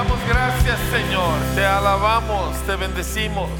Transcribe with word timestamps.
damos 0.00 0.18
gracias, 0.26 0.78
Señor. 0.90 1.38
Te 1.54 1.66
alabamos, 1.66 2.56
te 2.64 2.74
bendecimos. 2.74 3.50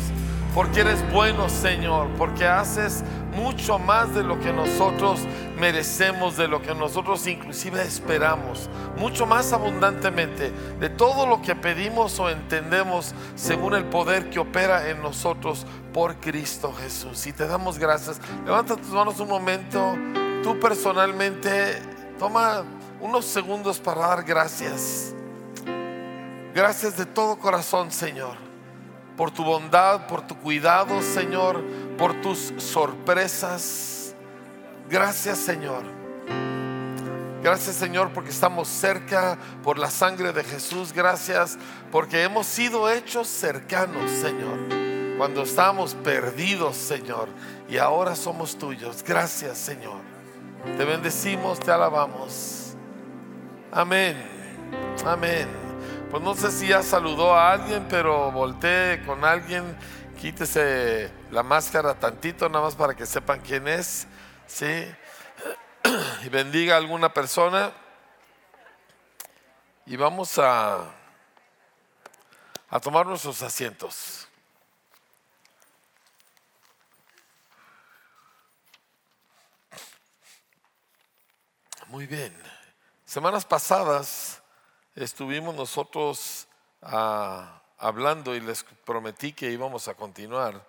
Porque 0.54 0.80
eres 0.80 0.98
bueno, 1.12 1.50
Señor. 1.50 2.08
Porque 2.16 2.46
haces 2.46 3.04
mucho 3.36 3.78
más 3.78 4.14
de 4.14 4.22
lo 4.22 4.40
que 4.40 4.50
nosotros 4.50 5.20
merecemos, 5.58 6.38
de 6.38 6.48
lo 6.48 6.62
que 6.62 6.74
nosotros 6.74 7.26
inclusive 7.26 7.82
esperamos. 7.82 8.70
Mucho 8.96 9.26
más 9.26 9.52
abundantemente 9.52 10.50
de 10.80 10.88
todo 10.88 11.26
lo 11.26 11.42
que 11.42 11.54
pedimos 11.54 12.18
o 12.18 12.30
entendemos 12.30 13.14
según 13.34 13.74
el 13.74 13.84
poder 13.84 14.30
que 14.30 14.38
opera 14.38 14.88
en 14.88 15.02
nosotros 15.02 15.66
por 15.92 16.16
Cristo 16.16 16.72
Jesús. 16.72 17.26
Y 17.26 17.34
te 17.34 17.46
damos 17.46 17.78
gracias. 17.78 18.18
Levanta 18.46 18.76
tus 18.76 18.88
manos 18.88 19.20
un 19.20 19.28
momento. 19.28 19.94
Tú 20.42 20.58
personalmente 20.58 21.82
toma 22.18 22.64
unos 22.98 23.26
segundos 23.26 23.78
para 23.78 24.06
dar 24.06 24.24
gracias. 24.24 25.14
Gracias 26.54 26.96
de 26.96 27.06
todo 27.06 27.38
corazón, 27.38 27.92
Señor, 27.92 28.36
por 29.16 29.30
tu 29.30 29.44
bondad, 29.44 30.06
por 30.06 30.26
tu 30.26 30.36
cuidado, 30.36 31.00
Señor, 31.02 31.62
por 31.96 32.20
tus 32.20 32.52
sorpresas. 32.58 34.14
Gracias, 34.88 35.38
Señor. 35.38 35.84
Gracias, 37.42 37.76
Señor, 37.76 38.10
porque 38.12 38.30
estamos 38.30 38.68
cerca 38.68 39.38
por 39.62 39.78
la 39.78 39.90
sangre 39.90 40.32
de 40.32 40.44
Jesús. 40.44 40.92
Gracias 40.92 41.56
porque 41.90 42.22
hemos 42.24 42.46
sido 42.46 42.90
hechos 42.90 43.28
cercanos, 43.28 44.10
Señor. 44.10 44.58
Cuando 45.16 45.42
estábamos 45.42 45.94
perdidos, 45.94 46.76
Señor, 46.76 47.28
y 47.68 47.78
ahora 47.78 48.16
somos 48.16 48.58
tuyos. 48.58 49.02
Gracias, 49.02 49.56
Señor. 49.56 50.00
Te 50.76 50.84
bendecimos, 50.84 51.60
te 51.60 51.70
alabamos. 51.70 52.74
Amén. 53.72 54.16
Amén. 55.04 55.69
Pues 56.10 56.24
no 56.24 56.34
sé 56.34 56.50
si 56.50 56.66
ya 56.66 56.82
saludó 56.82 57.34
a 57.34 57.52
alguien, 57.52 57.86
pero 57.88 58.32
voltee 58.32 59.00
con 59.06 59.24
alguien, 59.24 59.78
quítese 60.20 61.08
la 61.30 61.44
máscara 61.44 61.94
tantito, 61.94 62.48
nada 62.48 62.64
más 62.64 62.74
para 62.74 62.96
que 62.96 63.06
sepan 63.06 63.40
quién 63.40 63.68
es, 63.68 64.08
¿sí? 64.44 64.92
Y 66.24 66.28
bendiga 66.28 66.74
a 66.74 66.78
alguna 66.78 67.14
persona. 67.14 67.72
Y 69.86 69.94
vamos 69.94 70.36
a, 70.40 70.84
a 72.70 72.80
tomar 72.80 73.06
nuestros 73.06 73.40
asientos. 73.42 74.26
Muy 81.86 82.08
bien. 82.08 82.36
Semanas 83.04 83.44
pasadas 83.44 84.39
estuvimos 84.94 85.54
nosotros 85.54 86.46
ah, 86.82 87.62
hablando 87.78 88.34
y 88.34 88.40
les 88.40 88.64
prometí 88.84 89.32
que 89.32 89.50
íbamos 89.50 89.88
a 89.88 89.94
continuar 89.94 90.66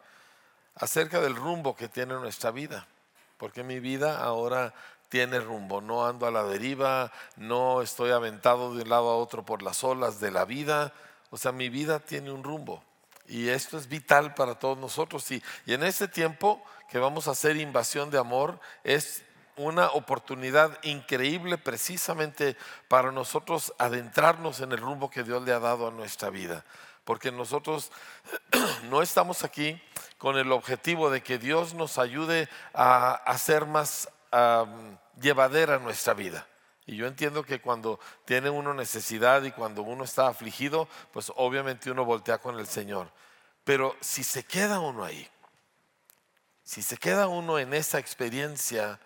acerca 0.75 1.19
del 1.19 1.35
rumbo 1.35 1.75
que 1.75 1.87
tiene 1.87 2.13
nuestra 2.15 2.51
vida, 2.51 2.87
porque 3.37 3.63
mi 3.63 3.79
vida 3.79 4.23
ahora 4.23 4.73
tiene 5.09 5.39
rumbo, 5.39 5.81
no 5.81 6.05
ando 6.05 6.25
a 6.25 6.31
la 6.31 6.43
deriva, 6.43 7.11
no 7.35 7.81
estoy 7.81 8.11
aventado 8.11 8.73
de 8.73 8.83
un 8.83 8.89
lado 8.89 9.09
a 9.09 9.17
otro 9.17 9.45
por 9.45 9.61
las 9.61 9.83
olas 9.83 10.21
de 10.21 10.31
la 10.31 10.45
vida, 10.45 10.93
o 11.29 11.37
sea, 11.37 11.51
mi 11.51 11.69
vida 11.69 11.99
tiene 11.99 12.31
un 12.31 12.43
rumbo. 12.43 12.83
Y 13.27 13.49
esto 13.49 13.77
es 13.77 13.87
vital 13.87 14.33
para 14.33 14.55
todos 14.55 14.77
nosotros. 14.77 15.29
Y, 15.31 15.41
y 15.65 15.73
en 15.73 15.83
este 15.83 16.07
tiempo 16.07 16.61
que 16.89 16.99
vamos 16.99 17.27
a 17.27 17.31
hacer 17.31 17.55
invasión 17.55 18.09
de 18.09 18.17
amor, 18.17 18.59
es 18.83 19.23
una 19.57 19.89
oportunidad 19.91 20.77
increíble 20.83 21.57
precisamente 21.57 22.57
para 22.87 23.11
nosotros 23.11 23.73
adentrarnos 23.77 24.61
en 24.61 24.71
el 24.71 24.77
rumbo 24.77 25.09
que 25.09 25.23
Dios 25.23 25.43
le 25.43 25.53
ha 25.53 25.59
dado 25.59 25.87
a 25.87 25.91
nuestra 25.91 26.29
vida. 26.29 26.65
Porque 27.03 27.31
nosotros 27.31 27.91
no 28.89 29.01
estamos 29.01 29.43
aquí 29.43 29.81
con 30.17 30.37
el 30.37 30.51
objetivo 30.51 31.09
de 31.09 31.21
que 31.21 31.37
Dios 31.37 31.73
nos 31.73 31.97
ayude 31.97 32.47
a 32.73 33.13
hacer 33.13 33.65
más 33.65 34.09
llevadera 35.19 35.79
nuestra 35.79 36.13
vida. 36.13 36.47
Y 36.85 36.95
yo 36.95 37.07
entiendo 37.07 37.43
que 37.43 37.61
cuando 37.61 37.99
tiene 38.25 38.49
uno 38.49 38.73
necesidad 38.73 39.43
y 39.43 39.51
cuando 39.51 39.81
uno 39.81 40.03
está 40.03 40.27
afligido, 40.27 40.87
pues 41.11 41.31
obviamente 41.35 41.91
uno 41.91 42.05
voltea 42.05 42.39
con 42.39 42.59
el 42.59 42.67
Señor. 42.67 43.11
Pero 43.63 43.95
si 44.01 44.23
se 44.23 44.43
queda 44.43 44.79
uno 44.79 45.03
ahí, 45.03 45.27
si 46.63 46.81
se 46.81 46.97
queda 46.97 47.27
uno 47.27 47.59
en 47.59 47.73
esa 47.73 47.99
experiencia, 47.99 48.99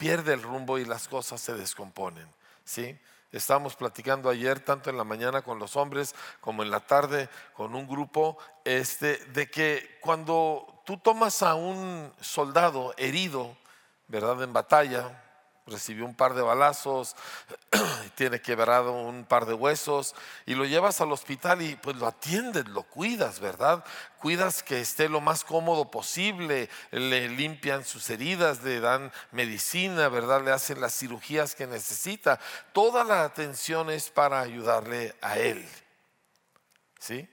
pierde 0.00 0.32
el 0.32 0.42
rumbo 0.42 0.78
y 0.78 0.86
las 0.86 1.08
cosas 1.08 1.42
se 1.42 1.52
descomponen. 1.52 2.26
¿sí? 2.64 2.98
Estábamos 3.32 3.76
platicando 3.76 4.30
ayer, 4.30 4.58
tanto 4.58 4.88
en 4.88 4.96
la 4.96 5.04
mañana 5.04 5.42
con 5.42 5.58
los 5.58 5.76
hombres 5.76 6.14
como 6.40 6.62
en 6.62 6.70
la 6.70 6.80
tarde 6.80 7.28
con 7.52 7.74
un 7.74 7.86
grupo, 7.86 8.38
este, 8.64 9.18
de 9.26 9.50
que 9.50 9.98
cuando 10.00 10.82
tú 10.86 10.96
tomas 10.96 11.42
a 11.42 11.54
un 11.54 12.10
soldado 12.18 12.94
herido, 12.96 13.54
¿verdad? 14.08 14.42
En 14.42 14.54
batalla, 14.54 15.22
recibió 15.66 16.04
un 16.04 16.14
par 16.14 16.34
de 16.34 16.42
balazos, 16.42 17.16
tiene 18.14 18.40
quebrado 18.40 18.92
un 18.92 19.24
par 19.24 19.46
de 19.46 19.54
huesos 19.54 20.14
y 20.46 20.54
lo 20.54 20.64
llevas 20.64 21.00
al 21.00 21.12
hospital 21.12 21.62
y 21.62 21.76
pues 21.76 21.96
lo 21.96 22.06
atiendes, 22.06 22.68
lo 22.68 22.82
cuidas, 22.82 23.40
¿verdad? 23.40 23.84
Cuidas 24.18 24.62
que 24.62 24.80
esté 24.80 25.08
lo 25.08 25.20
más 25.20 25.44
cómodo 25.44 25.90
posible, 25.90 26.68
le 26.90 27.28
limpian 27.28 27.84
sus 27.84 28.10
heridas, 28.10 28.62
le 28.62 28.80
dan 28.80 29.12
medicina, 29.32 30.08
¿verdad? 30.08 30.42
Le 30.44 30.52
hacen 30.52 30.80
las 30.80 30.94
cirugías 30.94 31.54
que 31.54 31.66
necesita. 31.66 32.38
Toda 32.72 33.04
la 33.04 33.24
atención 33.24 33.90
es 33.90 34.10
para 34.10 34.40
ayudarle 34.40 35.14
a 35.22 35.38
él. 35.38 35.66
¿Sí? 36.98 37.28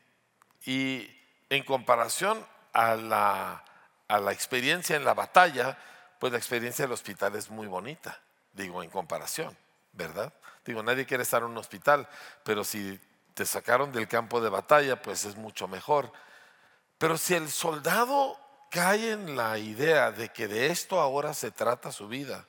Y 0.65 1.09
en 1.49 1.63
comparación 1.63 2.45
a 2.73 2.95
la, 2.95 3.63
a 4.07 4.19
la 4.19 4.31
experiencia 4.31 4.95
en 4.95 5.03
la 5.03 5.13
batalla, 5.13 5.77
pues 6.19 6.31
la 6.31 6.37
experiencia 6.37 6.85
del 6.85 6.93
hospital 6.93 7.35
es 7.35 7.49
muy 7.49 7.67
bonita 7.67 8.19
digo, 8.57 8.83
en 8.83 8.89
comparación, 8.89 9.55
¿verdad? 9.93 10.33
Digo, 10.65 10.83
nadie 10.83 11.05
quiere 11.05 11.23
estar 11.23 11.43
en 11.43 11.49
un 11.49 11.57
hospital, 11.57 12.09
pero 12.43 12.63
si 12.63 12.99
te 13.33 13.45
sacaron 13.45 13.93
del 13.93 14.07
campo 14.07 14.41
de 14.41 14.49
batalla, 14.49 15.01
pues 15.01 15.23
es 15.23 15.37
mucho 15.37 15.67
mejor. 15.67 16.11
Pero 16.97 17.17
si 17.17 17.35
el 17.35 17.49
soldado 17.49 18.37
cae 18.71 19.11
en 19.11 19.37
la 19.37 19.57
idea 19.59 20.11
de 20.11 20.29
que 20.29 20.47
de 20.47 20.67
esto 20.67 20.99
ahora 20.99 21.33
se 21.33 21.51
trata 21.51 21.91
su 21.91 22.07
vida, 22.07 22.45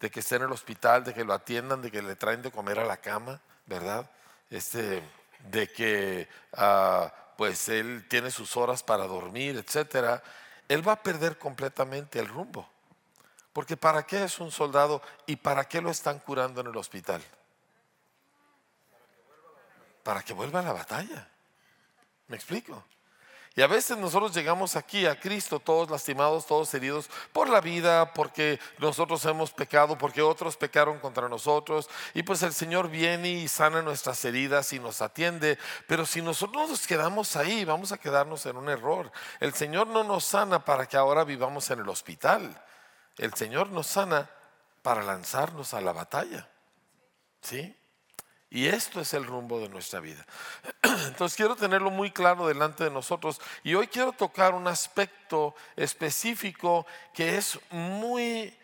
de 0.00 0.10
que 0.10 0.20
esté 0.20 0.36
en 0.36 0.42
el 0.42 0.52
hospital, 0.52 1.04
de 1.04 1.14
que 1.14 1.24
lo 1.24 1.32
atiendan, 1.32 1.80
de 1.80 1.90
que 1.90 2.02
le 2.02 2.16
traen 2.16 2.42
de 2.42 2.50
comer 2.50 2.80
a 2.80 2.84
la 2.84 2.98
cama, 2.98 3.40
¿verdad? 3.64 4.10
Este, 4.50 5.02
de 5.48 5.72
que 5.72 6.28
ah, 6.54 7.12
pues 7.38 7.68
él 7.68 8.04
tiene 8.08 8.30
sus 8.30 8.56
horas 8.56 8.82
para 8.82 9.06
dormir, 9.06 9.56
etcétera, 9.56 10.22
él 10.68 10.86
va 10.86 10.92
a 10.92 11.02
perder 11.02 11.38
completamente 11.38 12.18
el 12.18 12.28
rumbo. 12.28 12.68
Porque 13.56 13.74
¿para 13.74 14.02
qué 14.02 14.22
es 14.22 14.38
un 14.38 14.52
soldado 14.52 15.00
y 15.24 15.36
para 15.36 15.66
qué 15.66 15.80
lo 15.80 15.90
están 15.90 16.18
curando 16.18 16.60
en 16.60 16.66
el 16.66 16.76
hospital? 16.76 17.22
Para 20.02 20.20
que 20.22 20.34
vuelva 20.34 20.60
a 20.60 20.62
la 20.62 20.74
batalla. 20.74 21.26
¿Me 22.28 22.36
explico? 22.36 22.84
Y 23.54 23.62
a 23.62 23.66
veces 23.66 23.96
nosotros 23.96 24.34
llegamos 24.34 24.76
aquí 24.76 25.06
a 25.06 25.18
Cristo 25.18 25.58
todos 25.58 25.88
lastimados, 25.88 26.44
todos 26.44 26.74
heridos 26.74 27.08
por 27.32 27.48
la 27.48 27.62
vida, 27.62 28.12
porque 28.12 28.60
nosotros 28.76 29.24
hemos 29.24 29.52
pecado, 29.52 29.96
porque 29.96 30.20
otros 30.20 30.58
pecaron 30.58 30.98
contra 30.98 31.26
nosotros. 31.26 31.88
Y 32.12 32.24
pues 32.24 32.42
el 32.42 32.52
Señor 32.52 32.90
viene 32.90 33.30
y 33.30 33.48
sana 33.48 33.80
nuestras 33.80 34.22
heridas 34.26 34.70
y 34.74 34.80
nos 34.80 35.00
atiende. 35.00 35.58
Pero 35.86 36.04
si 36.04 36.20
nosotros 36.20 36.68
nos 36.68 36.86
quedamos 36.86 37.36
ahí, 37.36 37.64
vamos 37.64 37.90
a 37.90 37.96
quedarnos 37.96 38.44
en 38.44 38.58
un 38.58 38.68
error. 38.68 39.10
El 39.40 39.54
Señor 39.54 39.86
no 39.86 40.04
nos 40.04 40.24
sana 40.24 40.62
para 40.62 40.84
que 40.84 40.98
ahora 40.98 41.24
vivamos 41.24 41.70
en 41.70 41.80
el 41.80 41.88
hospital. 41.88 42.62
El 43.18 43.34
Señor 43.34 43.70
nos 43.70 43.86
sana 43.86 44.30
para 44.82 45.02
lanzarnos 45.02 45.74
a 45.74 45.80
la 45.80 45.92
batalla. 45.92 46.48
¿Sí? 47.40 47.76
Y 48.50 48.66
esto 48.66 49.00
es 49.00 49.12
el 49.14 49.24
rumbo 49.24 49.58
de 49.60 49.68
nuestra 49.68 50.00
vida. 50.00 50.24
Entonces 50.82 51.36
quiero 51.36 51.56
tenerlo 51.56 51.90
muy 51.90 52.10
claro 52.10 52.46
delante 52.46 52.84
de 52.84 52.90
nosotros. 52.90 53.40
Y 53.64 53.74
hoy 53.74 53.88
quiero 53.88 54.12
tocar 54.12 54.54
un 54.54 54.68
aspecto 54.68 55.54
específico 55.74 56.86
que 57.12 57.36
es 57.36 57.58
muy 57.70 58.56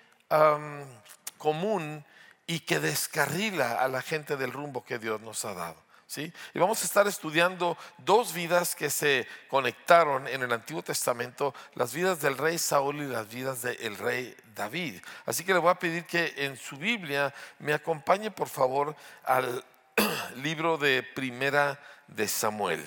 común 1.36 2.04
y 2.46 2.60
que 2.60 2.80
descarrila 2.80 3.82
a 3.82 3.88
la 3.88 4.00
gente 4.00 4.36
del 4.36 4.52
rumbo 4.52 4.84
que 4.84 4.98
Dios 4.98 5.20
nos 5.20 5.44
ha 5.44 5.52
dado. 5.52 5.76
Y 6.18 6.58
vamos 6.58 6.82
a 6.82 6.84
estar 6.84 7.06
estudiando 7.06 7.76
dos 7.98 8.32
vidas 8.32 8.74
que 8.74 8.90
se 8.90 9.26
conectaron 9.48 10.28
en 10.28 10.42
el 10.42 10.52
Antiguo 10.52 10.82
Testamento, 10.82 11.54
las 11.74 11.94
vidas 11.94 12.20
del 12.20 12.36
rey 12.36 12.58
Saúl 12.58 12.96
y 12.96 13.06
las 13.06 13.28
vidas 13.28 13.62
del 13.62 13.96
rey 13.96 14.36
David. 14.54 15.00
Así 15.24 15.44
que 15.44 15.54
le 15.54 15.60
voy 15.60 15.70
a 15.70 15.78
pedir 15.78 16.04
que 16.04 16.34
en 16.36 16.56
su 16.56 16.76
Biblia 16.76 17.32
me 17.58 17.72
acompañe 17.72 18.30
por 18.30 18.48
favor 18.48 18.94
al 19.24 19.64
libro 20.36 20.76
de 20.76 21.02
Primera 21.02 21.80
de 22.08 22.28
Samuel. 22.28 22.86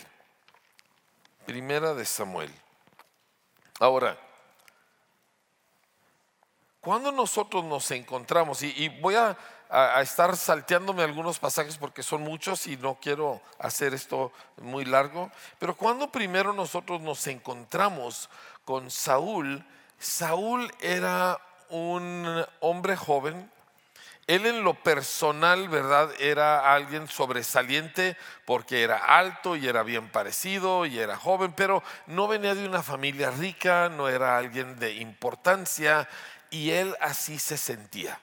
Primera 1.45 1.93
de 1.93 2.05
Samuel. 2.05 2.51
Ahora, 3.79 4.17
cuando 6.85 7.11
nosotros 7.11 7.63
nos 7.63 7.89
encontramos, 7.89 8.61
y, 8.61 8.89
voy 9.01 9.15
a 9.15 9.35
a, 9.69 10.01
estar 10.01 10.35
salteándome 10.35 11.03
algunos 11.03 11.39
pasajes 11.39 11.77
porque 11.77 12.03
son 12.03 12.21
muchos 12.21 12.67
y 12.67 12.77
no 12.77 12.95
quiero 12.95 13.41
hacer 13.59 13.93
esto 13.93 14.31
muy 14.57 14.85
largo. 14.85 15.31
Pero 15.59 15.75
cuando 15.75 16.11
primero 16.11 16.53
nosotros 16.53 17.01
nos 17.01 17.25
encontramos 17.27 18.29
con 18.63 18.91
Saúl, 18.91 19.63
Saúl 19.99 20.71
era 20.81 21.39
un 21.69 22.45
hombre 22.59 22.95
joven. 22.95 23.51
Él 24.27 24.47
en 24.47 24.63
lo 24.63 24.73
personal, 24.73 25.69
¿verdad? 25.69 26.09
Era 26.19 26.73
alguien 26.73 27.07
sobresaliente 27.07 28.17
porque 28.45 28.81
era 28.81 28.97
alto 28.97 29.55
y 29.55 29.67
era 29.67 29.83
bien 29.83 30.09
parecido 30.09 30.87
y 30.87 30.97
era 30.97 31.15
joven, 31.15 31.53
pero 31.53 31.83
no 32.07 32.27
venía 32.27 32.55
de 32.55 32.67
una 32.67 32.81
familia 32.81 33.29
rica, 33.29 33.89
no 33.89 34.09
era 34.09 34.37
alguien 34.37 34.79
de 34.79 34.95
importancia 34.95 36.09
y 36.49 36.71
él 36.71 36.95
así 37.01 37.37
se 37.37 37.57
sentía. 37.57 38.19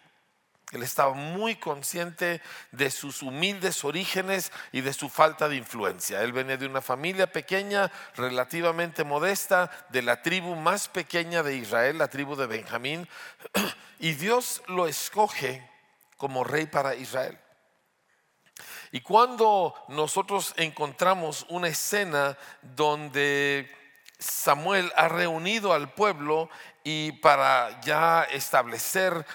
Él 0.72 0.82
estaba 0.82 1.12
muy 1.12 1.56
consciente 1.56 2.40
de 2.70 2.90
sus 2.90 3.20
humildes 3.22 3.84
orígenes 3.84 4.50
y 4.72 4.80
de 4.80 4.94
su 4.94 5.10
falta 5.10 5.46
de 5.48 5.56
influencia. 5.56 6.22
Él 6.22 6.32
venía 6.32 6.56
de 6.56 6.66
una 6.66 6.80
familia 6.80 7.30
pequeña, 7.30 7.92
relativamente 8.16 9.04
modesta, 9.04 9.70
de 9.90 10.00
la 10.00 10.22
tribu 10.22 10.56
más 10.56 10.88
pequeña 10.88 11.42
de 11.42 11.56
Israel, 11.56 11.98
la 11.98 12.08
tribu 12.08 12.36
de 12.36 12.46
Benjamín, 12.46 13.06
y 13.98 14.12
Dios 14.12 14.62
lo 14.66 14.86
escoge 14.86 15.68
como 16.16 16.42
rey 16.42 16.64
para 16.64 16.94
Israel. 16.94 17.38
Y 18.92 19.02
cuando 19.02 19.74
nosotros 19.88 20.54
encontramos 20.56 21.44
una 21.50 21.68
escena 21.68 22.38
donde 22.62 23.70
Samuel 24.18 24.90
ha 24.96 25.08
reunido 25.08 25.74
al 25.74 25.92
pueblo 25.92 26.48
y 26.84 27.12
para 27.12 27.80
ya 27.82 28.24
establecer 28.24 29.26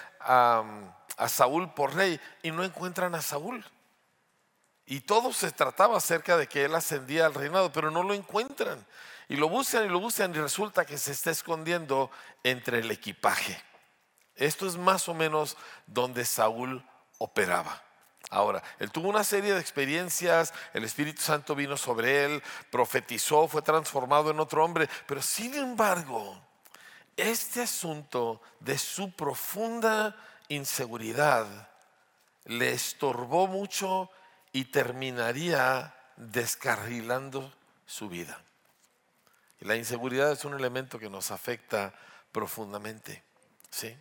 a 1.18 1.28
Saúl 1.28 1.72
por 1.74 1.94
rey 1.94 2.20
y 2.42 2.50
no 2.50 2.64
encuentran 2.64 3.14
a 3.14 3.22
Saúl. 3.22 3.64
Y 4.86 5.00
todo 5.00 5.32
se 5.34 5.50
trataba 5.50 5.98
acerca 5.98 6.36
de 6.38 6.46
que 6.46 6.64
él 6.64 6.74
ascendía 6.74 7.26
al 7.26 7.34
reinado, 7.34 7.70
pero 7.70 7.90
no 7.90 8.02
lo 8.02 8.14
encuentran. 8.14 8.86
Y 9.28 9.36
lo 9.36 9.48
buscan 9.50 9.84
y 9.84 9.88
lo 9.88 10.00
buscan 10.00 10.34
y 10.34 10.38
resulta 10.38 10.86
que 10.86 10.96
se 10.96 11.12
está 11.12 11.30
escondiendo 11.30 12.10
entre 12.42 12.78
el 12.78 12.90
equipaje. 12.90 13.62
Esto 14.34 14.66
es 14.66 14.76
más 14.76 15.08
o 15.08 15.14
menos 15.14 15.56
donde 15.86 16.24
Saúl 16.24 16.82
operaba. 17.18 17.82
Ahora, 18.30 18.62
él 18.78 18.90
tuvo 18.90 19.08
una 19.08 19.24
serie 19.24 19.52
de 19.52 19.60
experiencias, 19.60 20.52
el 20.72 20.84
Espíritu 20.84 21.22
Santo 21.22 21.54
vino 21.54 21.76
sobre 21.76 22.24
él, 22.24 22.42
profetizó, 22.70 23.48
fue 23.48 23.62
transformado 23.62 24.30
en 24.30 24.40
otro 24.40 24.64
hombre, 24.64 24.88
pero 25.06 25.22
sin 25.22 25.54
embargo, 25.54 26.40
este 27.16 27.62
asunto 27.62 28.40
de 28.60 28.78
su 28.78 29.12
profunda 29.12 30.14
inseguridad 30.48 31.68
le 32.44 32.72
estorbó 32.72 33.46
mucho 33.46 34.10
y 34.52 34.66
terminaría 34.66 35.94
descarrilando 36.16 37.52
su 37.86 38.08
vida. 38.08 38.42
Y 39.60 39.66
la 39.66 39.76
inseguridad 39.76 40.32
es 40.32 40.44
un 40.44 40.54
elemento 40.54 40.98
que 40.98 41.10
nos 41.10 41.30
afecta 41.30 41.92
profundamente. 42.32 43.22
¿sí? 43.70 43.96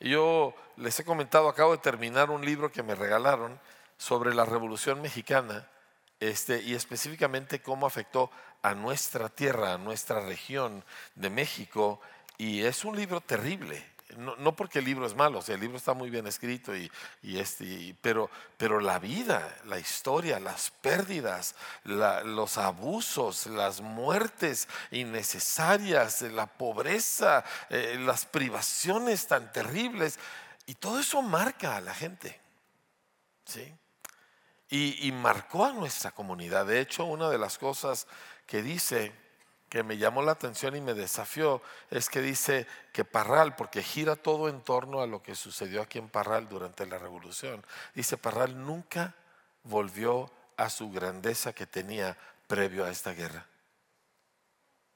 Yo 0.00 0.54
les 0.76 0.98
he 1.00 1.04
comentado, 1.04 1.48
acabo 1.48 1.72
de 1.72 1.82
terminar 1.82 2.30
un 2.30 2.44
libro 2.44 2.70
que 2.70 2.82
me 2.82 2.94
regalaron 2.94 3.58
sobre 3.96 4.34
la 4.34 4.44
Revolución 4.44 5.02
Mexicana 5.02 5.68
este, 6.20 6.62
y 6.62 6.74
específicamente 6.74 7.60
cómo 7.60 7.86
afectó 7.86 8.30
a 8.62 8.74
nuestra 8.74 9.28
tierra, 9.28 9.74
a 9.74 9.78
nuestra 9.78 10.20
región 10.20 10.84
de 11.14 11.30
México. 11.30 12.00
Y 12.36 12.62
es 12.62 12.84
un 12.84 12.96
libro 12.96 13.20
terrible, 13.20 13.84
no, 14.16 14.56
porque 14.56 14.78
el 14.78 14.86
libro 14.86 15.06
es 15.06 15.14
malo, 15.14 15.40
el 15.46 15.60
libro 15.60 15.76
está 15.76 15.92
muy 15.92 16.08
bien 16.08 16.26
escrito, 16.26 16.74
y, 16.74 16.90
este, 17.22 17.94
pero, 18.00 18.30
pero 18.56 18.80
la 18.80 18.98
vida, 18.98 19.56
la 19.66 19.78
historia, 19.78 20.40
las 20.40 20.70
pérdidas, 20.70 21.54
los 21.84 22.56
abusos, 22.56 23.46
las 23.46 23.80
muertes 23.80 24.68
innecesarias, 24.90 26.22
la 26.22 26.46
pobreza, 26.46 27.44
eh, 27.68 27.98
las 28.00 28.24
privaciones 28.24 29.26
tan 29.26 29.52
terribles, 29.52 30.18
y 30.66 30.74
todo 30.74 31.00
eso 31.00 31.20
marca 31.20 31.76
a 31.76 31.80
la 31.80 31.94
gente. 31.94 32.40
¿sí? 33.44 33.74
Y, 34.70 35.06
y 35.06 35.12
marcó 35.12 35.64
a 35.64 35.72
nuestra 35.72 36.10
comunidad. 36.10 36.66
De 36.66 36.80
hecho, 36.80 37.04
una 37.04 37.28
de 37.30 37.38
las 37.38 37.58
cosas 37.58 38.06
que 38.46 38.62
dice 38.62 39.12
que 39.68 39.82
me 39.82 39.98
llamó 39.98 40.22
la 40.22 40.32
atención 40.32 40.76
y 40.76 40.80
me 40.80 40.94
desafió 40.94 41.62
es 41.90 42.08
que 42.08 42.20
dice 42.20 42.66
que 42.92 43.04
Parral, 43.04 43.54
porque 43.56 43.82
gira 43.82 44.16
todo 44.16 44.48
en 44.48 44.62
torno 44.62 45.00
a 45.00 45.06
lo 45.06 45.22
que 45.22 45.34
sucedió 45.34 45.82
aquí 45.82 45.98
en 45.98 46.08
Parral 46.08 46.48
durante 46.48 46.86
la 46.86 46.98
revolución, 46.98 47.64
dice 47.94 48.16
Parral 48.16 48.64
nunca 48.64 49.14
volvió 49.64 50.30
a 50.56 50.70
su 50.70 50.90
grandeza 50.90 51.52
que 51.52 51.66
tenía 51.66 52.16
previo 52.46 52.84
a 52.84 52.90
esta 52.90 53.12
guerra. 53.12 53.46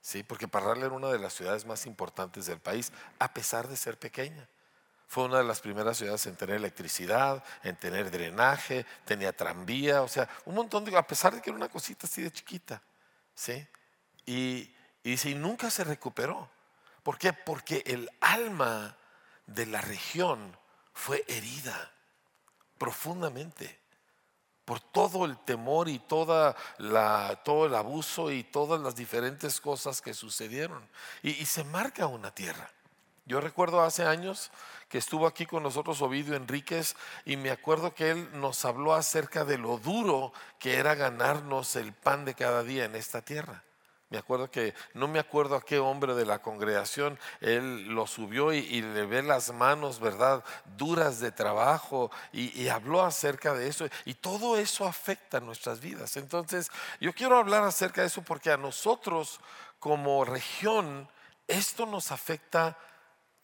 Sí, 0.01 0.25
porque 0.25 0.49
Parral 0.49 0.79
era 0.79 0.91
una 0.91 1.09
de 1.09 1.19
las 1.19 1.33
ciudades 1.33 1.65
más 1.65 1.87
importantes 1.87 2.47
del 2.47 2.59
país, 2.59 2.93
a 3.21 3.33
pesar 3.33 3.69
de 3.69 3.77
ser 3.77 3.99
pequeña. 3.99 4.49
Fue 5.07 5.25
una 5.25 5.39
de 5.39 5.45
las 5.45 5.61
primeras 5.61 5.99
ciudades 5.99 6.27
en 6.27 6.35
tener 6.35 6.57
electricidad, 6.57 7.45
en 7.63 7.77
tener 7.77 8.11
drenaje, 8.11 8.85
tenía 9.05 9.33
tranvía, 9.37 10.03
o 10.03 10.09
sea, 10.09 10.29
un 10.47 10.55
montón 10.55 10.85
de, 10.85 10.97
a 10.97 11.07
pesar 11.07 11.35
de 11.35 11.43
que 11.43 11.51
era 11.51 11.57
una 11.57 11.69
cosita 11.69 12.07
así 12.07 12.23
de 12.23 12.33
chiquita, 12.33 12.83
¿sí? 13.35 13.65
Y, 14.27 14.75
dice, 15.03 15.31
y 15.31 15.35
nunca 15.35 15.71
se 15.71 15.85
recuperó. 15.85 16.49
¿Por 17.03 17.19
qué? 17.19 17.33
Porque 17.33 17.83
el 17.87 18.11
alma 18.21 18.97
de 19.47 19.67
la 19.67 19.81
región 19.81 20.57
fue 20.93 21.25
herida 21.27 21.93
profundamente 22.79 23.83
por 24.65 24.81
todo 24.81 25.25
el 25.25 25.37
temor 25.39 25.89
y 25.89 25.99
toda 25.99 26.57
la, 26.79 27.41
todo 27.45 27.67
el 27.67 27.75
abuso 27.75 28.31
y 28.31 28.45
todas 28.45 28.81
las 28.81 28.95
diferentes 28.95 29.61
cosas 29.61 30.01
que 30.01 30.15
sucedieron. 30.15 30.89
Y, 31.23 31.31
y, 31.31 31.47
se 31.47 31.65
marca 31.65 32.07
una 32.07 32.33
tierra. 32.33 32.71
Yo 33.25 33.41
recuerdo 33.41 33.83
hace 33.83 34.05
años 34.05 34.51
que 34.89 34.99
estuvo 34.99 35.27
aquí 35.27 35.47
con 35.47 35.63
nosotros 35.63 36.03
Ovidio 36.03 36.35
Enríquez 36.35 36.97
y 37.25 37.37
me 37.37 37.51
acuerdo 37.51 37.95
que 37.95 38.11
él 38.11 38.29
nos 38.41 38.65
habló 38.65 38.95
acerca 38.95 39.45
de 39.45 39.59
lo 39.59 39.79
duro 39.79 40.33
que 40.59 40.77
era 40.77 40.95
ganarnos 40.95 41.77
el 41.77 41.93
pan 41.93 42.25
de 42.25 42.35
cada 42.35 42.63
día 42.63 42.85
en 42.85 42.97
esta 42.97 43.23
tierra. 43.23 43.63
Me 44.13 44.19
acuerdo 44.19 44.51
que, 44.51 44.75
no 44.93 45.09
me 45.09 45.19
acuerdo 45.19 45.57
a 45.57 45.63
qué 45.63 45.79
hombre 45.79 46.13
de 46.13 46.27
la 46.27 46.43
congregación, 46.43 47.19
él 47.41 47.87
lo 47.87 48.07
subió 48.07 48.53
y, 48.53 48.83
le 48.83 49.07
ve 49.07 49.23
las 49.23 49.55
manos, 49.55 50.01
¿verdad? 50.01 50.45
Duras 50.77 51.19
de 51.19 51.33
trabajo 51.33 52.11
y, 52.31 52.69
habló 52.69 53.03
acerca 53.03 53.55
de 53.55 53.69
eso. 53.69 53.87
Y 54.05 54.13
todo 54.13 54.59
eso 54.59 54.87
afecta 54.87 55.41
nuestras 55.41 55.81
vidas. 55.81 56.19
Entonces, 56.19 56.71
yo 57.01 57.15
quiero 57.15 57.39
hablar 57.39 57.65
acerca 57.65 58.03
de 58.03 58.09
eso 58.09 58.21
porque 58.21 58.51
a 58.51 58.59
nosotros 58.59 59.41
como 59.79 60.27
región, 60.27 61.09
esto 61.49 61.87
nos 61.87 62.13
afecta 62.13 62.77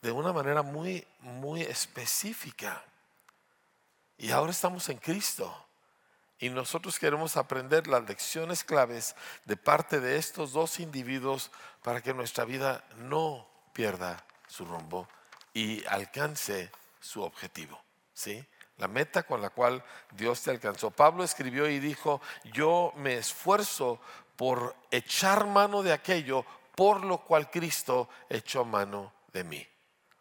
de 0.03 0.13
una 0.13 0.35
manera 0.35 0.61
muy, 0.61 1.03
muy 1.21 1.63
específica. 1.63 2.85
Y 4.19 4.33
ahora 4.33 4.51
estamos 4.51 4.87
en 4.91 4.99
Cristo. 4.99 5.68
Y 6.39 6.51
nosotros 6.51 6.99
queremos 6.99 7.37
aprender 7.37 7.89
las 7.89 8.09
lecciones 8.09 8.63
claves 8.63 9.17
de 9.45 9.57
parte 9.57 10.01
de 10.01 10.17
estos 10.17 10.53
dos 10.53 10.79
individuos 10.79 11.51
para 11.83 12.01
que 12.01 12.15
nuestra 12.15 12.45
vida 12.45 12.85
no 12.97 13.49
pierda 13.73 14.25
su 14.47 14.65
rumbo 14.65 15.09
y 15.53 15.85
alcance 15.87 16.71
su 17.01 17.23
objetivo. 17.23 17.81
¿sí? 18.15 18.45
La 18.77 18.87
meta 18.87 19.25
con 19.25 19.43
la 19.43 19.51
cual 19.51 19.85
Dios 20.13 20.43
te 20.43 20.51
alcanzó. 20.51 20.91
Pablo 20.93 21.25
escribió 21.25 21.69
y 21.69 21.81
dijo, 21.81 22.21
yo 22.53 22.93
me 22.97 23.17
esfuerzo 23.17 24.01
por 24.37 24.77
echar 24.93 25.47
mano 25.47 25.83
de 25.83 25.93
aquello 25.93 26.45
por 26.77 27.05
lo 27.05 27.19
cual 27.19 27.51
Cristo 27.51 28.09
echó 28.29 28.65
mano 28.65 29.13
de 29.33 29.43
mí. 29.43 29.67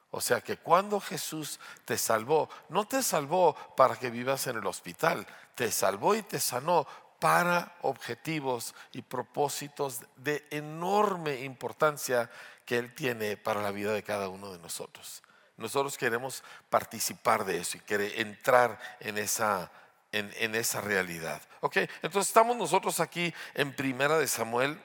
O 0.09 0.19
sea 0.19 0.41
que 0.41 0.57
cuando 0.57 0.99
Jesús 0.99 1.59
te 1.85 1.99
salvó, 1.99 2.49
no 2.69 2.87
te 2.87 3.03
salvó 3.03 3.55
para 3.75 3.95
que 3.95 4.09
vivas 4.09 4.47
en 4.47 4.57
el 4.57 4.65
hospital, 4.65 5.27
te 5.57 5.71
salvó 5.71 6.13
y 6.13 6.21
te 6.21 6.39
sanó 6.39 6.87
para 7.19 7.75
objetivos 7.81 8.75
y 8.91 9.01
propósitos 9.01 10.01
de 10.15 10.45
enorme 10.51 11.41
importancia 11.41 12.29
que 12.63 12.77
Él 12.77 12.93
tiene 12.93 13.37
para 13.37 13.63
la 13.63 13.71
vida 13.71 13.91
de 13.91 14.03
cada 14.03 14.29
uno 14.29 14.51
de 14.51 14.59
nosotros. 14.59 15.23
Nosotros 15.57 15.97
queremos 15.97 16.43
participar 16.69 17.43
de 17.43 17.57
eso 17.57 17.77
y 17.77 17.79
querer 17.79 18.19
entrar 18.19 18.79
en 18.99 19.17
esa, 19.17 19.71
en, 20.11 20.53
esa 20.53 20.79
realidad. 20.79 21.41
Ok, 21.61 21.77
entonces 22.03 22.27
estamos 22.27 22.55
nosotros 22.55 22.99
aquí 22.99 23.33
en 23.55 23.75
Primera 23.75 24.19
de 24.19 24.27
Samuel, 24.27 24.79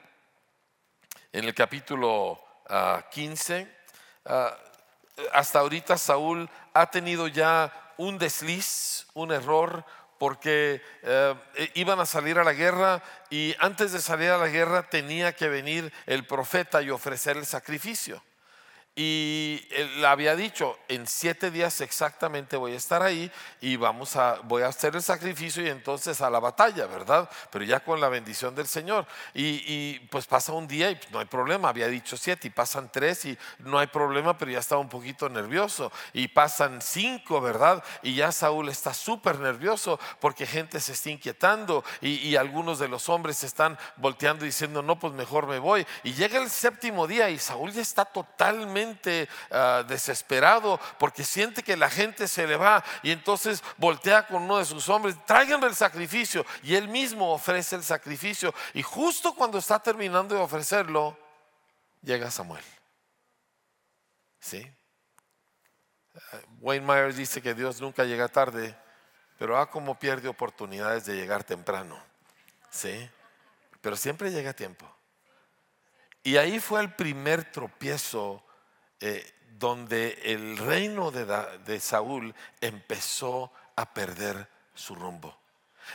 en 1.31 1.45
el 1.45 1.53
capítulo 1.53 2.43
15 3.11 3.71
hasta 5.31 5.59
ahorita 5.59 5.99
Saúl 5.99 6.49
ha 6.73 6.87
tenido 6.87 7.27
ya 7.27 7.93
un 7.97 8.17
desliz, 8.17 9.05
un 9.13 9.31
error, 9.31 9.85
porque 10.23 10.81
eh, 11.01 11.35
iban 11.73 11.99
a 11.99 12.05
salir 12.05 12.39
a 12.39 12.45
la 12.45 12.53
guerra 12.53 13.03
y 13.29 13.53
antes 13.59 13.91
de 13.91 13.99
salir 13.99 14.29
a 14.29 14.37
la 14.37 14.47
guerra 14.47 14.87
tenía 14.89 15.35
que 15.35 15.49
venir 15.49 15.91
el 16.05 16.25
profeta 16.25 16.81
y 16.81 16.91
ofrecer 16.91 17.35
el 17.35 17.45
sacrificio. 17.45 18.23
Y 18.95 19.65
él 19.71 20.05
había 20.05 20.35
dicho, 20.35 20.77
en 20.87 21.07
siete 21.07 21.49
días 21.49 21.81
exactamente 21.81 22.57
voy 22.57 22.73
a 22.73 22.77
estar 22.77 23.01
ahí 23.01 23.31
y 23.59 23.75
vamos 23.75 24.15
a, 24.15 24.35
voy 24.43 24.61
a 24.61 24.67
hacer 24.67 24.95
el 24.95 25.01
sacrificio 25.01 25.65
y 25.65 25.69
entonces 25.69 26.21
a 26.21 26.29
la 26.29 26.39
batalla, 26.39 26.85
¿verdad? 26.85 27.27
Pero 27.49 27.65
ya 27.65 27.79
con 27.79 27.99
la 27.99 28.07
bendición 28.09 28.53
del 28.53 28.67
Señor. 28.67 29.07
Y, 29.33 29.97
pues 30.11 30.27
pasa 30.27 30.53
un 30.53 30.67
día 30.67 30.91
y 30.91 30.99
no 31.11 31.17
hay 31.17 31.25
problema, 31.25 31.69
había 31.69 31.87
dicho 31.87 32.17
siete 32.17 32.47
y 32.47 32.51
pasan 32.51 32.91
tres 32.91 33.25
y 33.25 33.35
no 33.57 33.79
hay 33.79 33.87
problema, 33.87 34.37
pero 34.37 34.51
ya 34.51 34.59
estaba 34.59 34.79
un 34.79 34.89
poquito 34.89 35.27
nervioso. 35.27 35.91
Y 36.13 36.27
pasan 36.27 36.79
cinco, 36.79 37.41
¿verdad? 37.41 37.83
Y 38.03 38.13
ya 38.13 38.31
Saúl 38.31 38.69
está 38.69 38.93
súper 38.93 39.39
nervioso 39.39 39.99
porque 40.19 40.45
gente 40.45 40.79
se 40.79 40.91
está 40.91 41.09
inquietando 41.09 41.83
y, 41.99 42.17
y 42.17 42.35
algunos 42.35 42.77
de 42.77 42.89
los 42.89 43.09
hombres 43.09 43.43
están 43.43 43.75
volteando 43.97 44.45
diciendo, 44.45 44.83
no, 44.83 44.99
pues 44.99 45.13
mejor 45.13 45.47
me 45.47 45.57
voy. 45.57 45.83
Y 46.03 46.13
llega 46.13 46.39
el 46.39 46.51
séptimo 46.51 47.07
día 47.07 47.31
y 47.31 47.39
Saúl 47.39 47.71
ya 47.71 47.81
está 47.81 48.05
totalmente 48.05 48.82
Ah, 49.49 49.83
desesperado 49.87 50.79
porque 50.99 51.23
siente 51.23 51.63
que 51.63 51.77
la 51.77 51.89
gente 51.89 52.27
se 52.27 52.47
le 52.47 52.57
va 52.57 52.83
y 53.01 53.11
entonces 53.11 53.63
voltea 53.77 54.27
con 54.27 54.43
uno 54.43 54.57
de 54.57 54.65
sus 54.65 54.89
hombres, 54.89 55.15
tráiganle 55.25 55.67
el 55.67 55.75
sacrificio 55.75 56.45
y 56.63 56.75
él 56.75 56.87
mismo 56.87 57.31
ofrece 57.31 57.75
el 57.75 57.83
sacrificio 57.83 58.53
y 58.73 58.81
justo 58.81 59.33
cuando 59.35 59.57
está 59.57 59.79
terminando 59.79 60.35
de 60.35 60.41
ofrecerlo, 60.41 61.17
llega 62.01 62.31
Samuel. 62.31 62.63
¿Sí? 64.39 64.69
Wayne 66.59 66.85
Myers 66.85 67.17
dice 67.17 67.41
que 67.41 67.53
Dios 67.53 67.81
nunca 67.81 68.03
llega 68.03 68.27
tarde, 68.27 68.75
pero 69.37 69.57
ah, 69.57 69.69
como 69.69 69.97
pierde 69.97 70.27
oportunidades 70.27 71.05
de 71.05 71.15
llegar 71.15 71.43
temprano. 71.43 72.01
¿Sí? 72.69 73.09
Pero 73.81 73.95
siempre 73.95 74.31
llega 74.31 74.51
a 74.51 74.55
tiempo. 74.55 74.89
Y 76.23 76.37
ahí 76.37 76.59
fue 76.59 76.81
el 76.81 76.93
primer 76.93 77.51
tropiezo 77.51 78.43
eh, 79.05 79.33
donde 79.59 80.17
el 80.23 80.57
reino 80.57 81.11
de, 81.11 81.25
de 81.65 81.79
Saúl 81.81 82.33
empezó 82.61 83.51
a 83.75 83.93
perder 83.93 84.47
su 84.73 84.95
rumbo. 84.95 85.37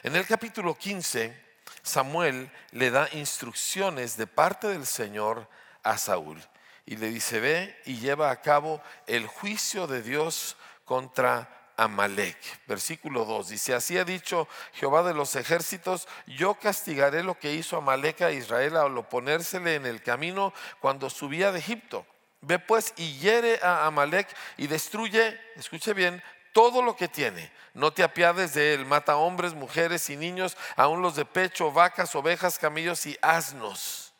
En 0.03 0.15
el 0.15 0.27
capítulo 0.27 0.77
15, 0.77 1.35
Samuel 1.83 2.50
le 2.73 2.91
da 2.91 3.09
instrucciones 3.12 4.19
de 4.19 4.27
parte 4.27 4.69
del 4.69 4.85
Señor 4.85 5.49
a 5.83 5.97
Saúl 5.97 6.38
y 6.85 6.97
le 6.97 7.09
dice, 7.09 7.41
ve 7.41 7.81
y 7.87 7.97
lleva 7.97 8.31
a 8.31 8.43
cabo 8.43 8.83
el 9.07 9.27
juicio 9.27 9.87
de 9.87 10.03
Dios 10.03 10.59
contra 10.85 11.71
Amalek. 11.79 12.37
Versículo 12.67 13.25
2 13.25 13.49
dice, 13.49 13.73
así 13.73 13.97
ha 13.97 14.05
dicho 14.05 14.49
Jehová 14.75 15.03
de 15.03 15.15
los 15.15 15.35
ejércitos, 15.35 16.09
yo 16.27 16.57
castigaré 16.57 17.23
lo 17.23 17.38
que 17.38 17.55
hizo 17.55 17.79
Amalek 17.79 18.21
a 18.21 18.33
Israel 18.33 18.77
al 18.77 18.99
oponérsele 18.99 19.77
en 19.77 19.87
el 19.87 20.03
camino 20.03 20.53
cuando 20.81 21.09
subía 21.09 21.53
de 21.53 21.61
Egipto 21.61 22.05
Ve 22.40 22.59
pues 22.59 22.95
y 22.97 23.18
hiere 23.18 23.59
a 23.62 23.87
Amalek 23.87 24.28
y 24.57 24.66
destruye, 24.66 25.38
escuche 25.57 25.92
bien, 25.92 26.23
todo 26.52 26.83
lo 26.83 26.97
que 26.97 27.09
tiene. 27.09 27.50
No 27.75 27.92
te 27.92 28.02
apiades 28.02 28.54
de 28.54 28.75
él, 28.75 28.87
mata 28.87 29.16
hombres, 29.16 29.54
mujeres 29.54 30.09
y 30.11 30.16
niños, 30.16 30.57
aún 30.76 31.02
los 31.02 31.16
de 31.16 31.25
pecho, 31.25 31.73
vacas, 31.73 32.14
ovejas, 32.14 32.59
camellos 32.59 33.07
y 33.07 33.16
asnos. 33.23 34.12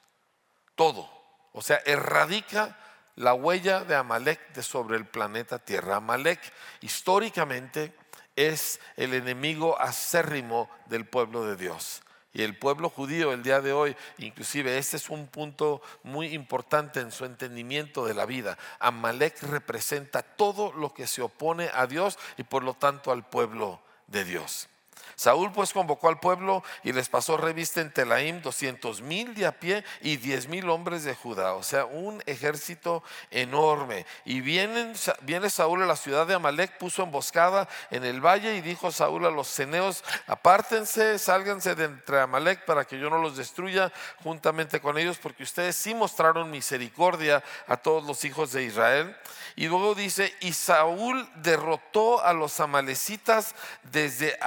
Todo. 0.75 1.11
O 1.53 1.63
sea, 1.63 1.81
erradica 1.85 2.77
la 3.17 3.35
huella 3.35 3.83
de 3.83 3.97
Amalek 3.97 4.53
de 4.53 4.63
sobre 4.63 4.97
el 4.97 5.07
planeta 5.07 5.59
Tierra. 5.59 5.97
Amalek 5.97 6.41
históricamente 6.81 7.93
es 8.37 8.81
el 8.97 9.15
enemigo 9.15 9.81
acérrimo 9.81 10.71
del 10.87 11.05
pueblo 11.05 11.45
de 11.45 11.57
Dios. 11.57 12.03
Y 12.33 12.43
el 12.43 12.59
pueblo 12.59 12.91
judío 12.91 13.33
el 13.33 13.43
día 13.43 13.61
de 13.61 13.73
hoy, 13.73 13.97
inclusive 14.19 14.79
este 14.79 14.97
es 14.97 15.09
un 15.09 15.27
punto 15.27 15.81
muy 16.03 16.35
importante 16.35 17.01
en 17.01 17.11
su 17.11 17.25
entendimiento 17.25 18.05
de 18.07 18.15
la 18.15 18.27
vida. 18.27 18.59
Amalek 18.81 19.43
representa 19.43 20.23
todo 20.23 20.73
lo 20.73 20.93
que 20.93 21.07
se 21.07 21.23
opone 21.23 21.71
a 21.73 21.87
Dios 21.87 22.19
y 22.37 22.43
por 22.43 22.63
lo 22.63 22.75
tanto 22.75 23.13
al 23.13 23.27
pueblo 23.27 23.81
de 24.07 24.25
Dios. 24.25 24.69
Saúl 25.17 25.53
pues 25.53 25.73
convocó 25.73 26.09
al 26.09 26.21
pueblo 26.21 26.63
y 26.85 26.93
les 26.93 27.09
pasó 27.09 27.37
revista 27.37 27.81
en 27.81 27.93
Telaim 27.93 28.41
doscientos 28.41 29.03
mil 29.03 29.35
de 29.35 29.47
a 29.47 29.53
pie 29.53 29.85
y 30.01 30.17
diez 30.17 30.49
mil 30.49 30.69
hombres 30.71 31.05
de 31.05 31.15
Judá, 31.15 31.55
o 31.55 31.63
sea, 31.63 31.85
un 31.85 32.23
ejército 32.27 33.03
enorme. 33.31 34.07
Y 34.25 34.41
viene 34.41 35.51
Saúl 35.51 35.83
a 35.83 35.87
la 35.87 35.97
ciudad 35.97 36.27
de 36.27 36.35
Amalek, 36.35 36.79
puso 36.79 37.03
emboscada 37.03 37.69
en 37.91 38.05
el 38.05 38.21
valle 38.21 38.57
y 38.57 38.61
dijo 38.61 38.93
Saúl 38.93 39.27
a 39.27 39.31
los 39.31 39.49
ceneos, 39.49 40.05
apártense, 40.27 41.19
sálganse 41.19 41.75
de 41.75 41.85
entre 41.85 42.21
Amalek 42.21 42.65
para 42.65 42.85
que 42.85 42.99
yo 42.99 43.11
no 43.11 43.19
los 43.19 43.37
destruya 43.37 43.93
juntamente 44.23 44.81
con 44.81 44.99
ellos, 44.99 45.19
porque 45.19 45.43
ustedes 45.43 45.77
sí 45.77 45.95
mostraron 45.95 46.51
misericordia 46.51 47.43
a 47.67 47.77
todos 47.77 48.05
los 48.05 48.25
hijos 48.25 48.53
de 48.53 48.65
Israel. 48.65 49.17
Y 49.57 49.67
luego 49.67 49.95
dice, 49.95 50.35
y 50.41 50.53
Saúl 50.53 51.29
derrotó 51.37 52.23
a 52.25 52.33
los 52.33 52.61
amalecitas 52.61 53.55
desde 53.91 54.39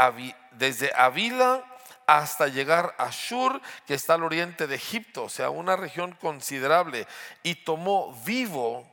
desde 0.52 0.92
Avila 0.96 1.64
hasta 2.08 2.48
llegar 2.48 2.94
a 2.98 3.10
Shur, 3.10 3.62
que 3.86 3.94
está 3.94 4.16
al 4.16 4.24
oriente 4.24 4.68
de 4.68 4.76
Egipto, 4.76 5.26
o 5.26 5.30
sea, 5.30 5.50
una 5.50 5.76
región 5.76 6.12
considerable, 6.14 7.08
y 7.44 7.56
tomó 7.56 8.14
vivo 8.26 8.86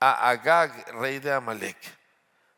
a 0.00 0.30
Agag, 0.30 0.90
rey 0.94 1.18
de 1.18 1.32
Amalek. 1.32 1.76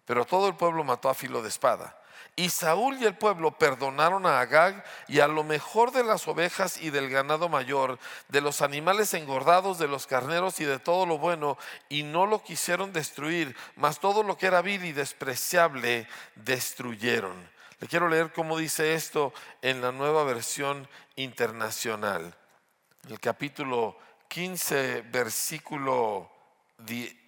Pero 0.05 0.25
todo 0.25 0.49
el 0.49 0.55
pueblo 0.55 0.85
mató 0.85 1.09
a 1.09 1.15
filo 1.15 1.43
de 1.43 1.49
espada. 1.49 1.99
Y 2.37 2.51
Saúl 2.51 2.99
y 3.01 3.05
el 3.05 3.17
pueblo 3.17 3.53
perdonaron 3.53 4.27
a 4.27 4.41
Agag 4.41 4.85
y 5.07 5.21
a 5.21 5.29
lo 5.29 5.45
mejor 5.45 5.93
de 5.93 6.03
las 6.03 6.27
ovejas 6.27 6.79
y 6.81 6.91
del 6.91 7.09
ganado 7.09 7.49
mayor, 7.49 7.99
de 8.29 8.41
los 8.41 8.61
animales 8.61 9.15
engordados, 9.15 9.79
de 9.79 9.87
los 9.87 10.07
carneros 10.07 10.59
y 10.59 10.65
de 10.65 10.81
todo 10.81 11.07
lo 11.07 11.19
bueno, 11.19 11.57
y 11.89 12.03
no 12.03 12.27
lo 12.27 12.43
quisieron 12.43 12.93
destruir, 12.93 13.57
mas 13.77 14.01
todo 14.01 14.25
lo 14.25 14.37
que 14.37 14.47
era 14.47 14.63
vil 14.63 14.85
y 14.85 14.93
despreciable 14.93 16.09
destruyeron. 16.35 17.54
Le 17.81 17.89
quiero 17.89 18.09
leer 18.09 18.33
cómo 18.33 18.59
dice 18.59 18.95
esto 18.95 19.33
en 19.63 19.81
la 19.81 19.93
nueva 19.93 20.25
versión 20.25 20.89
internacional. 21.17 22.35
El 23.09 23.21
capítulo 23.21 23.99
15, 24.29 25.03
versículo, 25.03 26.31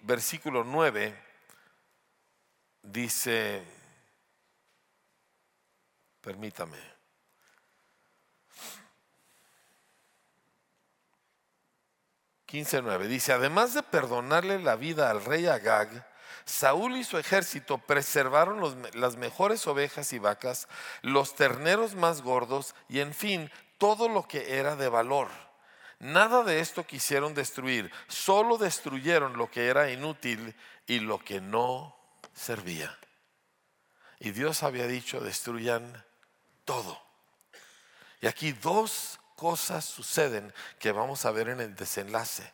versículo 0.01 0.63
9, 0.63 1.23
dice, 2.81 3.63
permítame. 6.21 6.97
nueve 12.81 13.07
dice, 13.07 13.33
además 13.33 13.73
de 13.73 13.83
perdonarle 13.83 14.59
la 14.59 14.75
vida 14.75 15.09
al 15.09 15.23
rey 15.23 15.47
Agag, 15.47 16.07
Saúl 16.47 16.95
y 16.95 17.03
su 17.03 17.17
ejército 17.17 17.77
preservaron 17.77 18.81
las 18.93 19.17
mejores 19.17 19.67
ovejas 19.67 20.13
y 20.13 20.19
vacas, 20.19 20.69
los 21.01 21.35
terneros 21.35 21.93
más 21.93 22.21
gordos 22.21 22.73
y 22.87 23.01
en 23.01 23.13
fin, 23.13 23.51
todo 23.77 24.07
lo 24.07 24.27
que 24.27 24.57
era 24.57 24.77
de 24.77 24.87
valor. 24.87 25.27
Nada 25.99 26.43
de 26.43 26.61
esto 26.61 26.87
quisieron 26.87 27.33
destruir, 27.33 27.91
solo 28.07 28.57
destruyeron 28.57 29.37
lo 29.37 29.51
que 29.51 29.67
era 29.67 29.91
inútil 29.91 30.55
y 30.85 30.99
lo 30.99 31.19
que 31.19 31.41
no 31.41 31.95
servía. 32.33 32.97
Y 34.19 34.31
Dios 34.31 34.63
había 34.63 34.87
dicho, 34.87 35.19
destruyan 35.19 36.05
todo. 36.63 37.01
Y 38.21 38.27
aquí 38.27 38.53
dos 38.53 39.19
cosas 39.35 39.83
suceden 39.83 40.53
que 40.79 40.93
vamos 40.93 41.25
a 41.25 41.31
ver 41.31 41.49
en 41.49 41.59
el 41.59 41.75
desenlace. 41.75 42.53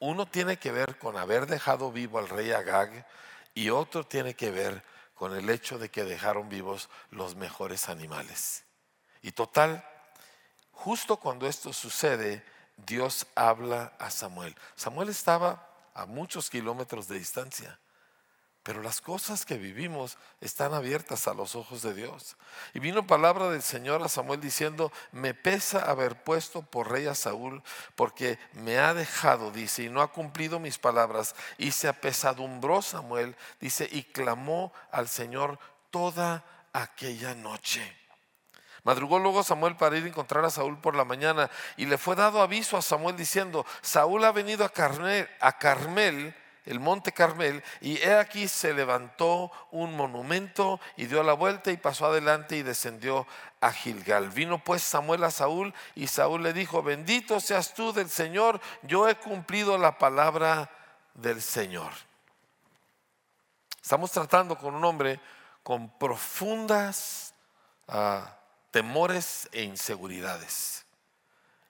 Uno 0.00 0.26
tiene 0.26 0.56
que 0.56 0.72
ver 0.72 0.96
con 0.98 1.18
haber 1.18 1.46
dejado 1.46 1.92
vivo 1.92 2.18
al 2.18 2.28
rey 2.28 2.52
Agag 2.52 3.06
y 3.54 3.70
otro 3.70 4.04
tiene 4.04 4.34
que 4.34 4.50
ver 4.50 4.82
con 5.14 5.34
el 5.34 5.48
hecho 5.48 5.78
de 5.78 5.90
que 5.90 6.04
dejaron 6.04 6.48
vivos 6.48 6.88
los 7.10 7.36
mejores 7.36 7.88
animales. 7.88 8.64
Y 9.22 9.32
total, 9.32 9.84
justo 10.72 11.16
cuando 11.16 11.46
esto 11.46 11.72
sucede, 11.72 12.44
Dios 12.76 13.26
habla 13.34 13.94
a 13.98 14.10
Samuel. 14.10 14.54
Samuel 14.74 15.08
estaba 15.08 15.70
a 15.94 16.06
muchos 16.06 16.50
kilómetros 16.50 17.06
de 17.08 17.18
distancia. 17.18 17.78
Pero 18.64 18.82
las 18.82 19.02
cosas 19.02 19.44
que 19.44 19.58
vivimos 19.58 20.16
están 20.40 20.72
abiertas 20.72 21.28
a 21.28 21.34
los 21.34 21.54
ojos 21.54 21.82
de 21.82 21.92
Dios. 21.92 22.38
Y 22.72 22.78
vino 22.78 23.06
palabra 23.06 23.50
del 23.50 23.62
Señor 23.62 24.02
a 24.02 24.08
Samuel 24.08 24.40
diciendo, 24.40 24.90
me 25.12 25.34
pesa 25.34 25.90
haber 25.90 26.24
puesto 26.24 26.62
por 26.62 26.90
rey 26.90 27.06
a 27.06 27.14
Saúl, 27.14 27.62
porque 27.94 28.38
me 28.54 28.78
ha 28.78 28.94
dejado, 28.94 29.50
dice, 29.50 29.82
y 29.82 29.90
no 29.90 30.00
ha 30.00 30.12
cumplido 30.12 30.60
mis 30.60 30.78
palabras. 30.78 31.34
Y 31.58 31.72
se 31.72 31.88
apesadumbró 31.88 32.80
Samuel, 32.80 33.36
dice, 33.60 33.86
y 33.92 34.02
clamó 34.02 34.72
al 34.90 35.08
Señor 35.08 35.58
toda 35.90 36.42
aquella 36.72 37.34
noche. 37.34 37.94
Madrugó 38.82 39.18
luego 39.18 39.42
Samuel 39.42 39.76
para 39.76 39.98
ir 39.98 40.04
a 40.04 40.08
encontrar 40.08 40.42
a 40.46 40.50
Saúl 40.50 40.78
por 40.78 40.96
la 40.96 41.04
mañana 41.04 41.50
y 41.76 41.84
le 41.84 41.98
fue 41.98 42.16
dado 42.16 42.40
aviso 42.40 42.78
a 42.78 42.82
Samuel 42.82 43.16
diciendo, 43.16 43.66
Saúl 43.82 44.24
ha 44.24 44.32
venido 44.32 44.64
a 44.64 44.70
Carmel, 44.70 45.28
a 45.40 45.58
Carmel 45.58 46.34
el 46.64 46.80
monte 46.80 47.12
Carmel, 47.12 47.62
y 47.80 47.98
he 47.98 48.14
aquí 48.14 48.48
se 48.48 48.72
levantó 48.72 49.52
un 49.70 49.96
monumento 49.96 50.80
y 50.96 51.06
dio 51.06 51.22
la 51.22 51.34
vuelta 51.34 51.70
y 51.70 51.76
pasó 51.76 52.06
adelante 52.06 52.56
y 52.56 52.62
descendió 52.62 53.26
a 53.60 53.72
Gilgal. 53.72 54.30
Vino 54.30 54.62
pues 54.62 54.82
Samuel 54.82 55.24
a 55.24 55.30
Saúl 55.30 55.74
y 55.94 56.06
Saúl 56.06 56.42
le 56.42 56.52
dijo, 56.52 56.82
bendito 56.82 57.38
seas 57.40 57.74
tú 57.74 57.92
del 57.92 58.08
Señor, 58.08 58.60
yo 58.82 59.08
he 59.08 59.14
cumplido 59.16 59.76
la 59.76 59.98
palabra 59.98 60.70
del 61.14 61.42
Señor. 61.42 61.92
Estamos 63.82 64.10
tratando 64.10 64.56
con 64.56 64.74
un 64.74 64.84
hombre 64.84 65.20
con 65.62 65.90
profundas 65.98 67.34
ah, 67.88 68.36
temores 68.70 69.48
e 69.52 69.62
inseguridades. 69.62 70.84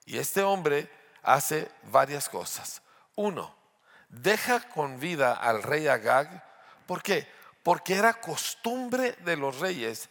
Y 0.05 0.17
este 0.17 0.41
hombre 0.41 0.89
hace 1.23 1.69
varias 1.83 2.29
cosas. 2.29 2.81
Uno, 3.15 3.53
deja 4.21 4.59
con 4.69 4.99
vida 4.99 5.33
al 5.33 5.63
rey 5.63 5.87
Agag. 5.87 6.43
¿Por 6.85 7.01
qué? 7.01 7.27
Porque 7.63 7.95
era 7.95 8.13
costumbre 8.13 9.13
de 9.25 9.37
los 9.37 9.59
reyes, 9.59 10.09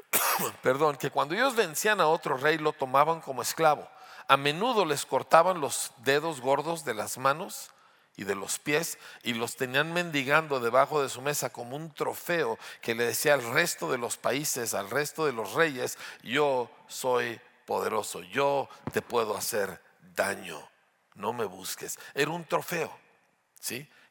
perdón, 0.62 0.96
que 0.96 1.10
cuando 1.10 1.34
ellos 1.34 1.56
vencían 1.56 2.00
a 2.00 2.06
otro 2.06 2.36
rey 2.36 2.58
lo 2.58 2.72
tomaban 2.72 3.20
como 3.20 3.42
esclavo. 3.42 3.88
A 4.28 4.36
menudo 4.36 4.84
les 4.84 5.04
cortaban 5.04 5.60
los 5.60 5.90
dedos 5.98 6.40
gordos 6.40 6.84
de 6.84 6.94
las 6.94 7.18
manos 7.18 7.70
y 8.16 8.24
de 8.24 8.34
los 8.34 8.58
pies 8.58 8.98
y 9.22 9.34
los 9.34 9.56
tenían 9.56 9.92
mendigando 9.92 10.60
debajo 10.60 11.02
de 11.02 11.08
su 11.08 11.22
mesa 11.22 11.50
como 11.50 11.76
un 11.76 11.92
trofeo 11.92 12.58
que 12.80 12.94
le 12.94 13.04
decía 13.04 13.34
al 13.34 13.42
resto 13.42 13.90
de 13.90 13.98
los 13.98 14.16
países, 14.16 14.74
al 14.74 14.90
resto 14.90 15.26
de 15.26 15.32
los 15.32 15.54
reyes, 15.54 15.98
yo 16.22 16.70
soy 16.88 17.40
poderoso, 17.66 18.22
yo 18.22 18.68
te 18.92 19.02
puedo 19.02 19.36
hacer 19.36 19.82
daño, 20.14 20.68
no 21.14 21.32
me 21.32 21.44
busques. 21.44 21.98
Era 22.14 22.30
un 22.30 22.44
trofeo, 22.44 22.92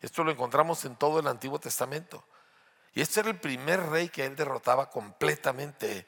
Esto 0.02 0.24
lo 0.24 0.32
encontramos 0.32 0.86
en 0.86 0.96
todo 0.96 1.20
el 1.20 1.28
Antiguo 1.28 1.60
Testamento. 1.60 2.24
Y 2.94 3.02
este 3.02 3.20
era 3.22 3.30
el 3.30 3.40
primer 3.40 3.82
rey 3.90 4.10
que 4.10 4.26
él 4.26 4.36
derrotaba 4.36 4.90
completamente 4.90 6.08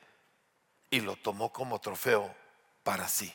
y 0.90 1.02
lo 1.02 1.16
tomó 1.16 1.52
como 1.52 1.80
trofeo 1.80 2.34
para 2.84 3.08
sí. 3.08 3.34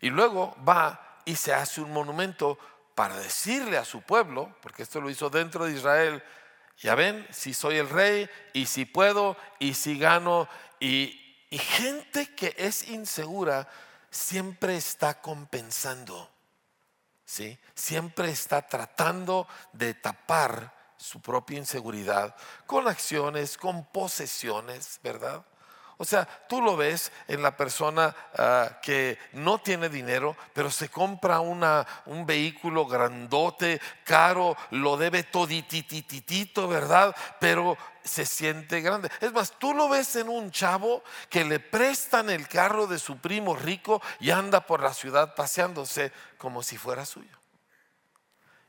Y 0.00 0.10
luego 0.10 0.56
va 0.66 1.20
y 1.24 1.36
se 1.36 1.54
hace 1.54 1.80
un 1.80 1.92
monumento 1.92 2.58
para 2.94 3.16
decirle 3.18 3.76
a 3.78 3.84
su 3.84 4.02
pueblo, 4.02 4.54
porque 4.62 4.82
esto 4.82 5.00
lo 5.00 5.10
hizo 5.10 5.30
dentro 5.30 5.66
de 5.66 5.72
Israel, 5.72 6.22
ya 6.78 6.94
ven, 6.94 7.26
si 7.30 7.54
soy 7.54 7.76
el 7.76 7.88
rey 7.88 8.28
y 8.52 8.66
si 8.66 8.84
puedo 8.84 9.36
y 9.58 9.74
si 9.74 9.98
gano. 9.98 10.48
Y 10.80 11.18
gente 11.50 12.34
que 12.34 12.54
es 12.58 12.88
insegura 12.88 13.68
siempre 14.10 14.76
está 14.76 15.20
compensando, 15.20 16.30
¿sí? 17.26 17.58
Siempre 17.74 18.30
está 18.30 18.62
tratando 18.62 19.46
de 19.74 19.92
tapar 19.92 20.74
su 20.96 21.20
propia 21.20 21.58
inseguridad 21.58 22.34
con 22.64 22.88
acciones, 22.88 23.58
con 23.58 23.84
posesiones, 23.84 25.00
¿verdad? 25.02 25.44
O 25.98 26.04
sea, 26.04 26.26
tú 26.48 26.60
lo 26.60 26.76
ves 26.76 27.10
en 27.26 27.42
la 27.42 27.56
persona 27.56 28.14
ah, 28.36 28.78
que 28.82 29.18
no 29.32 29.58
tiene 29.58 29.88
dinero, 29.88 30.36
pero 30.52 30.70
se 30.70 30.90
compra 30.90 31.40
un 31.40 32.26
vehículo 32.26 32.86
grandote, 32.86 33.80
caro, 34.04 34.56
lo 34.70 34.96
debe 34.96 35.22
toditititito, 35.22 36.68
¿verdad? 36.68 37.16
Pero 37.40 37.78
se 38.04 38.26
siente 38.26 38.80
grande. 38.80 39.10
Es 39.20 39.32
más, 39.32 39.52
tú 39.58 39.74
lo 39.74 39.88
ves 39.88 40.16
en 40.16 40.28
un 40.28 40.50
chavo 40.50 41.02
que 41.30 41.44
le 41.44 41.60
prestan 41.60 42.30
el 42.30 42.46
carro 42.46 42.86
de 42.86 42.98
su 42.98 43.18
primo 43.18 43.56
rico 43.56 44.02
y 44.20 44.30
anda 44.30 44.60
por 44.66 44.82
la 44.82 44.94
ciudad 44.94 45.34
paseándose 45.34 46.12
como 46.38 46.62
si 46.62 46.76
fuera 46.76 47.06
suyo. 47.06 47.36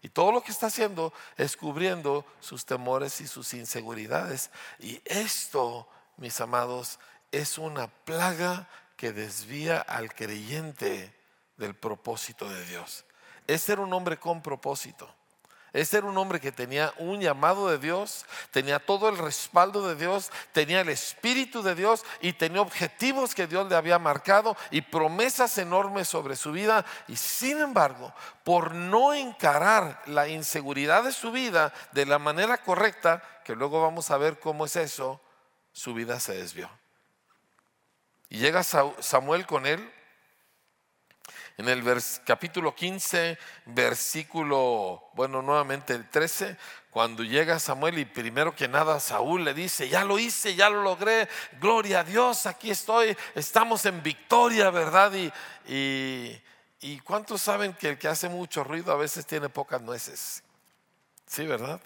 Y 0.01 0.09
todo 0.09 0.31
lo 0.31 0.41
que 0.41 0.51
está 0.51 0.67
haciendo 0.67 1.13
es 1.37 1.57
cubriendo 1.57 2.25
sus 2.39 2.65
temores 2.65 3.19
y 3.19 3.27
sus 3.27 3.53
inseguridades. 3.53 4.51
Y 4.79 5.01
esto, 5.05 5.87
mis 6.17 6.39
amados, 6.39 6.99
es 7.31 7.57
una 7.57 7.87
plaga 7.87 8.67
que 8.95 9.11
desvía 9.11 9.79
al 9.79 10.13
creyente 10.13 11.13
del 11.57 11.75
propósito 11.75 12.49
de 12.49 12.65
Dios. 12.65 13.05
Este 13.45 13.73
era 13.73 13.81
un 13.81 13.93
hombre 13.93 14.17
con 14.17 14.41
propósito. 14.41 15.13
Este 15.73 15.97
era 15.97 16.07
un 16.07 16.17
hombre 16.17 16.39
que 16.39 16.51
tenía 16.51 16.93
un 16.97 17.19
llamado 17.19 17.69
de 17.69 17.77
Dios, 17.77 18.25
tenía 18.51 18.79
todo 18.79 19.09
el 19.09 19.17
respaldo 19.17 19.87
de 19.87 19.95
Dios, 19.95 20.31
tenía 20.51 20.81
el 20.81 20.89
Espíritu 20.89 21.61
de 21.61 21.75
Dios 21.75 22.03
y 22.21 22.33
tenía 22.33 22.61
objetivos 22.61 23.35
que 23.35 23.47
Dios 23.47 23.69
le 23.69 23.75
había 23.75 23.99
marcado 23.99 24.55
y 24.71 24.81
promesas 24.81 25.57
enormes 25.57 26.07
sobre 26.07 26.35
su 26.35 26.51
vida. 26.51 26.85
Y 27.07 27.17
sin 27.17 27.59
embargo, 27.59 28.13
por 28.43 28.73
no 28.73 29.13
encarar 29.13 30.01
la 30.07 30.27
inseguridad 30.27 31.03
de 31.03 31.11
su 31.11 31.31
vida 31.31 31.73
de 31.91 32.05
la 32.05 32.17
manera 32.17 32.57
correcta, 32.57 33.21
que 33.43 33.55
luego 33.55 33.81
vamos 33.81 34.09
a 34.09 34.17
ver 34.17 34.39
cómo 34.39 34.65
es 34.65 34.75
eso, 34.77 35.21
su 35.73 35.93
vida 35.93 36.19
se 36.19 36.33
desvió. 36.33 36.69
Y 38.29 38.39
llega 38.39 38.63
Samuel 38.63 39.45
con 39.45 39.65
él. 39.65 39.93
En 41.57 41.67
el 41.69 41.83
capítulo 42.23 42.75
15, 42.75 43.35
versículo, 43.65 45.09
bueno, 45.13 45.41
nuevamente 45.41 45.93
el 45.93 46.07
13, 46.07 46.55
cuando 46.91 47.23
llega 47.23 47.57
Samuel 47.57 47.97
y 47.97 48.05
primero 48.05 48.55
que 48.55 48.67
nada 48.67 48.99
Saúl 48.99 49.43
le 49.43 49.55
dice, 49.55 49.89
ya 49.89 50.03
lo 50.03 50.19
hice, 50.19 50.53
ya 50.53 50.69
lo 50.69 50.83
logré, 50.83 51.27
gloria 51.59 52.01
a 52.01 52.03
Dios, 52.03 52.45
aquí 52.45 52.69
estoy, 52.69 53.17
estamos 53.33 53.85
en 53.87 54.03
victoria, 54.03 54.69
¿verdad? 54.69 55.11
Y, 55.65 56.41
y, 56.79 56.99
¿cuántos 56.99 57.41
saben 57.41 57.73
que 57.73 57.89
el 57.89 57.97
que 57.97 58.07
hace 58.07 58.29
mucho 58.29 58.63
ruido 58.63 58.91
a 58.91 58.97
veces 58.97 59.25
tiene 59.25 59.49
pocas 59.49 59.81
nueces? 59.81 60.43
Sí, 61.25 61.43
¿verdad? 61.47 61.81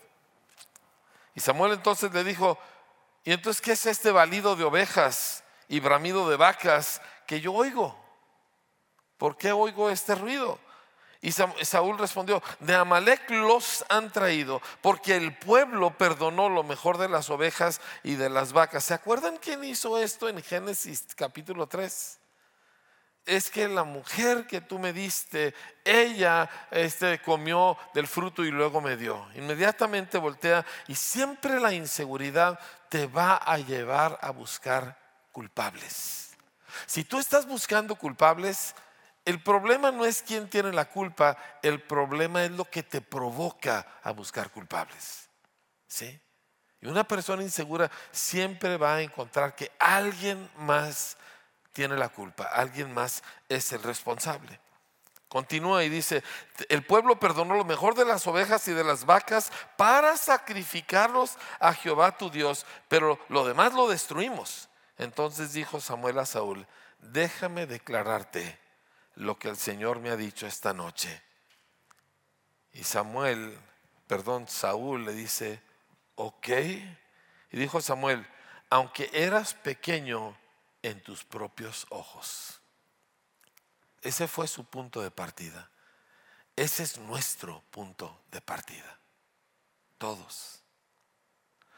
Y 1.33 1.39
Samuel 1.39 1.71
entonces 1.71 2.11
le 2.11 2.25
dijo, 2.25 2.59
¿y 3.23 3.31
entonces 3.31 3.61
qué 3.61 3.71
es 3.71 3.85
este 3.85 4.11
balido 4.11 4.57
de 4.57 4.65
ovejas? 4.65 5.40
Y 5.71 5.79
bramido 5.79 6.29
de 6.29 6.35
vacas 6.35 7.01
que 7.25 7.39
yo 7.39 7.53
oigo. 7.53 7.97
¿Por 9.17 9.37
qué 9.37 9.53
oigo 9.53 9.89
este 9.89 10.15
ruido? 10.15 10.59
Y 11.21 11.31
Saúl 11.31 11.97
respondió, 11.97 12.43
de 12.59 12.75
Amalek 12.75 13.29
los 13.29 13.85
han 13.87 14.11
traído, 14.11 14.61
porque 14.81 15.15
el 15.15 15.37
pueblo 15.37 15.97
perdonó 15.97 16.49
lo 16.49 16.63
mejor 16.63 16.97
de 16.97 17.07
las 17.07 17.29
ovejas 17.29 17.79
y 18.03 18.15
de 18.15 18.29
las 18.29 18.51
vacas. 18.51 18.83
¿Se 18.83 18.93
acuerdan 18.93 19.37
quién 19.37 19.63
hizo 19.63 19.97
esto 19.97 20.27
en 20.27 20.43
Génesis 20.43 21.07
capítulo 21.15 21.67
3? 21.67 22.19
Es 23.25 23.49
que 23.49 23.69
la 23.69 23.85
mujer 23.85 24.47
que 24.47 24.59
tú 24.59 24.77
me 24.77 24.91
diste, 24.91 25.53
ella 25.85 26.49
este, 26.69 27.21
comió 27.21 27.77
del 27.93 28.07
fruto 28.07 28.43
y 28.43 28.51
luego 28.51 28.81
me 28.81 28.97
dio. 28.97 29.25
Inmediatamente 29.35 30.17
voltea 30.17 30.65
y 30.87 30.95
siempre 30.95 31.61
la 31.61 31.71
inseguridad 31.71 32.59
te 32.89 33.07
va 33.07 33.35
a 33.37 33.57
llevar 33.57 34.19
a 34.21 34.31
buscar 34.31 35.00
culpables. 35.31 36.31
Si 36.85 37.03
tú 37.03 37.19
estás 37.19 37.45
buscando 37.45 37.95
culpables, 37.95 38.75
el 39.25 39.41
problema 39.41 39.91
no 39.91 40.05
es 40.05 40.21
quién 40.21 40.49
tiene 40.49 40.71
la 40.71 40.85
culpa, 40.85 41.37
el 41.61 41.81
problema 41.81 42.43
es 42.43 42.51
lo 42.51 42.65
que 42.65 42.83
te 42.83 43.01
provoca 43.01 43.85
a 44.03 44.11
buscar 44.11 44.49
culpables. 44.51 45.29
¿Sí? 45.87 46.19
Y 46.81 46.87
una 46.87 47.03
persona 47.03 47.43
insegura 47.43 47.91
siempre 48.11 48.77
va 48.77 48.95
a 48.95 49.01
encontrar 49.01 49.55
que 49.55 49.71
alguien 49.77 50.49
más 50.57 51.17
tiene 51.73 51.95
la 51.95 52.09
culpa, 52.09 52.45
alguien 52.45 52.93
más 52.93 53.23
es 53.47 53.71
el 53.71 53.83
responsable. 53.83 54.59
Continúa 55.27 55.83
y 55.83 55.89
dice, 55.89 56.23
el 56.67 56.83
pueblo 56.83 57.17
perdonó 57.17 57.55
lo 57.55 57.63
mejor 57.63 57.95
de 57.95 58.03
las 58.03 58.27
ovejas 58.27 58.67
y 58.67 58.73
de 58.73 58.83
las 58.83 59.05
vacas 59.05 59.51
para 59.77 60.17
sacrificarlos 60.17 61.37
a 61.59 61.73
Jehová 61.73 62.17
tu 62.17 62.29
Dios, 62.29 62.65
pero 62.89 63.17
lo 63.29 63.45
demás 63.45 63.73
lo 63.73 63.87
destruimos. 63.87 64.67
Entonces 65.01 65.51
dijo 65.53 65.81
Samuel 65.81 66.19
a 66.19 66.27
Saúl, 66.27 66.67
déjame 66.99 67.65
declararte 67.65 68.59
lo 69.15 69.39
que 69.39 69.49
el 69.49 69.57
Señor 69.57 69.99
me 69.99 70.11
ha 70.11 70.15
dicho 70.15 70.45
esta 70.45 70.75
noche. 70.75 71.23
Y 72.71 72.83
Samuel, 72.83 73.57
perdón, 74.05 74.47
Saúl 74.47 75.03
le 75.03 75.13
dice, 75.13 75.59
ok. 76.13 76.49
Y 76.49 77.57
dijo 77.57 77.81
Samuel, 77.81 78.27
aunque 78.69 79.09
eras 79.11 79.55
pequeño 79.55 80.37
en 80.83 81.01
tus 81.01 81.23
propios 81.23 81.87
ojos. 81.89 82.61
Ese 84.03 84.27
fue 84.27 84.47
su 84.47 84.65
punto 84.65 85.01
de 85.01 85.09
partida. 85.09 85.71
Ese 86.55 86.83
es 86.83 86.99
nuestro 86.99 87.63
punto 87.71 88.21
de 88.29 88.39
partida. 88.39 88.99
Todos. 89.97 90.61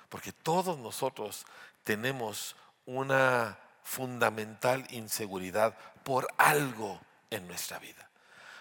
Porque 0.10 0.34
todos 0.34 0.78
nosotros 0.78 1.46
tenemos 1.86 2.58
una 2.86 3.58
fundamental 3.84 4.86
inseguridad 4.90 5.78
por 6.04 6.28
algo 6.38 7.00
en 7.30 7.48
nuestra 7.48 7.80
vida. 7.80 8.10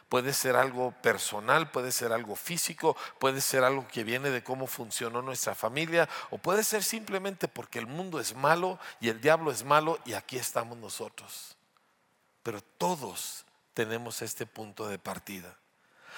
Puede 0.09 0.35
ser 0.35 0.57
algo 0.57 0.93
personal, 1.01 1.71
puede 1.71 1.91
ser 1.91 2.13
algo 2.13 2.37
físico, 2.37 2.97
puede 3.19 3.41
ser 3.41 3.65
algo 3.65 3.89
que 3.89 4.05
viene 4.05 4.29
de 4.29 4.45
cómo 4.45 4.67
funcionó 4.67 5.23
nuestra 5.23 5.55
familia, 5.55 6.07
o 6.31 6.37
puede 6.37 6.65
ser 6.65 6.85
simplemente 6.85 7.49
porque 7.49 7.79
el 7.79 7.87
mundo 7.87 8.21
es 8.21 8.35
malo 8.35 8.79
y 9.01 9.09
el 9.09 9.23
diablo 9.23 9.51
es 9.51 9.65
malo 9.65 9.99
y 10.05 10.13
aquí 10.13 10.37
estamos 10.37 10.77
nosotros. 10.77 11.57
Pero 12.43 12.61
todos 12.61 13.47
tenemos 13.73 14.21
este 14.21 14.45
punto 14.45 14.87
de 14.87 14.99
partida. 14.99 15.57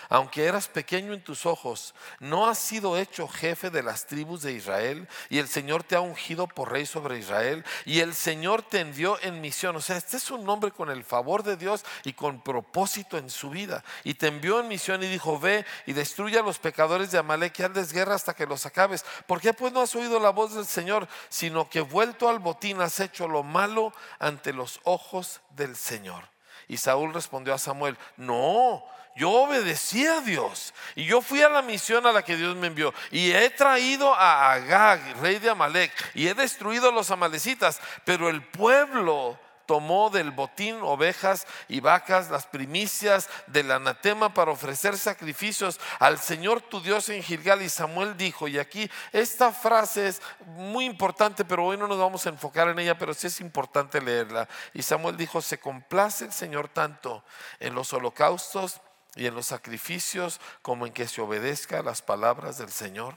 Aunque 0.08 0.44
eras 0.44 0.68
pequeño 0.68 1.12
en 1.12 1.22
tus 1.22 1.46
ojos, 1.46 1.94
no 2.20 2.48
has 2.48 2.58
sido 2.58 2.96
hecho 2.96 3.28
jefe 3.28 3.70
de 3.70 3.82
las 3.82 4.06
tribus 4.06 4.42
de 4.42 4.52
Israel 4.52 5.08
y 5.28 5.38
el 5.38 5.48
Señor 5.48 5.82
te 5.82 5.96
ha 5.96 6.00
ungido 6.00 6.46
por 6.46 6.72
rey 6.72 6.86
sobre 6.86 7.18
Israel 7.18 7.64
y 7.84 8.00
el 8.00 8.14
Señor 8.14 8.62
te 8.62 8.80
envió 8.80 9.18
en 9.22 9.40
misión. 9.40 9.76
O 9.76 9.80
sea, 9.80 9.96
este 9.96 10.16
es 10.16 10.30
un 10.30 10.48
hombre 10.48 10.70
con 10.70 10.90
el 10.90 11.04
favor 11.04 11.42
de 11.42 11.56
Dios 11.56 11.84
y 12.04 12.12
con 12.12 12.40
propósito 12.40 13.18
en 13.18 13.30
su 13.30 13.50
vida. 13.50 13.84
Y 14.04 14.14
te 14.14 14.28
envió 14.28 14.60
en 14.60 14.68
misión 14.68 15.02
y 15.02 15.08
dijo, 15.08 15.38
ve 15.38 15.64
y 15.86 15.92
destruye 15.92 16.38
a 16.38 16.42
los 16.42 16.58
pecadores 16.58 17.10
de 17.10 17.18
Amalek 17.18 17.58
y 17.58 17.62
andes 17.62 17.92
guerra 17.92 18.14
hasta 18.14 18.34
que 18.34 18.46
los 18.46 18.66
acabes. 18.66 19.04
¿Por 19.26 19.40
qué 19.40 19.52
pues 19.52 19.72
no 19.72 19.80
has 19.80 19.94
oído 19.94 20.20
la 20.20 20.30
voz 20.30 20.54
del 20.54 20.66
Señor, 20.66 21.08
sino 21.28 21.68
que 21.68 21.80
vuelto 21.80 22.28
al 22.28 22.38
botín 22.38 22.80
has 22.80 23.00
hecho 23.00 23.28
lo 23.28 23.42
malo 23.42 23.92
ante 24.18 24.52
los 24.52 24.80
ojos 24.84 25.40
del 25.50 25.76
Señor? 25.76 26.28
Y 26.68 26.78
Saúl 26.78 27.12
respondió 27.12 27.54
a 27.54 27.58
Samuel, 27.58 27.98
no 28.16 28.84
yo 29.16 29.30
obedecí 29.30 30.06
a 30.06 30.20
Dios 30.20 30.74
y 30.94 31.04
yo 31.04 31.22
fui 31.22 31.42
a 31.42 31.48
la 31.48 31.62
misión 31.62 32.06
a 32.06 32.12
la 32.12 32.22
que 32.22 32.36
Dios 32.36 32.56
me 32.56 32.66
envió 32.66 32.92
y 33.10 33.32
he 33.32 33.50
traído 33.50 34.14
a 34.14 34.52
Agag, 34.52 35.20
rey 35.20 35.38
de 35.38 35.50
Amalek, 35.50 35.92
y 36.14 36.26
he 36.28 36.34
destruido 36.34 36.88
a 36.88 36.92
los 36.92 37.10
amalecitas, 37.10 37.80
pero 38.04 38.28
el 38.28 38.42
pueblo 38.42 39.38
tomó 39.66 40.10
del 40.10 40.30
botín 40.30 40.78
ovejas 40.82 41.46
y 41.68 41.80
vacas, 41.80 42.30
las 42.30 42.46
primicias 42.46 43.28
del 43.46 43.70
anatema 43.70 44.34
para 44.34 44.50
ofrecer 44.50 44.96
sacrificios 44.96 45.80
al 45.98 46.18
Señor 46.18 46.60
tu 46.60 46.80
Dios 46.80 47.08
en 47.08 47.22
Gilgal. 47.22 47.62
Y 47.62 47.68
Samuel 47.68 48.16
dijo, 48.16 48.48
y 48.48 48.58
aquí 48.58 48.90
esta 49.12 49.52
frase 49.52 50.08
es 50.08 50.22
muy 50.46 50.84
importante, 50.84 51.44
pero 51.44 51.64
hoy 51.64 51.76
no 51.76 51.86
nos 51.86 51.98
vamos 51.98 52.26
a 52.26 52.30
enfocar 52.30 52.68
en 52.68 52.78
ella, 52.78 52.98
pero 52.98 53.14
sí 53.14 53.26
es 53.26 53.40
importante 53.40 54.00
leerla. 54.00 54.48
Y 54.72 54.82
Samuel 54.82 55.16
dijo, 55.16 55.40
se 55.40 55.58
complace 55.58 56.26
el 56.26 56.32
Señor 56.32 56.68
tanto 56.68 57.24
en 57.58 57.74
los 57.74 57.92
holocaustos 57.92 58.80
y 59.16 59.26
en 59.26 59.34
los 59.34 59.46
sacrificios 59.46 60.40
como 60.62 60.86
en 60.86 60.92
que 60.92 61.08
se 61.08 61.20
obedezca 61.20 61.78
a 61.78 61.82
las 61.82 62.02
palabras 62.02 62.58
del 62.58 62.70
Señor. 62.70 63.16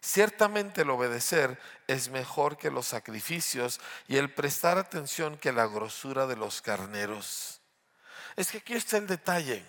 Ciertamente 0.00 0.82
el 0.82 0.90
obedecer 0.90 1.60
es 1.86 2.10
mejor 2.10 2.58
que 2.58 2.70
los 2.70 2.86
sacrificios 2.86 3.80
y 4.08 4.16
el 4.16 4.34
prestar 4.34 4.76
atención 4.76 5.38
que 5.38 5.52
la 5.52 5.66
grosura 5.66 6.26
de 6.26 6.36
los 6.36 6.60
carneros. 6.60 7.60
Es 8.34 8.50
que 8.50 8.58
aquí 8.58 8.74
está 8.74 8.96
el 8.96 9.06
detalle. 9.06 9.64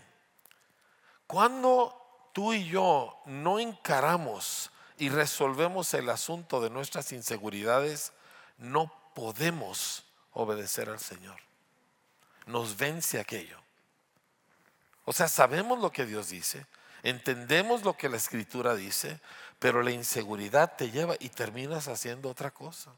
Cuando 1.27 2.29
tú 2.33 2.53
y 2.53 2.65
yo 2.65 3.21
no 3.25 3.59
encaramos 3.59 4.71
y 4.97 5.09
resolvemos 5.09 5.93
el 5.93 6.09
asunto 6.09 6.61
de 6.61 6.69
nuestras 6.69 7.11
inseguridades, 7.11 8.11
no 8.57 8.91
podemos 9.13 10.03
obedecer 10.31 10.89
al 10.89 10.99
Señor. 10.99 11.39
Nos 12.45 12.75
vence 12.75 13.19
aquello. 13.19 13.62
O 15.05 15.13
sea, 15.13 15.27
sabemos 15.27 15.79
lo 15.79 15.91
que 15.91 16.05
Dios 16.05 16.29
dice, 16.29 16.65
entendemos 17.03 17.83
lo 17.83 17.97
que 17.97 18.09
la 18.09 18.17
escritura 18.17 18.75
dice, 18.75 19.19
pero 19.59 19.83
la 19.83 19.91
inseguridad 19.91 20.75
te 20.75 20.91
lleva 20.91 21.15
y 21.19 21.29
terminas 21.29 21.87
haciendo 21.87 22.29
otra 22.29 22.51
cosa. 22.51 22.91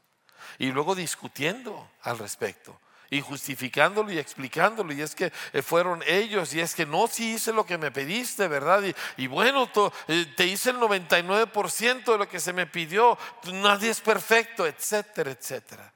Y 0.58 0.70
luego 0.72 0.94
discutiendo 0.94 1.90
al 2.02 2.18
respecto 2.18 2.78
y 3.10 3.20
justificándolo 3.20 4.12
y 4.12 4.18
explicándolo. 4.18 4.92
Y 4.92 5.02
es 5.02 5.14
que 5.14 5.32
eh, 5.52 5.62
fueron 5.62 6.02
ellos, 6.06 6.54
y 6.54 6.60
es 6.60 6.74
que 6.74 6.86
no, 6.86 7.06
si 7.06 7.34
hice 7.34 7.52
lo 7.52 7.66
que 7.66 7.78
me 7.78 7.90
pediste, 7.90 8.48
¿verdad? 8.48 8.82
Y, 9.16 9.26
bueno, 9.26 9.70
eh, 10.08 10.32
te 10.36 10.46
hice 10.46 10.70
el 10.70 10.78
99% 10.78 12.04
de 12.04 12.18
lo 12.18 12.28
que 12.28 12.40
se 12.40 12.52
me 12.52 12.66
pidió, 12.66 13.18
nadie 13.52 13.90
es 13.90 14.00
perfecto, 14.00 14.66
etcétera, 14.66 15.30
etcétera. 15.30 15.92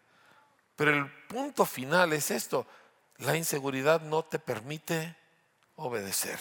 Pero 0.77 0.93
el 0.93 1.11
punto 1.27 1.67
final 1.67 2.13
es 2.13 2.31
esto, 2.31 2.67
la 3.19 3.37
inseguridad 3.37 4.01
no 4.01 4.25
te 4.25 4.39
permite 4.39 5.15
obedecer. 5.81 6.39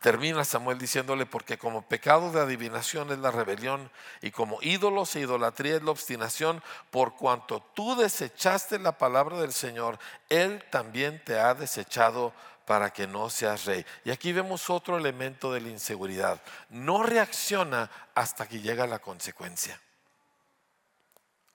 Termina 0.00 0.44
Samuel 0.44 0.78
diciéndole, 0.78 1.26
porque 1.26 1.58
como 1.58 1.82
pecado 1.82 2.32
de 2.32 2.40
adivinación 2.40 3.12
es 3.12 3.18
la 3.18 3.30
rebelión 3.30 3.90
y 4.22 4.30
como 4.30 4.58
ídolos 4.62 5.14
e 5.14 5.20
idolatría 5.20 5.76
es 5.76 5.82
la 5.82 5.90
obstinación, 5.90 6.62
por 6.90 7.16
cuanto 7.16 7.60
tú 7.74 7.94
desechaste 7.96 8.78
la 8.78 8.96
palabra 8.96 9.38
del 9.38 9.52
Señor, 9.52 9.98
Él 10.30 10.64
también 10.70 11.22
te 11.22 11.38
ha 11.38 11.54
desechado 11.54 12.32
para 12.64 12.90
que 12.90 13.06
no 13.06 13.28
seas 13.28 13.66
rey. 13.66 13.84
Y 14.04 14.10
aquí 14.10 14.32
vemos 14.32 14.70
otro 14.70 14.96
elemento 14.96 15.52
de 15.52 15.60
la 15.60 15.68
inseguridad. 15.68 16.40
No 16.70 17.02
reacciona 17.02 17.90
hasta 18.14 18.48
que 18.48 18.60
llega 18.60 18.86
la 18.86 19.00
consecuencia. 19.00 19.78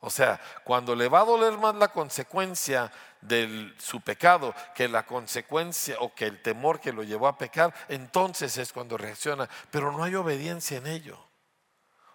O 0.01 0.11
sea, 0.11 0.39
cuando 0.63 0.93
le 0.93 1.09
va 1.09 1.21
a 1.21 1.25
doler 1.25 1.57
más 1.57 1.73
la 1.73 1.87
consecuencia 1.87 2.91
de 3.27 3.73
su 3.77 4.01
pecado 4.01 4.53
que 4.73 4.87
la 4.87 5.05
consecuencia 5.05 5.97
o 5.99 6.13
que 6.13 6.25
el 6.25 6.41
temor 6.41 6.79
que 6.79 6.93
lo 6.93 7.03
llevó 7.03 7.27
a 7.27 7.37
pecar, 7.37 7.73
entonces 7.87 8.57
es 8.57 8.71
cuando 8.71 8.97
reacciona, 8.97 9.49
pero 9.71 9.91
no 9.91 10.03
hay 10.03 10.15
obediencia 10.15 10.77
en 10.77 10.87
ello. 10.87 11.19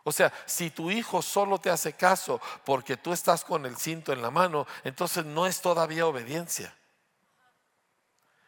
O 0.03 0.13
sea, 0.13 0.33
si 0.47 0.71
tu 0.71 0.91
hijo 0.91 1.21
solo 1.21 1.59
te 1.59 1.71
hace 1.71 1.93
caso 1.93 2.41
porque 2.65 2.97
tú 2.97 3.13
estás 3.13 3.45
con 3.45 3.67
el 3.67 3.77
cinto 3.77 4.13
en 4.13 4.23
la 4.23 4.31
mano, 4.31 4.67
entonces 4.83 5.25
no 5.25 5.47
es 5.47 5.61
todavía 5.61 6.07
obediencia. 6.07 6.75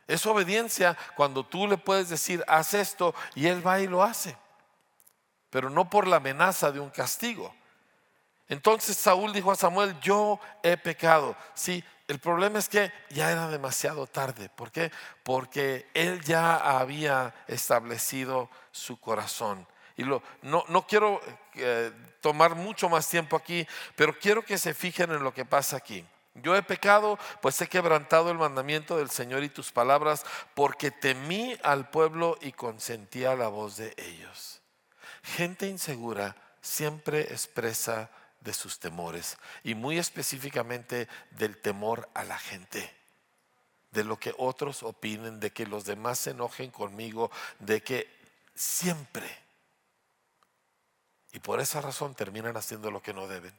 Es 0.07 0.27
obediencia 0.27 0.96
cuando 1.16 1.44
tú 1.44 1.66
le 1.66 1.79
puedes 1.79 2.09
decir, 2.09 2.44
haz 2.48 2.75
esto, 2.75 3.14
y 3.35 3.46
él 3.46 3.66
va 3.66 3.81
y 3.81 3.87
lo 3.87 4.03
hace. 4.03 4.37
Pero 5.51 5.70
no 5.70 5.88
por 5.88 6.07
la 6.07 6.16
amenaza 6.16 6.72
de 6.72 6.81
un 6.81 6.90
castigo. 6.90 7.55
Entonces 8.53 8.99
Saúl 8.99 9.33
dijo 9.33 9.51
a 9.51 9.57
Samuel, 9.57 9.99
yo 10.01 10.38
he 10.62 10.77
pecado. 10.77 11.35
Sí, 11.55 11.83
el 12.07 12.19
problema 12.19 12.59
es 12.59 12.69
que 12.69 12.93
ya 13.09 13.33
era 13.33 13.49
demasiado 13.49 14.07
tarde. 14.07 14.51
¿Por 14.51 14.71
qué? 14.71 14.93
Porque 15.23 15.88
él 15.95 16.21
ya 16.21 16.57
había 16.57 17.35
establecido 17.49 18.51
su 18.71 19.01
corazón. 19.01 19.67
Y 19.97 20.05
lo, 20.05 20.23
no, 20.43 20.67
no 20.69 20.87
quiero 20.87 21.19
eh, 21.55 21.93
tomar 22.21 22.55
mucho 22.55 22.91
más 22.91 23.09
tiempo 23.09 23.37
aquí, 23.37 23.67
pero 23.97 24.19
quiero 24.19 24.45
que 24.45 24.59
se 24.59 24.75
fijen 24.75 25.12
en 25.12 25.25
lo 25.25 25.33
que 25.33 25.47
pasa 25.47 25.79
aquí. 25.79 26.05
Yo 26.35 26.55
he 26.55 26.62
pecado, 26.62 27.19
pues 27.41 27.59
he 27.62 27.69
quebrantado 27.69 28.31
el 28.31 28.37
mandamiento 28.37 28.99
del 28.99 29.09
Señor 29.09 29.45
y 29.45 29.49
tus 29.49 29.73
palabras, 29.73 30.27
porque 30.53 30.91
temí 30.91 31.57
al 31.62 31.88
pueblo 31.88 32.37
y 32.43 32.53
consentí 32.53 33.25
a 33.25 33.35
la 33.35 33.49
voz 33.49 33.79
de 33.79 33.95
ellos. 33.97 34.61
Gente 35.23 35.69
insegura 35.69 36.37
siempre 36.61 37.23
expresa 37.23 38.11
de 38.44 38.52
sus 38.52 38.78
temores 38.78 39.38
y 39.62 39.74
muy 39.74 39.98
específicamente 39.98 41.09
del 41.31 41.57
temor 41.57 42.09
a 42.14 42.24
la 42.24 42.38
gente, 42.38 42.94
de 43.92 44.05
lo 44.05 44.18
que 44.18 44.35
otros 44.38 44.83
opinen, 44.83 45.40
de 45.40 45.50
que 45.50 45.66
los 45.66 45.85
demás 45.85 46.18
se 46.18 46.31
enojen 46.31 46.70
conmigo, 46.70 47.31
de 47.59 47.83
que 47.83 48.09
siempre, 48.55 49.28
y 51.33 51.38
por 51.38 51.61
esa 51.61 51.81
razón 51.81 52.14
terminan 52.14 52.57
haciendo 52.57 52.90
lo 52.90 53.02
que 53.02 53.14
no 53.14 53.26
deben. 53.26 53.55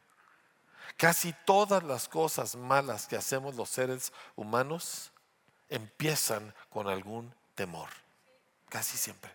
Casi 0.97 1.33
todas 1.45 1.83
las 1.83 2.07
cosas 2.07 2.55
malas 2.55 3.07
que 3.07 3.15
hacemos 3.15 3.55
los 3.55 3.69
seres 3.69 4.13
humanos 4.35 5.11
empiezan 5.69 6.53
con 6.69 6.87
algún 6.87 7.33
temor, 7.55 7.89
casi 8.69 8.97
siempre. 8.97 9.31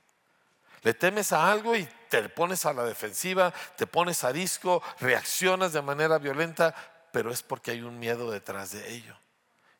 Le 0.82 0.94
temes 0.94 1.32
a 1.32 1.50
algo 1.50 1.74
y 1.76 1.88
te 2.08 2.28
pones 2.28 2.64
a 2.66 2.72
la 2.72 2.84
defensiva, 2.84 3.52
te 3.76 3.86
pones 3.86 4.24
a 4.24 4.32
disco, 4.32 4.82
reaccionas 5.00 5.72
de 5.72 5.82
manera 5.82 6.18
violenta, 6.18 6.74
pero 7.12 7.30
es 7.30 7.42
porque 7.42 7.72
hay 7.72 7.82
un 7.82 7.98
miedo 7.98 8.30
detrás 8.30 8.72
de 8.72 8.92
ello. 8.92 9.16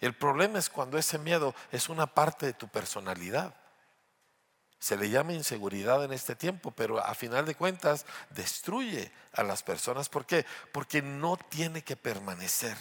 El 0.01 0.15
problema 0.15 0.59
es 0.59 0.71
cuando 0.71 0.99
ese 0.99 1.19
miedo 1.19 1.55
es 1.73 1.89
una 1.89 2.07
parte 2.07 2.47
de 2.47 2.53
tu 2.53 2.69
personalidad. 2.69 3.55
Se 4.79 4.97
le 4.97 5.11
llama 5.11 5.33
inseguridad 5.33 6.05
en 6.05 6.13
este 6.13 6.37
tiempo, 6.37 6.71
pero 6.71 7.05
a 7.05 7.15
final 7.15 7.45
de 7.47 7.57
cuentas 7.57 8.07
destruye 8.31 9.11
a 9.33 9.43
las 9.43 9.65
personas. 9.65 10.09
¿Por 10.09 10.25
qué? 10.25 10.47
Porque 10.73 11.03
no 11.03 11.37
tiene 11.37 11.83
que 11.83 11.97
permanecer. 11.97 12.77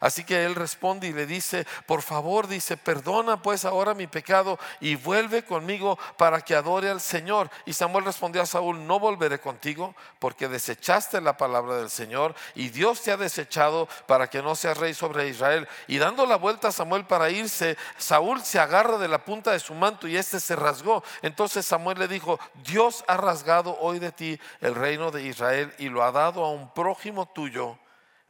Así 0.00 0.24
que 0.24 0.44
él 0.44 0.54
responde 0.54 1.08
y 1.08 1.12
le 1.12 1.26
dice, 1.26 1.66
por 1.86 2.02
favor, 2.02 2.46
dice, 2.46 2.76
perdona 2.76 3.40
pues 3.42 3.64
ahora 3.64 3.94
mi 3.94 4.06
pecado 4.06 4.58
y 4.80 4.96
vuelve 4.96 5.44
conmigo 5.44 5.98
para 6.16 6.40
que 6.40 6.54
adore 6.54 6.90
al 6.90 7.00
Señor. 7.00 7.50
Y 7.64 7.72
Samuel 7.72 8.04
respondió 8.04 8.42
a 8.42 8.46
Saúl, 8.46 8.86
no 8.86 8.98
volveré 8.98 9.40
contigo 9.40 9.94
porque 10.18 10.48
desechaste 10.48 11.20
la 11.20 11.36
palabra 11.36 11.76
del 11.76 11.90
Señor 11.90 12.34
y 12.54 12.68
Dios 12.68 13.02
te 13.02 13.12
ha 13.12 13.16
desechado 13.16 13.88
para 14.06 14.28
que 14.28 14.42
no 14.42 14.54
seas 14.54 14.78
rey 14.78 14.94
sobre 14.94 15.28
Israel. 15.28 15.68
Y 15.86 15.98
dando 15.98 16.26
la 16.26 16.36
vuelta 16.36 16.68
a 16.68 16.72
Samuel 16.72 17.06
para 17.06 17.30
irse, 17.30 17.76
Saúl 17.96 18.42
se 18.42 18.58
agarra 18.58 18.98
de 18.98 19.08
la 19.08 19.24
punta 19.24 19.52
de 19.52 19.60
su 19.60 19.74
manto 19.74 20.08
y 20.08 20.16
éste 20.16 20.40
se 20.40 20.56
rasgó. 20.56 21.02
Entonces 21.22 21.66
Samuel 21.66 21.98
le 21.98 22.08
dijo, 22.08 22.38
Dios 22.64 23.04
ha 23.08 23.16
rasgado 23.16 23.76
hoy 23.80 23.98
de 23.98 24.12
ti 24.12 24.38
el 24.60 24.74
reino 24.74 25.10
de 25.10 25.22
Israel 25.24 25.72
y 25.78 25.88
lo 25.88 26.02
ha 26.02 26.12
dado 26.12 26.44
a 26.44 26.50
un 26.50 26.72
prójimo 26.72 27.26
tuyo 27.26 27.78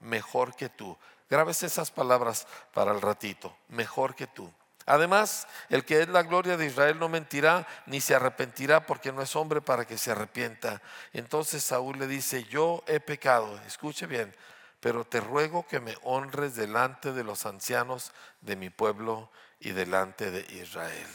mejor 0.01 0.55
que 0.55 0.69
tú. 0.69 0.97
Grabes 1.31 1.63
esas 1.63 1.91
palabras 1.91 2.47
para 2.73 2.93
el 2.93 3.01
ratito, 3.01 3.57
mejor 3.69 4.15
que 4.15 4.27
tú. 4.27 4.53
Además, 4.87 5.47
el 5.71 5.85
que 5.85 6.03
es 6.03 6.09
la 6.09 6.23
gloria 6.23 6.57
de 6.57 6.67
Israel 6.67 6.99
no 6.99 7.09
mentirá 7.09 7.67
ni 7.87 8.01
se 8.01 8.15
arrepentirá 8.15 8.85
porque 8.85 9.13
no 9.13 9.23
es 9.23 9.35
hombre 9.35 9.63
para 9.63 9.87
que 9.87 9.97
se 9.97 10.11
arrepienta. 10.11 10.83
Entonces 11.13 11.65
Saúl 11.65 11.99
le 11.99 12.07
dice, 12.07 12.45
yo 12.45 12.85
he 12.87 13.01
pecado, 13.01 13.59
escuche 13.67 14.07
bien, 14.07 14.35
pero 14.81 15.07
te 15.07 15.21
ruego 15.21 15.67
que 15.67 15.81
me 15.81 15.97
honres 16.03 16.55
delante 16.55 17.13
de 17.13 17.25
los 17.25 17.47
ancianos 17.47 18.13
de 18.43 18.57
mi 18.57 18.69
pueblo 18.69 19.31
y 19.59 19.71
delante 19.71 20.31
de 20.31 20.41
Israel. 20.55 21.09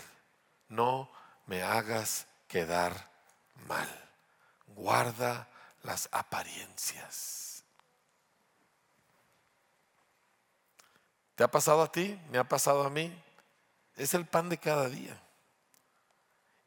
no 0.68 1.12
me 1.46 1.64
hagas 1.64 2.28
quedar 2.48 3.10
mal. 3.68 3.90
Guarda 4.68 5.48
las 5.82 6.08
apariencias. 6.12 7.49
¿Te 11.40 11.46
ha 11.46 11.48
pasado 11.50 11.82
a 11.82 11.90
ti? 11.90 12.20
¿Me 12.32 12.38
ha 12.38 12.44
pasado 12.44 12.84
a 12.84 12.90
mí? 12.90 13.18
Es 13.96 14.14
el 14.14 14.26
pan 14.26 14.50
de 14.50 14.58
cada 14.58 14.90
día. 14.90 15.18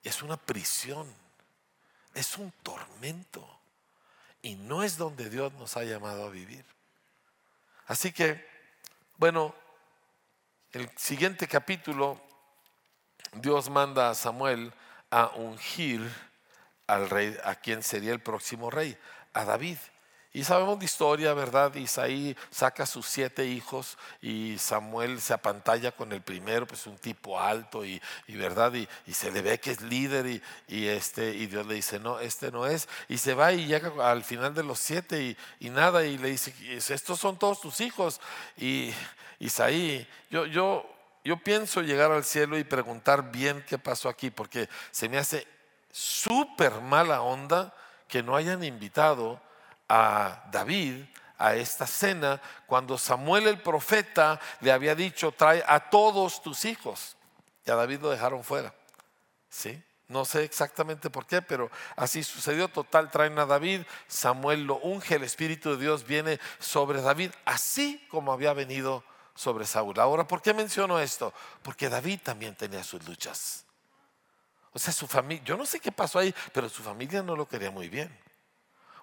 Es 0.03 0.23
una 0.23 0.39
prisión. 0.39 1.15
Es 2.15 2.39
un 2.39 2.51
tormento. 2.63 3.47
Y 4.41 4.55
no 4.55 4.83
es 4.83 4.97
donde 4.97 5.29
Dios 5.29 5.53
nos 5.53 5.77
ha 5.77 5.85
llamado 5.85 6.25
a 6.25 6.31
vivir. 6.31 6.65
Así 7.87 8.13
que, 8.13 8.49
bueno, 9.19 9.55
el 10.73 10.89
siguiente 10.97 11.47
capítulo, 11.47 12.19
Dios 13.35 13.69
manda 13.69 14.09
a 14.09 14.15
Samuel 14.15 14.73
a 15.11 15.33
ungir 15.35 16.01
al 16.87 17.11
rey, 17.11 17.37
a 17.45 17.57
quien 17.57 17.83
sería 17.83 18.13
el 18.13 18.23
próximo 18.23 18.71
rey, 18.71 18.97
a 19.35 19.45
David. 19.45 19.77
Y 20.35 20.45
sabemos 20.45 20.79
de 20.79 20.87
historia, 20.87 21.35
¿verdad? 21.35 21.75
Isaí 21.75 22.35
saca 22.51 22.87
sus 22.87 23.05
siete 23.05 23.45
hijos 23.45 23.99
y 24.23 24.57
Samuel 24.59 25.21
se 25.21 25.35
apantalla 25.35 25.93
con 25.93 26.11
el 26.13 26.23
primero, 26.23 26.67
pues 26.67 26.87
un 26.87 26.97
tipo 26.97 27.39
alto 27.39 27.85
y, 27.85 28.01
¿verdad? 28.29 28.73
Y, 28.73 28.89
se 29.13 29.31
le 29.31 29.43
ve 29.43 29.61
que 29.61 29.73
es 29.73 29.83
líder 29.83 30.43
y, 30.69 30.87
este, 30.89 31.35
y 31.35 31.47
Dios 31.49 31.67
le 31.67 31.75
dice, 31.75 31.99
no, 31.99 32.19
este 32.19 32.51
no 32.51 32.67
es. 32.67 32.89
Y 33.11 33.19
se 33.19 33.35
va 33.35 33.53
y 33.53 33.67
llega 33.67 33.93
al 34.11 34.25
final 34.25 34.55
de 34.55 34.63
los 34.63 34.79
siete 34.79 35.37
y, 35.61 35.69
nada 35.69 36.03
y 36.07 36.17
le 36.17 36.31
dice, 36.31 36.55
estos 36.77 37.21
son 37.21 37.39
todos 37.39 37.61
tus 37.61 37.83
hijos. 37.83 38.19
Y 38.57 38.91
Isaí, 39.39 40.09
yo, 40.31 40.47
yo, 40.47 40.91
yo 41.25 41.37
pienso 41.37 41.83
llegar 41.83 42.11
al 42.11 42.25
cielo 42.25 42.57
y 42.57 42.65
preguntar 42.65 43.31
bien 43.31 43.63
qué 43.69 43.77
pasó 43.77 44.09
aquí, 44.09 44.31
porque 44.31 44.71
se 44.93 45.11
me 45.11 45.19
hace 45.19 45.47
súper 45.91 46.81
mala 46.81 47.21
onda 47.21 47.75
que 48.09 48.23
no 48.23 48.35
hayan 48.35 48.65
invitado 48.65 49.39
a 49.95 50.49
David 50.51 51.05
a 51.37 51.55
esta 51.55 51.87
cena 51.87 52.41
cuando 52.67 52.97
Samuel 52.97 53.47
el 53.47 53.61
profeta 53.61 54.41
le 54.61 54.73
había 54.73 54.95
dicho, 54.95 55.33
trae 55.33 55.63
a 55.67 55.91
todos 55.91 56.41
tus 56.41 56.65
hijos. 56.65 57.17
Y 57.67 57.71
a 57.71 57.75
David 57.75 58.01
lo 58.01 58.11
dejaron 58.11 58.43
fuera. 58.43 58.75
¿Sí? 59.51 59.83
No 60.09 60.25
sé 60.25 60.45
exactamente 60.45 61.11
por 61.11 61.27
qué, 61.27 61.43
pero 61.43 61.71
así 61.97 62.23
sucedió. 62.23 62.69
Total, 62.69 63.11
traen 63.11 63.39
a 63.39 63.45
David, 63.45 63.83
Samuel 64.07 64.65
lo 64.65 64.77
unge, 64.79 65.17
el 65.17 65.25
Espíritu 65.25 65.73
de 65.73 65.83
Dios 65.83 66.07
viene 66.07 66.41
sobre 66.59 67.03
David, 67.03 67.33
así 67.45 68.07
como 68.09 68.33
había 68.33 68.55
venido 68.55 69.05
sobre 69.35 69.67
Saúl. 69.67 70.01
Ahora, 70.01 70.27
¿por 70.27 70.41
qué 70.41 70.55
menciono 70.55 70.99
esto? 71.01 71.35
Porque 71.63 71.91
David 71.91 72.21
también 72.23 72.55
tenía 72.55 72.83
sus 72.83 73.07
luchas. 73.07 73.67
O 74.73 74.79
sea, 74.79 74.93
su 74.93 75.07
familia, 75.07 75.45
yo 75.45 75.57
no 75.59 75.67
sé 75.67 75.81
qué 75.81 75.93
pasó 75.93 76.19
ahí, 76.19 76.35
pero 76.55 76.69
su 76.71 76.83
familia 76.83 77.23
no 77.23 77.37
lo 77.37 77.47
quería 77.47 77.71
muy 77.71 77.91
bien. 77.91 78.17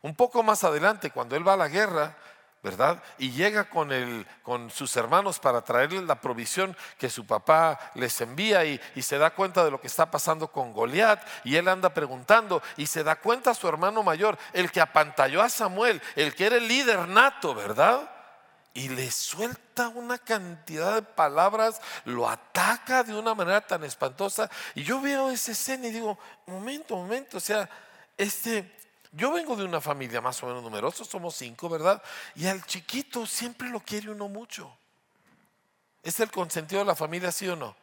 Un 0.01 0.15
poco 0.15 0.43
más 0.43 0.63
adelante, 0.63 1.11
cuando 1.11 1.35
él 1.35 1.47
va 1.47 1.53
a 1.53 1.57
la 1.57 1.67
guerra, 1.67 2.15
¿verdad? 2.61 3.01
Y 3.17 3.31
llega 3.31 3.69
con, 3.69 3.91
el, 3.91 4.27
con 4.43 4.69
sus 4.69 4.95
hermanos 4.97 5.39
para 5.39 5.61
traerles 5.61 6.03
la 6.03 6.19
provisión 6.19 6.75
que 6.97 7.09
su 7.09 7.25
papá 7.25 7.79
les 7.95 8.19
envía 8.19 8.65
y, 8.65 8.79
se 9.01 9.17
da 9.17 9.31
cuenta 9.31 9.63
de 9.63 9.71
lo 9.71 9.79
que 9.79 9.87
está 9.87 10.11
pasando 10.11 10.51
con 10.51 10.73
Goliat 10.73 11.25
y 11.45 11.55
él 11.55 11.67
anda 11.67 11.93
preguntando 11.93 12.61
y 12.75 12.85
se 12.85 13.03
da 13.03 13.15
cuenta 13.15 13.53
su 13.53 13.67
hermano 13.67 14.03
mayor, 14.03 14.37
el 14.53 14.71
que 14.71 14.81
apantalló 14.81 15.41
a 15.41 15.49
Samuel, 15.49 16.01
el 16.15 16.35
que 16.35 16.47
era 16.47 16.57
el 16.57 16.67
líder 16.67 17.07
nato, 17.07 17.55
¿verdad? 17.55 18.09
Y 18.73 18.89
le 18.89 19.09
suelta 19.09 19.87
una 19.87 20.17
cantidad 20.17 20.95
de 20.95 21.01
palabras, 21.01 21.81
lo 22.05 22.29
ataca 22.29 23.03
de 23.03 23.15
una 23.15 23.33
manera 23.33 23.65
tan 23.65 23.83
espantosa. 23.83 24.49
Y 24.75 24.83
yo 24.83 25.01
veo 25.01 25.31
esa 25.31 25.53
escena 25.53 25.87
y 25.87 25.91
digo, 25.91 26.19
momento, 26.45 26.95
momento, 26.95 27.37
o 27.37 27.41
sea, 27.41 27.67
este, 28.15 28.78
yo 29.11 29.31
vengo 29.31 29.55
de 29.55 29.63
una 29.63 29.81
familia 29.81 30.21
más 30.21 30.41
o 30.43 30.47
menos 30.47 30.63
numerosa, 30.63 31.03
somos 31.03 31.35
cinco, 31.35 31.67
¿verdad? 31.69 32.01
Y 32.35 32.47
al 32.47 32.63
chiquito 32.65 33.25
siempre 33.25 33.69
lo 33.69 33.79
quiere 33.79 34.11
uno 34.11 34.27
mucho. 34.27 34.71
¿Es 36.03 36.19
el 36.19 36.31
consentido 36.31 36.79
de 36.79 36.85
la 36.85 36.95
familia, 36.95 37.31
sí 37.31 37.47
o 37.47 37.55
no? 37.55 37.75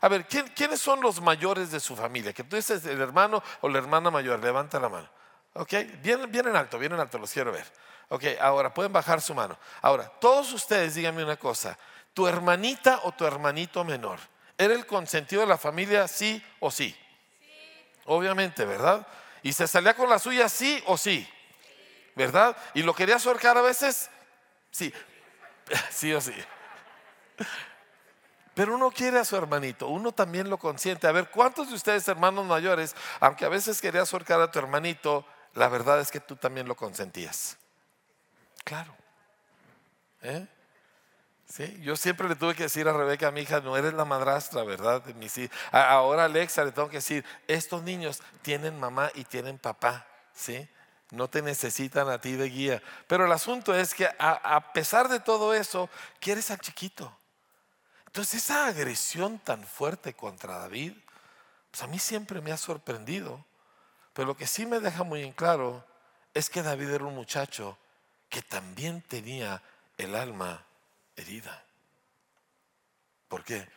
A 0.00 0.08
ver, 0.08 0.26
¿quiénes 0.26 0.80
son 0.80 1.00
los 1.00 1.20
mayores 1.20 1.72
de 1.72 1.80
su 1.80 1.96
familia? 1.96 2.32
Que 2.32 2.44
tú 2.44 2.54
dices 2.54 2.84
el 2.86 3.00
hermano 3.00 3.42
o 3.60 3.68
la 3.68 3.78
hermana 3.78 4.10
mayor, 4.10 4.38
levanta 4.38 4.78
la 4.78 4.88
mano. 4.88 5.08
¿Ok? 5.54 5.72
Vienen, 6.02 6.30
vienen 6.30 6.54
alto, 6.54 6.78
vienen 6.78 7.00
alto, 7.00 7.18
los 7.18 7.32
quiero 7.32 7.50
ver. 7.50 7.66
Ok, 8.10 8.24
ahora 8.40 8.72
pueden 8.72 8.92
bajar 8.92 9.20
su 9.20 9.34
mano. 9.34 9.58
Ahora, 9.82 10.08
todos 10.20 10.52
ustedes 10.52 10.94
díganme 10.94 11.24
una 11.24 11.36
cosa. 11.36 11.76
¿Tu 12.14 12.26
hermanita 12.26 13.00
o 13.02 13.12
tu 13.12 13.26
hermanito 13.26 13.84
menor? 13.84 14.20
¿Era 14.56 14.74
el 14.74 14.86
consentido 14.86 15.42
de 15.42 15.48
la 15.48 15.58
familia 15.58 16.08
sí 16.08 16.42
o 16.60 16.70
sí? 16.70 16.96
sí. 17.40 17.46
Obviamente, 18.06 18.64
¿verdad? 18.64 19.06
¿Y 19.42 19.52
se 19.52 19.66
salía 19.66 19.94
con 19.94 20.08
la 20.08 20.18
suya 20.18 20.48
sí 20.48 20.82
o 20.86 20.96
sí? 20.96 21.28
¿Verdad? 22.14 22.56
¿Y 22.74 22.82
lo 22.82 22.94
quería 22.94 23.16
ahorcar 23.16 23.56
a 23.56 23.62
veces? 23.62 24.10
Sí. 24.70 24.92
Sí 25.90 26.14
o 26.14 26.20
sí. 26.20 26.32
Pero 28.54 28.74
uno 28.74 28.90
quiere 28.90 29.18
a 29.18 29.24
su 29.24 29.36
hermanito, 29.36 29.86
uno 29.86 30.12
también 30.12 30.50
lo 30.50 30.58
consiente. 30.58 31.06
A 31.06 31.12
ver, 31.12 31.30
¿cuántos 31.30 31.68
de 31.68 31.74
ustedes, 31.74 32.08
hermanos 32.08 32.44
mayores, 32.46 32.96
aunque 33.20 33.44
a 33.44 33.48
veces 33.48 33.80
querías 33.80 34.12
ahorcar 34.12 34.40
a 34.40 34.50
tu 34.50 34.58
hermanito, 34.58 35.24
la 35.54 35.68
verdad 35.68 36.00
es 36.00 36.10
que 36.10 36.20
tú 36.20 36.36
también 36.36 36.66
lo 36.66 36.74
consentías? 36.74 37.56
Claro. 38.64 38.96
¿Eh? 40.22 40.46
Yo 41.80 41.96
siempre 41.96 42.28
le 42.28 42.36
tuve 42.36 42.54
que 42.54 42.64
decir 42.64 42.86
a 42.88 42.92
Rebeca, 42.92 43.30
mi 43.30 43.40
hija, 43.40 43.60
no 43.60 43.76
eres 43.76 43.94
la 43.94 44.04
madrastra, 44.04 44.64
¿verdad? 44.64 45.02
Ahora 45.72 46.22
a 46.22 46.24
Alexa 46.26 46.62
le 46.62 46.72
tengo 46.72 46.90
que 46.90 46.98
decir, 46.98 47.24
estos 47.46 47.82
niños 47.82 48.20
tienen 48.42 48.78
mamá 48.78 49.10
y 49.14 49.24
tienen 49.24 49.58
papá, 49.58 50.06
¿sí? 50.34 50.68
No 51.10 51.28
te 51.28 51.40
necesitan 51.40 52.10
a 52.10 52.20
ti 52.20 52.32
de 52.32 52.50
guía. 52.50 52.82
Pero 53.06 53.24
el 53.24 53.32
asunto 53.32 53.74
es 53.74 53.94
que 53.94 54.06
a, 54.18 54.72
pesar 54.74 55.08
de 55.08 55.20
todo 55.20 55.54
eso, 55.54 55.88
quieres 56.20 56.50
al 56.50 56.60
chiquito. 56.60 57.16
Entonces 58.06 58.44
esa 58.44 58.66
agresión 58.66 59.38
tan 59.38 59.64
fuerte 59.64 60.12
contra 60.12 60.58
David, 60.58 60.92
pues 61.70 61.82
a 61.82 61.86
mí 61.86 61.98
siempre 61.98 62.42
me 62.42 62.52
ha 62.52 62.58
sorprendido. 62.58 63.42
Pero 64.12 64.28
lo 64.28 64.36
que 64.36 64.46
sí 64.46 64.66
me 64.66 64.80
deja 64.80 65.02
muy 65.02 65.22
en 65.22 65.32
claro 65.32 65.82
es 66.34 66.50
que 66.50 66.62
David 66.62 66.90
era 66.90 67.04
un 67.04 67.14
muchacho 67.14 67.78
que 68.28 68.42
también 68.42 69.00
tenía 69.00 69.62
el 69.96 70.14
alma 70.14 70.67
herida. 71.20 71.64
¿Por 73.28 73.44
qué? 73.44 73.68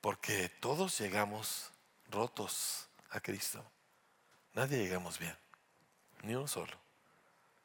Porque 0.00 0.48
todos 0.48 0.98
llegamos 0.98 1.70
rotos 2.10 2.88
a 3.10 3.20
Cristo. 3.20 3.64
Nadie 4.54 4.78
llegamos 4.78 5.18
bien, 5.18 5.36
ni 6.22 6.34
uno 6.34 6.48
solo. 6.48 6.72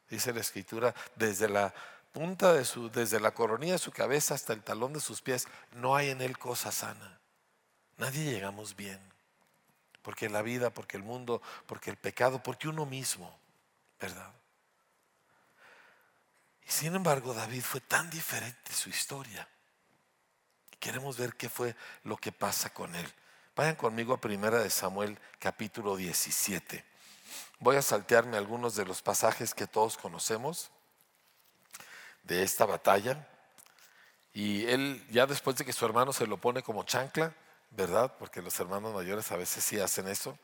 Dice 0.08 0.32
la 0.32 0.40
escritura, 0.40 0.94
desde 1.16 1.48
la 1.48 1.72
punta 2.12 2.52
de 2.52 2.64
su, 2.64 2.90
desde 2.90 3.20
la 3.20 3.32
coronilla 3.32 3.72
de 3.72 3.78
su 3.78 3.92
cabeza 3.92 4.34
hasta 4.34 4.52
el 4.52 4.62
talón 4.62 4.92
de 4.92 5.00
sus 5.00 5.22
pies, 5.22 5.48
no 5.72 5.96
hay 5.96 6.10
en 6.10 6.20
él 6.20 6.38
cosa 6.38 6.70
sana. 6.70 7.18
Nadie 7.96 8.30
llegamos 8.30 8.76
bien. 8.76 9.00
Porque 10.02 10.28
la 10.28 10.42
vida, 10.42 10.70
porque 10.70 10.96
el 10.96 11.02
mundo, 11.02 11.40
porque 11.66 11.90
el 11.90 11.96
pecado, 11.96 12.42
porque 12.42 12.68
uno 12.68 12.84
mismo, 12.84 13.38
¿verdad? 14.00 14.32
Sin 16.72 16.94
embargo, 16.94 17.34
David 17.34 17.60
fue 17.60 17.82
tan 17.82 18.08
diferente 18.08 18.72
su 18.72 18.88
historia. 18.88 19.46
Queremos 20.80 21.18
ver 21.18 21.34
qué 21.34 21.50
fue 21.50 21.76
lo 22.02 22.16
que 22.16 22.32
pasa 22.32 22.72
con 22.72 22.94
él. 22.96 23.06
Vayan 23.54 23.76
conmigo 23.76 24.14
a 24.14 24.20
Primera 24.20 24.58
de 24.58 24.70
Samuel 24.70 25.18
capítulo 25.38 25.96
17. 25.96 26.82
Voy 27.58 27.76
a 27.76 27.82
saltearme 27.82 28.38
algunos 28.38 28.74
de 28.74 28.86
los 28.86 29.02
pasajes 29.02 29.52
que 29.52 29.66
todos 29.66 29.98
conocemos 29.98 30.70
de 32.22 32.42
esta 32.42 32.64
batalla. 32.64 33.28
Y 34.32 34.64
él, 34.64 35.06
ya 35.10 35.26
después 35.26 35.56
de 35.56 35.66
que 35.66 35.74
su 35.74 35.84
hermano 35.84 36.14
se 36.14 36.26
lo 36.26 36.38
pone 36.38 36.62
como 36.62 36.84
chancla, 36.84 37.34
¿verdad? 37.70 38.16
Porque 38.18 38.40
los 38.40 38.58
hermanos 38.58 38.94
mayores 38.94 39.30
a 39.30 39.36
veces 39.36 39.62
sí 39.62 39.78
hacen 39.78 40.08
eso. 40.08 40.38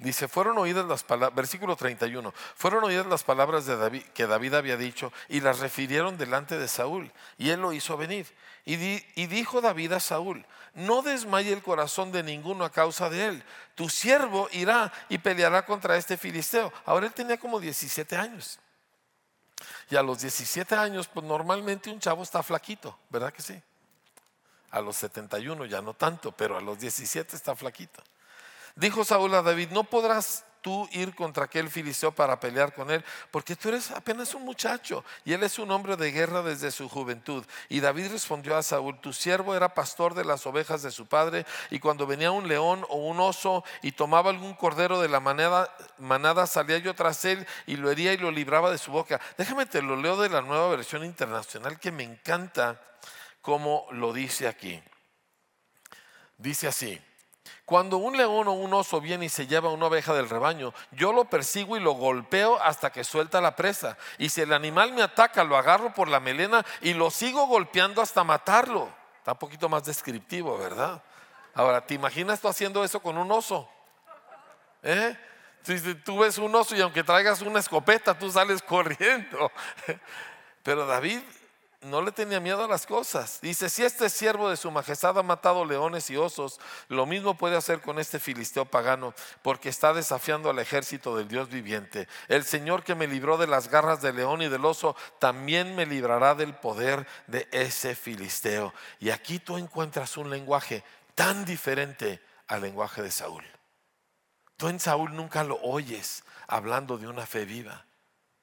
Dice, 0.00 0.28
fueron 0.28 0.56
oídas 0.56 0.86
las 0.86 1.04
palabras, 1.04 1.36
versículo 1.36 1.76
31, 1.76 2.32
fueron 2.56 2.84
oídas 2.84 3.04
las 3.04 3.22
palabras 3.22 3.66
de 3.66 3.76
David, 3.76 4.02
que 4.14 4.26
David 4.26 4.54
había 4.54 4.78
dicho 4.78 5.12
y 5.28 5.40
las 5.40 5.58
refirieron 5.58 6.16
delante 6.16 6.56
de 6.56 6.68
Saúl 6.68 7.12
y 7.36 7.50
él 7.50 7.60
lo 7.60 7.74
hizo 7.74 7.98
venir. 7.98 8.26
Y, 8.64 8.74
y 9.14 9.26
dijo 9.26 9.60
David 9.60 9.92
a 9.92 10.00
Saúl, 10.00 10.46
no 10.72 11.02
desmaye 11.02 11.52
el 11.52 11.62
corazón 11.62 12.12
de 12.12 12.22
ninguno 12.22 12.64
a 12.64 12.72
causa 12.72 13.10
de 13.10 13.26
él. 13.26 13.44
Tu 13.74 13.90
siervo 13.90 14.48
irá 14.52 14.90
y 15.10 15.18
peleará 15.18 15.66
contra 15.66 15.98
este 15.98 16.16
filisteo. 16.16 16.72
Ahora 16.86 17.06
él 17.06 17.12
tenía 17.12 17.38
como 17.38 17.60
17 17.60 18.16
años. 18.16 18.58
Y 19.90 19.96
a 19.96 20.02
los 20.02 20.22
17 20.22 20.76
años, 20.76 21.08
pues 21.08 21.26
normalmente 21.26 21.90
un 21.90 22.00
chavo 22.00 22.22
está 22.22 22.42
flaquito, 22.42 22.98
¿verdad 23.10 23.34
que 23.34 23.42
sí? 23.42 23.60
A 24.70 24.80
los 24.80 24.96
71 24.96 25.66
ya 25.66 25.82
no 25.82 25.92
tanto, 25.92 26.32
pero 26.32 26.56
a 26.56 26.60
los 26.62 26.78
17 26.78 27.36
está 27.36 27.54
flaquito. 27.54 28.02
Dijo 28.80 29.04
Saúl 29.04 29.34
a 29.34 29.42
David, 29.42 29.72
no 29.72 29.84
podrás 29.84 30.46
tú 30.62 30.88
ir 30.92 31.14
contra 31.14 31.44
aquel 31.44 31.68
filisteo 31.68 32.12
para 32.12 32.40
pelear 32.40 32.72
con 32.72 32.90
él? 32.90 33.04
Porque 33.30 33.54
tú 33.54 33.68
eres 33.68 33.90
apenas 33.90 34.34
un 34.34 34.42
muchacho 34.42 35.04
y 35.22 35.34
él 35.34 35.42
es 35.42 35.58
un 35.58 35.70
hombre 35.70 35.96
de 35.96 36.10
guerra 36.10 36.40
desde 36.40 36.70
su 36.70 36.88
juventud. 36.88 37.44
Y 37.68 37.80
David 37.80 38.10
respondió 38.10 38.56
a 38.56 38.62
Saúl, 38.62 38.98
tu 38.98 39.12
siervo 39.12 39.54
era 39.54 39.74
pastor 39.74 40.14
de 40.14 40.24
las 40.24 40.46
ovejas 40.46 40.80
de 40.82 40.90
su 40.90 41.04
padre 41.04 41.44
y 41.68 41.78
cuando 41.78 42.06
venía 42.06 42.30
un 42.30 42.48
león 42.48 42.86
o 42.88 42.96
un 42.96 43.20
oso 43.20 43.64
y 43.82 43.92
tomaba 43.92 44.30
algún 44.30 44.54
cordero 44.54 44.98
de 44.98 45.10
la 45.10 45.20
manada, 45.20 45.76
manada 45.98 46.46
salía 46.46 46.78
yo 46.78 46.94
tras 46.94 47.26
él 47.26 47.46
y 47.66 47.76
lo 47.76 47.90
hería 47.90 48.14
y 48.14 48.16
lo 48.16 48.30
libraba 48.30 48.70
de 48.70 48.78
su 48.78 48.92
boca. 48.92 49.20
Déjame 49.36 49.66
te 49.66 49.82
lo 49.82 49.94
leo 49.94 50.16
de 50.16 50.30
la 50.30 50.40
nueva 50.40 50.70
versión 50.70 51.04
internacional 51.04 51.78
que 51.78 51.92
me 51.92 52.04
encanta 52.04 52.80
como 53.42 53.86
lo 53.90 54.14
dice 54.14 54.48
aquí. 54.48 54.82
Dice 56.38 56.66
así. 56.66 56.98
Cuando 57.64 57.98
un 57.98 58.16
león 58.16 58.48
o 58.48 58.52
un 58.52 58.74
oso 58.74 59.00
viene 59.00 59.26
y 59.26 59.28
se 59.28 59.46
lleva 59.46 59.70
una 59.70 59.86
oveja 59.86 60.12
del 60.14 60.28
rebaño, 60.28 60.74
yo 60.92 61.12
lo 61.12 61.24
persigo 61.26 61.76
y 61.76 61.80
lo 61.80 61.92
golpeo 61.92 62.60
hasta 62.62 62.90
que 62.90 63.04
suelta 63.04 63.40
la 63.40 63.56
presa. 63.56 63.96
Y 64.18 64.28
si 64.28 64.40
el 64.40 64.52
animal 64.52 64.92
me 64.92 65.02
ataca, 65.02 65.44
lo 65.44 65.56
agarro 65.56 65.94
por 65.94 66.08
la 66.08 66.20
melena 66.20 66.64
y 66.80 66.94
lo 66.94 67.10
sigo 67.10 67.46
golpeando 67.46 68.02
hasta 68.02 68.24
matarlo. 68.24 68.92
Está 69.18 69.32
un 69.32 69.38
poquito 69.38 69.68
más 69.68 69.84
descriptivo, 69.84 70.58
¿verdad? 70.58 71.02
Ahora, 71.54 71.84
¿te 71.84 71.94
imaginas 71.94 72.40
tú 72.40 72.48
haciendo 72.48 72.82
eso 72.84 73.00
con 73.00 73.18
un 73.18 73.30
oso? 73.30 73.68
¿Eh? 74.82 75.16
Si 75.62 75.94
tú 75.96 76.18
ves 76.18 76.38
un 76.38 76.54
oso 76.54 76.74
y 76.74 76.80
aunque 76.80 77.04
traigas 77.04 77.42
una 77.42 77.60
escopeta, 77.60 78.18
tú 78.18 78.30
sales 78.30 78.62
corriendo. 78.66 79.52
Pero 80.62 80.86
David 80.86 81.20
no 81.82 82.02
le 82.02 82.12
tenía 82.12 82.40
miedo 82.40 82.64
a 82.64 82.68
las 82.68 82.86
cosas. 82.86 83.38
Dice, 83.40 83.70
si 83.70 83.82
este 83.82 84.10
siervo 84.10 84.50
de 84.50 84.56
su 84.56 84.70
majestad 84.70 85.18
ha 85.18 85.22
matado 85.22 85.64
leones 85.64 86.10
y 86.10 86.16
osos, 86.16 86.60
lo 86.88 87.06
mismo 87.06 87.36
puede 87.38 87.56
hacer 87.56 87.80
con 87.80 87.98
este 87.98 88.20
filisteo 88.20 88.66
pagano, 88.66 89.14
porque 89.42 89.70
está 89.70 89.94
desafiando 89.94 90.50
al 90.50 90.58
ejército 90.58 91.16
del 91.16 91.28
Dios 91.28 91.48
viviente. 91.48 92.06
El 92.28 92.44
Señor 92.44 92.84
que 92.84 92.94
me 92.94 93.06
libró 93.06 93.38
de 93.38 93.46
las 93.46 93.68
garras 93.68 94.02
del 94.02 94.16
león 94.16 94.42
y 94.42 94.48
del 94.48 94.64
oso, 94.64 94.94
también 95.18 95.74
me 95.74 95.86
librará 95.86 96.34
del 96.34 96.54
poder 96.54 97.06
de 97.26 97.48
ese 97.50 97.94
filisteo. 97.94 98.74
Y 98.98 99.10
aquí 99.10 99.38
tú 99.38 99.56
encuentras 99.56 100.18
un 100.18 100.28
lenguaje 100.28 100.84
tan 101.14 101.46
diferente 101.46 102.20
al 102.46 102.60
lenguaje 102.60 103.00
de 103.02 103.10
Saúl. 103.10 103.44
Tú 104.58 104.68
en 104.68 104.80
Saúl 104.80 105.16
nunca 105.16 105.44
lo 105.44 105.58
oyes 105.62 106.24
hablando 106.46 106.98
de 106.98 107.08
una 107.08 107.24
fe 107.24 107.46
viva. 107.46 107.86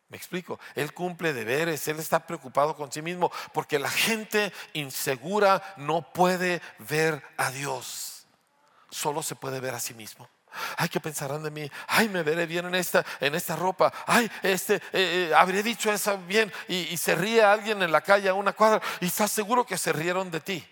Me 0.09 0.17
explico, 0.17 0.59
Él 0.75 0.93
cumple 0.93 1.33
deberes, 1.33 1.87
Él 1.87 1.99
está 1.99 2.25
preocupado 2.25 2.75
con 2.75 2.91
sí 2.91 3.01
mismo, 3.01 3.31
porque 3.53 3.77
la 3.77 3.89
gente 3.89 4.53
insegura 4.73 5.61
no 5.77 6.13
puede 6.13 6.61
ver 6.79 7.21
a 7.35 7.51
Dios, 7.51 8.25
solo 8.89 9.21
se 9.21 9.35
puede 9.35 9.59
ver 9.59 9.75
a 9.75 9.79
sí 9.79 9.93
mismo. 9.93 10.29
Ay, 10.77 10.89
¿qué 10.89 10.99
pensarán 10.99 11.43
de 11.43 11.51
mí? 11.51 11.69
Ay, 11.87 12.09
me 12.09 12.23
veré 12.23 12.45
bien 12.45 12.65
en 12.65 12.75
esta, 12.75 13.05
en 13.19 13.35
esta 13.35 13.55
ropa. 13.55 13.93
Ay, 14.05 14.31
este, 14.41 14.75
eh, 14.75 14.81
eh, 14.93 15.31
habré 15.35 15.61
dicho 15.61 15.91
eso 15.91 16.17
bien. 16.19 16.51
Y, 16.67 16.75
y 16.75 16.97
se 16.97 17.13
ríe 17.15 17.43
alguien 17.43 17.83
en 17.83 17.91
la 17.91 18.01
calle 18.01 18.29
a 18.29 18.33
una 18.33 18.53
cuadra 18.53 18.81
y 18.99 19.05
estás 19.05 19.31
seguro 19.31 19.65
que 19.65 19.77
se 19.77 19.93
rieron 19.93 20.31
de 20.31 20.39
ti. 20.39 20.67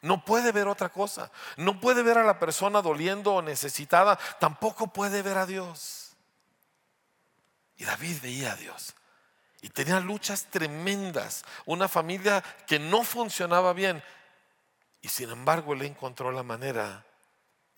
No 0.00 0.24
puede 0.24 0.50
ver 0.50 0.66
otra 0.66 0.88
cosa. 0.88 1.30
No 1.56 1.80
puede 1.80 2.02
ver 2.02 2.18
a 2.18 2.24
la 2.24 2.38
persona 2.38 2.82
doliendo 2.82 3.34
o 3.34 3.42
necesitada. 3.42 4.18
Tampoco 4.40 4.88
puede 4.88 5.22
ver 5.22 5.38
a 5.38 5.46
Dios. 5.46 6.07
Y 7.78 7.84
David 7.84 8.18
veía 8.22 8.52
a 8.52 8.56
Dios. 8.56 8.94
Y 9.62 9.70
tenía 9.70 10.00
luchas 10.00 10.46
tremendas. 10.50 11.44
Una 11.64 11.88
familia 11.88 12.42
que 12.66 12.78
no 12.78 13.02
funcionaba 13.02 13.72
bien. 13.72 14.02
Y 15.00 15.08
sin 15.08 15.30
embargo 15.30 15.72
él 15.72 15.82
encontró 15.82 16.30
la 16.30 16.42
manera 16.42 17.04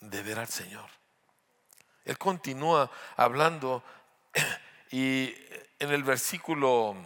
de 0.01 0.23
ver 0.23 0.39
al 0.39 0.49
Señor. 0.49 0.89
Él 2.05 2.19
continúa 2.19 2.91
hablando 3.17 3.85
y 4.91 5.35
en 5.79 5.93
el 5.93 6.03
versículo 6.03 6.97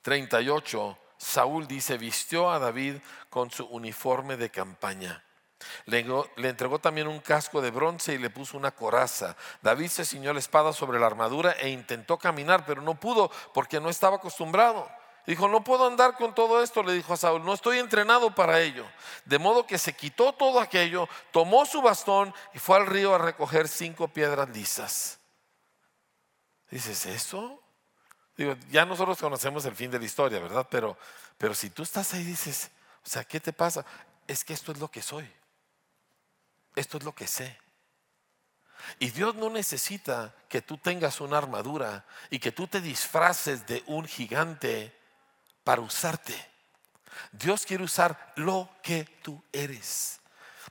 38 0.00 0.98
Saúl 1.18 1.68
dice, 1.68 1.98
vistió 1.98 2.50
a 2.50 2.58
David 2.58 2.96
con 3.30 3.50
su 3.50 3.64
uniforme 3.66 4.36
de 4.36 4.50
campaña 4.50 5.22
le, 5.86 6.04
entregó 6.48 6.78
también 6.78 7.06
un 7.06 7.20
casco 7.20 7.60
de 7.60 7.70
bronce 7.70 8.14
y 8.14 8.18
le 8.18 8.30
puso 8.30 8.56
una 8.56 8.70
coraza. 8.70 9.36
David 9.60 9.88
se 9.88 10.04
ciñó 10.04 10.32
la 10.32 10.38
espada 10.38 10.72
sobre 10.72 10.98
la 10.98 11.06
armadura 11.06 11.52
e 11.52 11.68
intentó 11.70 12.18
caminar, 12.18 12.64
pero 12.66 12.82
no 12.82 12.94
pudo 12.94 13.30
porque 13.52 13.80
no 13.80 13.88
estaba 13.88 14.16
acostumbrado. 14.16 14.88
Dijo, 15.26 15.46
no 15.46 15.62
puedo 15.62 15.86
andar 15.86 16.16
con 16.16 16.34
todo 16.34 16.62
esto, 16.62 16.82
le 16.82 16.94
dijo 16.94 17.12
a 17.12 17.16
Saúl, 17.16 17.44
no 17.44 17.54
estoy 17.54 17.78
entrenado 17.78 18.34
para 18.34 18.60
ello. 18.60 18.84
De 19.24 19.38
modo 19.38 19.66
que 19.66 19.78
se 19.78 19.94
quitó 19.94 20.32
todo 20.32 20.60
aquello, 20.60 21.08
tomó 21.30 21.64
su 21.64 21.80
bastón 21.80 22.34
y 22.54 22.58
fue 22.58 22.76
al 22.76 22.86
río 22.86 23.14
a 23.14 23.18
recoger 23.18 23.68
cinco 23.68 24.08
piedras 24.08 24.48
lisas. 24.48 25.20
Dices, 26.70 27.06
¿eso? 27.06 27.62
Digo, 28.36 28.56
ya 28.70 28.84
nosotros 28.84 29.18
conocemos 29.18 29.64
el 29.64 29.76
fin 29.76 29.90
de 29.90 29.98
la 29.98 30.06
historia, 30.06 30.40
¿verdad? 30.40 30.66
Pero, 30.70 30.96
pero 31.38 31.54
si 31.54 31.70
tú 31.70 31.82
estás 31.82 32.14
ahí 32.14 32.24
dices, 32.24 32.70
o 33.04 33.08
sea, 33.08 33.24
¿qué 33.24 33.38
te 33.40 33.52
pasa? 33.52 33.84
Es 34.26 34.42
que 34.42 34.54
esto 34.54 34.72
es 34.72 34.78
lo 34.78 34.88
que 34.88 35.02
soy. 35.02 35.30
Esto 36.74 36.98
es 36.98 37.04
lo 37.04 37.14
que 37.14 37.26
sé. 37.26 37.58
Y 38.98 39.10
Dios 39.10 39.34
no 39.34 39.50
necesita 39.50 40.34
que 40.48 40.62
tú 40.62 40.78
tengas 40.78 41.20
una 41.20 41.38
armadura 41.38 42.04
y 42.30 42.38
que 42.38 42.52
tú 42.52 42.66
te 42.66 42.80
disfraces 42.80 43.66
de 43.66 43.82
un 43.86 44.06
gigante 44.06 44.96
para 45.64 45.80
usarte. 45.80 46.34
Dios 47.30 47.64
quiere 47.64 47.84
usar 47.84 48.32
lo 48.36 48.68
que 48.82 49.04
tú 49.22 49.42
eres. 49.52 50.20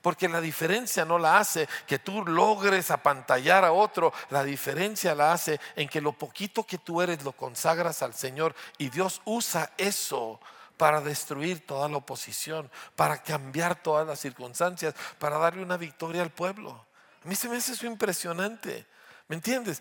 Porque 0.02 0.28
la 0.28 0.42
diferencia 0.42 1.06
no 1.06 1.20
la 1.20 1.38
hace 1.38 1.68
que 1.86 2.00
tú 2.00 2.26
logres 2.26 2.90
apantallar 2.90 3.64
a 3.64 3.72
otro, 3.72 4.12
la 4.30 4.44
diferencia 4.44 5.14
la 5.14 5.32
hace 5.32 5.60
en 5.76 5.88
que 5.88 6.02
lo 6.02 6.14
poquito 6.14 6.66
que 6.66 6.80
tú 6.80 7.02
eres 7.02 7.24
lo 7.24 7.34
consagras 7.34 8.02
al 8.02 8.16
Señor 8.16 8.56
y 8.80 8.90
Dios 8.90 9.22
usa 9.26 9.72
eso 9.78 10.40
para 10.82 11.00
destruir 11.00 11.64
toda 11.64 11.88
la 11.88 11.98
oposición, 11.98 12.68
para 12.96 13.22
cambiar 13.22 13.76
todas 13.76 14.08
las 14.08 14.20
circunstancias, 14.20 14.96
para 15.20 15.38
darle 15.38 15.62
una 15.62 15.78
victoria 15.78 16.24
al 16.24 16.32
pueblo. 16.32 16.72
A 17.24 17.28
mí 17.28 17.36
se 17.36 17.48
me 17.48 17.58
hace 17.58 17.74
eso 17.74 17.86
impresionante. 17.86 18.88
¿Me 19.28 19.36
entiendes? 19.36 19.80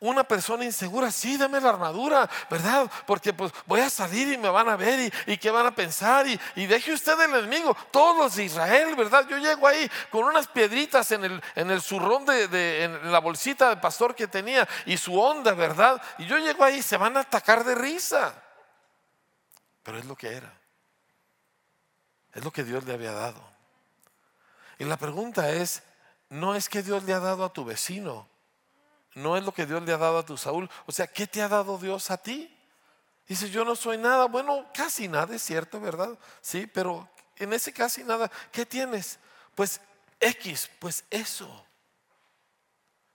Una 0.00 0.22
persona 0.22 0.66
insegura, 0.66 1.10
sí, 1.10 1.38
dame 1.38 1.62
la 1.62 1.70
armadura, 1.70 2.28
¿verdad? 2.50 2.90
Porque 3.06 3.32
pues 3.32 3.52
voy 3.64 3.80
a 3.80 3.88
salir 3.88 4.34
y 4.34 4.36
me 4.36 4.50
van 4.50 4.68
a 4.68 4.76
ver 4.76 5.10
y, 5.26 5.38
qué 5.38 5.50
van 5.50 5.64
a 5.64 5.74
pensar 5.74 6.26
y, 6.26 6.66
deje 6.66 6.92
usted 6.92 7.18
el 7.22 7.36
enemigo, 7.36 7.74
todos 7.90 8.36
de 8.36 8.44
Israel, 8.44 8.94
¿verdad? 8.96 9.26
Yo 9.26 9.38
llego 9.38 9.66
ahí 9.66 9.90
con 10.10 10.24
unas 10.24 10.46
piedritas 10.46 11.10
en 11.12 11.24
el, 11.24 11.42
en 11.54 11.70
el 11.70 11.80
zurrón 11.80 12.26
de, 12.26 13.00
la 13.04 13.20
bolsita 13.20 13.70
de 13.70 13.78
pastor 13.78 14.14
que 14.14 14.28
tenía 14.28 14.68
y 14.84 14.98
su 14.98 15.18
onda, 15.18 15.54
¿verdad? 15.54 16.02
Y 16.18 16.26
yo 16.26 16.36
llego 16.36 16.64
ahí, 16.64 16.82
se 16.82 16.98
van 16.98 17.16
a 17.16 17.20
atacar 17.20 17.64
de 17.64 17.74
risa 17.74 18.43
pero 19.84 19.98
es 19.98 20.06
lo 20.06 20.16
que 20.16 20.32
era. 20.32 20.52
Es 22.32 22.42
lo 22.42 22.50
que 22.50 22.64
Dios 22.64 22.84
le 22.84 22.94
había 22.94 23.12
dado. 23.12 23.40
Y 24.78 24.84
la 24.84 24.96
pregunta 24.96 25.50
es, 25.52 25.84
no 26.28 26.56
es 26.56 26.68
que 26.68 26.82
Dios 26.82 27.04
le 27.04 27.12
ha 27.12 27.20
dado 27.20 27.44
a 27.44 27.52
tu 27.52 27.64
vecino, 27.64 28.28
no 29.14 29.36
es 29.36 29.44
lo 29.44 29.54
que 29.54 29.66
Dios 29.66 29.82
le 29.82 29.92
ha 29.92 29.98
dado 29.98 30.18
a 30.18 30.26
tu 30.26 30.36
Saúl. 30.36 30.68
O 30.86 30.92
sea, 30.92 31.06
¿qué 31.06 31.28
te 31.28 31.40
ha 31.40 31.48
dado 31.48 31.78
Dios 31.78 32.10
a 32.10 32.16
ti? 32.16 32.50
Dice, 33.28 33.48
yo 33.48 33.64
no 33.64 33.76
soy 33.76 33.96
nada. 33.96 34.26
Bueno, 34.26 34.66
casi 34.74 35.06
nada, 35.06 35.36
es 35.36 35.42
cierto, 35.42 35.80
¿verdad? 35.80 36.18
Sí, 36.40 36.66
pero 36.66 37.08
en 37.36 37.52
ese 37.52 37.72
casi 37.72 38.02
nada, 38.02 38.28
¿qué 38.50 38.66
tienes? 38.66 39.20
Pues 39.54 39.80
X, 40.18 40.68
pues 40.80 41.04
eso. 41.10 41.64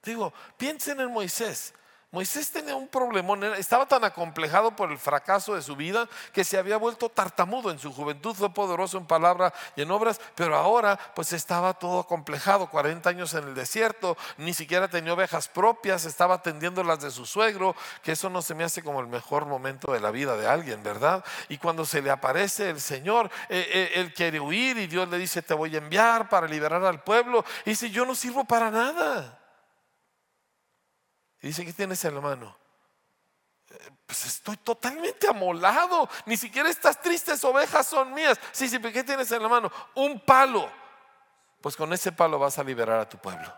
Digo, 0.03 0.33
piensen 0.57 1.01
en 1.01 1.11
Moisés. 1.11 1.73
Moisés 2.11 2.49
tenía 2.49 2.75
un 2.75 2.87
problemón, 2.87 3.43
estaba 3.53 3.85
tan 3.85 4.03
acomplejado 4.03 4.75
por 4.75 4.91
el 4.91 4.97
fracaso 4.97 5.53
de 5.53 5.61
su 5.61 5.75
vida 5.75 6.09
que 6.33 6.43
se 6.43 6.57
había 6.57 6.77
vuelto 6.77 7.07
tartamudo. 7.07 7.69
En 7.69 7.77
su 7.77 7.93
juventud 7.93 8.33
fue 8.33 8.51
poderoso 8.51 8.97
en 8.97 9.05
palabra 9.05 9.53
y 9.75 9.83
en 9.83 9.91
obras, 9.91 10.19
pero 10.33 10.55
ahora 10.55 10.99
pues 11.13 11.33
estaba 11.33 11.75
todo 11.75 11.99
acomplejado, 11.99 12.71
40 12.71 13.11
años 13.11 13.35
en 13.35 13.43
el 13.43 13.53
desierto, 13.53 14.17
ni 14.37 14.55
siquiera 14.55 14.87
tenía 14.87 15.13
ovejas 15.13 15.47
propias, 15.49 16.05
estaba 16.05 16.35
atendiendo 16.35 16.83
las 16.83 16.99
de 16.99 17.11
su 17.11 17.27
suegro, 17.27 17.75
que 18.01 18.13
eso 18.13 18.27
no 18.31 18.41
se 18.41 18.55
me 18.55 18.63
hace 18.63 18.81
como 18.81 19.01
el 19.01 19.07
mejor 19.07 19.45
momento 19.45 19.91
de 19.91 19.99
la 19.99 20.09
vida 20.09 20.35
de 20.35 20.47
alguien, 20.47 20.81
¿verdad? 20.81 21.23
Y 21.47 21.59
cuando 21.59 21.85
se 21.85 22.01
le 22.01 22.09
aparece 22.09 22.71
el 22.71 22.81
Señor, 22.81 23.29
eh, 23.49 23.69
eh, 23.71 23.91
él 23.95 24.15
quiere 24.15 24.39
huir 24.39 24.79
y 24.79 24.87
Dios 24.87 25.07
le 25.09 25.19
dice, 25.19 25.43
te 25.43 25.53
voy 25.53 25.75
a 25.75 25.77
enviar 25.77 26.27
para 26.27 26.47
liberar 26.47 26.83
al 26.83 27.03
pueblo. 27.03 27.45
Y 27.65 27.71
dice, 27.71 27.91
yo 27.91 28.03
no 28.03 28.15
sirvo 28.15 28.45
para 28.45 28.71
nada. 28.71 29.38
Y 31.41 31.47
dice, 31.47 31.65
¿qué 31.65 31.73
tienes 31.73 32.03
en 32.05 32.15
la 32.15 32.21
mano? 32.21 32.55
Eh, 33.69 33.91
pues 34.05 34.25
estoy 34.25 34.57
totalmente 34.57 35.27
amolado. 35.27 36.09
Ni 36.25 36.37
siquiera 36.37 36.69
estas 36.69 37.01
tristes 37.01 37.43
ovejas 37.43 37.87
son 37.87 38.13
mías. 38.13 38.39
Sí, 38.51 38.67
sí, 38.67 38.79
pero 38.79 38.93
¿qué 38.93 39.03
tienes 39.03 39.31
en 39.31 39.41
la 39.41 39.49
mano? 39.49 39.71
Un 39.95 40.19
palo. 40.19 40.69
Pues 41.61 41.75
con 41.75 41.91
ese 41.93 42.11
palo 42.11 42.39
vas 42.39 42.57
a 42.57 42.63
liberar 42.63 42.99
a 42.99 43.09
tu 43.09 43.17
pueblo. 43.17 43.53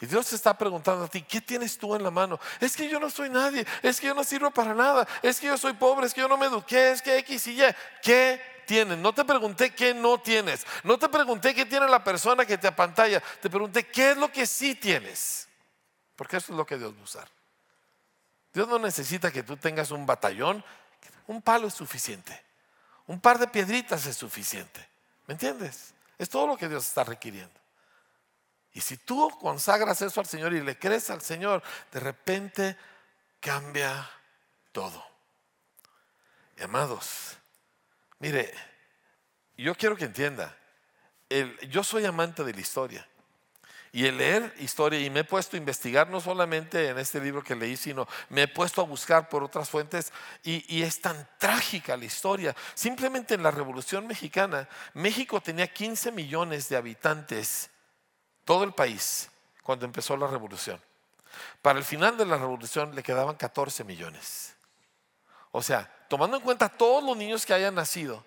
Y 0.00 0.06
Dios 0.06 0.26
te 0.26 0.34
está 0.34 0.56
preguntando 0.58 1.04
a 1.04 1.08
ti, 1.08 1.22
¿qué 1.22 1.40
tienes 1.40 1.78
tú 1.78 1.94
en 1.94 2.02
la 2.02 2.10
mano? 2.10 2.38
Es 2.60 2.76
que 2.76 2.88
yo 2.88 2.98
no 2.98 3.08
soy 3.08 3.30
nadie, 3.30 3.64
es 3.80 4.00
que 4.00 4.08
yo 4.08 4.14
no 4.14 4.24
sirvo 4.24 4.50
para 4.50 4.74
nada, 4.74 5.06
es 5.22 5.38
que 5.38 5.46
yo 5.46 5.56
soy 5.56 5.72
pobre, 5.74 6.06
es 6.06 6.12
que 6.12 6.20
yo 6.20 6.28
no 6.28 6.36
me 6.36 6.46
eduqué, 6.46 6.90
es 6.90 7.00
que 7.00 7.16
X 7.18 7.46
y 7.46 7.62
Y. 7.62 7.74
¿Qué 8.02 8.40
tienes, 8.66 8.98
no 8.98 9.12
te 9.12 9.24
pregunté 9.24 9.74
qué 9.74 9.94
no 9.94 10.18
tienes, 10.18 10.66
no 10.82 10.98
te 10.98 11.08
pregunté 11.08 11.54
qué 11.54 11.64
tiene 11.64 11.88
la 11.88 12.02
persona 12.02 12.44
que 12.44 12.58
te 12.58 12.66
apantalla, 12.66 13.22
te 13.40 13.48
pregunté 13.48 13.86
qué 13.86 14.12
es 14.12 14.16
lo 14.16 14.32
que 14.32 14.46
sí 14.46 14.74
tienes, 14.74 15.48
porque 16.16 16.36
eso 16.36 16.52
es 16.52 16.56
lo 16.56 16.66
que 16.66 16.78
Dios 16.78 16.94
va 16.94 17.00
a 17.00 17.04
usar. 17.04 17.28
Dios 18.52 18.68
no 18.68 18.78
necesita 18.78 19.32
que 19.32 19.42
tú 19.42 19.56
tengas 19.56 19.90
un 19.90 20.06
batallón, 20.06 20.64
un 21.26 21.42
palo 21.42 21.66
es 21.66 21.74
suficiente, 21.74 22.40
un 23.06 23.20
par 23.20 23.38
de 23.38 23.48
piedritas 23.48 24.06
es 24.06 24.16
suficiente, 24.16 24.86
¿me 25.26 25.32
entiendes? 25.32 25.92
Es 26.18 26.28
todo 26.28 26.46
lo 26.46 26.56
que 26.56 26.68
Dios 26.68 26.86
está 26.86 27.02
requiriendo. 27.02 27.64
Y 28.72 28.80
si 28.80 28.96
tú 28.96 29.30
consagras 29.40 30.02
eso 30.02 30.20
al 30.20 30.26
Señor 30.26 30.52
y 30.52 30.60
le 30.60 30.78
crees 30.78 31.10
al 31.10 31.20
Señor, 31.20 31.62
de 31.92 32.00
repente 32.00 32.76
cambia 33.40 34.08
todo. 34.72 35.04
amados, 36.62 37.36
mire, 38.18 38.52
yo 39.56 39.74
quiero 39.74 39.96
que 39.96 40.04
entienda, 40.04 40.56
yo 41.68 41.84
soy 41.84 42.04
amante 42.04 42.42
de 42.44 42.54
la 42.54 42.60
historia. 42.60 43.08
Y 43.94 44.06
el 44.06 44.18
leer 44.18 44.52
historia, 44.58 44.98
y 44.98 45.08
me 45.08 45.20
he 45.20 45.24
puesto 45.24 45.56
a 45.56 45.58
investigar 45.60 46.10
no 46.10 46.20
solamente 46.20 46.88
en 46.88 46.98
este 46.98 47.20
libro 47.20 47.44
que 47.44 47.54
leí, 47.54 47.76
sino 47.76 48.08
me 48.28 48.42
he 48.42 48.48
puesto 48.48 48.80
a 48.80 48.84
buscar 48.84 49.28
por 49.28 49.44
otras 49.44 49.70
fuentes, 49.70 50.12
y, 50.42 50.64
y, 50.74 50.82
es 50.82 51.00
tan 51.00 51.28
trágica 51.38 51.96
la 51.96 52.04
historia. 52.04 52.56
Simplemente 52.74 53.34
en 53.34 53.44
la 53.44 53.52
Revolución 53.52 54.08
Mexicana, 54.08 54.68
México 54.94 55.40
tenía 55.40 55.68
15 55.68 56.10
millones 56.10 56.68
de 56.68 56.76
habitantes 56.76 57.70
todo 58.44 58.64
el 58.64 58.74
país 58.74 59.30
cuando 59.62 59.84
empezó 59.86 60.16
la 60.16 60.26
revolución. 60.26 60.80
Para 61.62 61.78
el 61.78 61.84
final 61.84 62.16
de 62.16 62.26
la 62.26 62.36
revolución 62.36 62.96
le 62.96 63.02
quedaban 63.04 63.36
14 63.36 63.84
millones. 63.84 64.56
O 65.52 65.62
sea, 65.62 65.88
tomando 66.08 66.36
en 66.36 66.42
cuenta 66.42 66.68
todos 66.68 67.04
los 67.04 67.16
niños 67.16 67.46
que 67.46 67.54
hayan 67.54 67.76
nacido, 67.76 68.26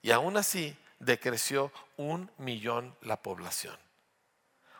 y 0.00 0.12
aún 0.12 0.38
así 0.38 0.74
decreció 0.98 1.70
un 1.98 2.30
millón 2.38 2.96
la 3.02 3.20
población. 3.20 3.76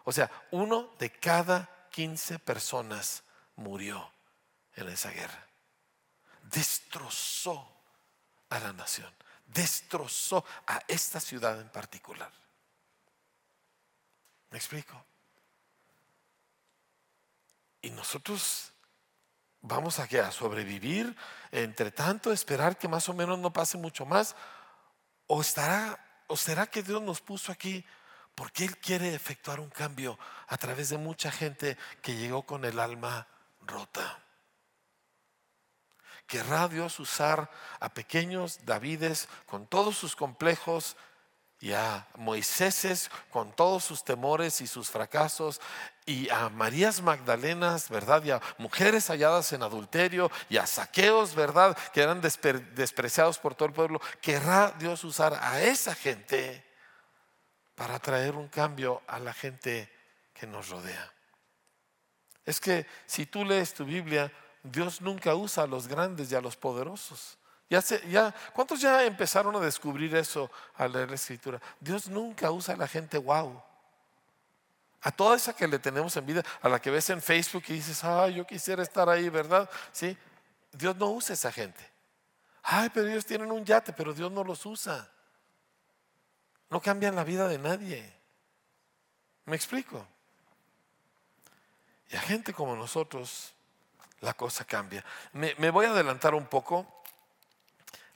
O 0.05 0.13
sea, 0.13 0.31
uno 0.51 0.95
de 0.99 1.11
cada 1.11 1.89
15 1.91 2.39
personas 2.39 3.25
murió 3.57 4.11
en 4.77 4.89
esa 4.89 5.11
guerra. 5.11 5.47
Destrozó 6.43 7.67
a 8.51 8.59
la 8.59 8.73
nación, 8.73 9.13
destrozó 9.47 10.45
a 10.67 10.83
esta 10.89 11.21
ciudad 11.21 11.61
en 11.61 11.69
particular. 11.71 12.31
¿Me 14.51 14.59
explico? 14.59 15.05
Y 17.81 17.91
nosotros 17.91 18.73
vamos 19.61 19.99
a, 19.99 20.31
sobrevivir, 20.31 21.17
entre 21.51 21.91
tanto 21.91 22.33
esperar 22.33 22.77
que 22.77 22.87
más 22.87 23.09
o 23.09 23.15
menos 23.15 23.39
no 23.39 23.53
pase 23.53 23.79
mucho 23.79 24.05
más, 24.05 24.37
o 25.27 25.41
estará, 25.41 25.99
o 26.27 26.37
será 26.37 26.67
que 26.67 26.83
Dios 26.83 27.01
nos 27.01 27.21
puso 27.21 27.51
aquí 27.51 27.85
porque 28.35 28.65
Él 28.65 28.77
quiere 28.79 29.15
efectuar 29.15 29.61
un 29.61 29.71
cambio 29.71 30.19
a 30.47 30.57
través 30.57 30.89
de 30.89 30.99
mucha 30.99 31.31
gente 31.31 31.77
que 32.03 32.17
llegó 32.17 32.43
con 32.43 32.65
el 32.65 32.79
alma 32.79 33.27
rota. 33.61 34.21
Querrá 36.27 36.69
Dios 36.69 36.99
usar 37.01 37.51
a 37.81 37.93
pequeños 37.93 38.65
Davides 38.65 39.29
con 39.47 39.67
todos 39.67 39.97
sus 39.97 40.17
complejos 40.17 40.97
y 41.61 41.73
a 41.73 42.07
Moiséses 42.17 43.11
con 43.31 43.53
todos 43.53 43.85
sus 43.85 44.05
temores 44.05 44.61
y 44.61 44.67
sus 44.67 44.91
fracasos, 44.91 45.63
y 46.05 46.29
a 46.29 46.51
Marías 46.51 47.01
Magdalenas, 47.01 47.89
¿verdad? 47.89 48.23
Y 48.23 48.33
a 48.33 48.43
mujeres 48.59 49.09
halladas 49.09 49.51
en 49.55 49.63
adulterio, 49.63 50.31
y 50.51 50.59
a 50.59 50.67
saqueos, 50.67 51.35
¿verdad? 51.35 51.75
Que 51.95 52.03
eran 52.03 52.21
despreciados 52.21 53.39
por 53.39 53.55
todo 53.55 53.69
el 53.69 53.75
pueblo. 53.75 54.01
Querrá 54.21 54.75
Dios 54.79 55.05
usar 55.05 55.39
a 55.41 55.63
esa 55.63 55.95
gente 55.95 56.63
para 57.75 57.99
traer 57.99 58.37
un 58.37 58.49
cambio 58.49 59.03
a 59.07 59.19
la 59.19 59.33
gente 59.33 59.91
que 60.33 60.47
nos 60.47 60.69
rodea. 60.69 61.13
Es 62.45 62.61
que 62.61 62.87
si 63.07 63.27
tú 63.27 63.45
lees 63.45 63.75
tu 63.75 63.85
Biblia, 63.85 64.31
Dios 64.63 65.01
nunca 65.01 65.35
usa 65.35 65.65
a 65.65 65.67
los 65.67 65.89
grandes 65.89 66.31
y 66.31 66.35
a 66.35 66.41
los 66.41 66.57
poderosos. 66.57 67.39
Ya, 67.69 68.35
¿Cuántos 68.53 68.81
ya 68.81 69.05
empezaron 69.05 69.57
a 69.57 69.61
descubrir 69.61 70.15
eso 70.15 70.51
al 70.75 70.93
leer 70.93 71.09
la 71.09 71.17
escritura? 71.17 71.61
Dios 71.81 72.09
nunca 72.09 72.51
usa 72.51 72.75
a 72.75 72.77
la 72.77 72.87
gente 72.87 73.19
wow. 73.19 73.63
A 75.01 75.11
toda 75.11 75.37
esa 75.37 75.55
que 75.55 75.67
le 75.67 75.79
tenemos 75.79 76.17
en 76.17 76.25
vida, 76.25 76.43
a 76.63 76.69
la 76.69 76.81
que 76.81 76.91
ves 76.91 77.11
en 77.11 77.21
Facebook 77.21 77.65
y 77.69 77.75
dices, 77.75 78.05
ay, 78.05 78.35
yo 78.35 78.47
quisiera 78.47 78.83
estar 78.83 79.09
ahí, 79.09 79.29
¿verdad? 79.29 79.69
Sí, 79.93 80.17
Dios 80.73 80.97
no 80.97 81.11
usa 81.11 81.33
a 81.33 81.35
esa 81.35 81.53
gente. 81.53 81.91
Ay, 82.63 82.91
pero 82.93 83.09
ellos 83.09 83.27
tienen 83.27 83.51
un 83.51 83.65
yate, 83.65 83.93
pero 83.93 84.15
Dios 84.15 84.31
no 84.31 84.45
los 84.45 84.65
usa. 84.65 85.11
No 86.75 86.81
cambian 86.81 87.15
la 87.15 87.23
vida 87.23 87.47
de 87.47 87.57
nadie. 87.57 88.13
¿Me 89.45 89.55
explico? 89.55 90.05
Y 92.11 92.17
a 92.17 92.21
gente 92.21 92.53
como 92.53 92.75
nosotros, 92.75 93.55
la 94.23 94.35
cosa 94.35 94.65
cambia. 94.65 95.05
me 95.35 95.71
voy 95.71 95.87
a 95.87 95.91
adelantar 95.91 96.35
un 96.35 96.47
poco 96.47 96.85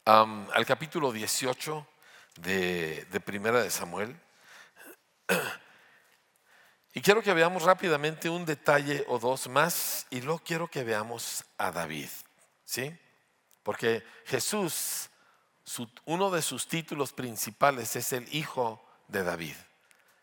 al 0.07 0.67
capítulo 0.67 1.13
18 1.13 1.87
de, 2.41 3.05
de 3.05 3.21
Primera 3.21 3.63
de 3.63 3.71
Samuel. 3.71 4.21
Y 6.95 7.01
quiero 7.01 7.23
que 7.23 7.35
veamos 7.35 7.63
rápidamente 7.63 8.29
un 8.29 8.45
detalle 8.45 9.05
o 9.07 9.21
dos 9.21 9.47
más 9.47 10.05
y 10.11 10.21
luego 10.21 10.43
quiero 10.45 10.67
que 10.67 10.83
veamos 10.83 11.45
a 11.57 11.71
David, 11.71 12.09
¿sí? 12.65 12.93
Porque 13.63 14.03
Jesús, 14.25 15.11
uno 16.05 16.31
de 16.31 16.43
sus 16.43 16.69
títulos 16.69 17.13
principales 17.13 17.97
es 17.97 18.13
el 18.13 18.33
hijo 18.35 18.83
de 19.09 19.23
David. 19.23 19.55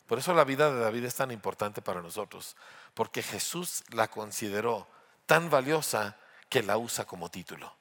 Por 0.06 0.18
eso 0.18 0.34
la 0.34 0.44
vida 0.44 0.72
de 0.72 0.80
David 0.80 1.04
es 1.04 1.14
tan 1.16 1.30
importante 1.30 1.82
para 1.82 2.02
nosotros, 2.02 2.56
porque 2.94 3.22
Jesús 3.22 3.84
la 3.90 4.08
consideró 4.08 4.86
tan 5.26 5.50
valiosa 5.50 6.16
que 6.48 6.62
la 6.62 6.78
usa 6.78 7.04
como 7.04 7.30
título. 7.30 7.74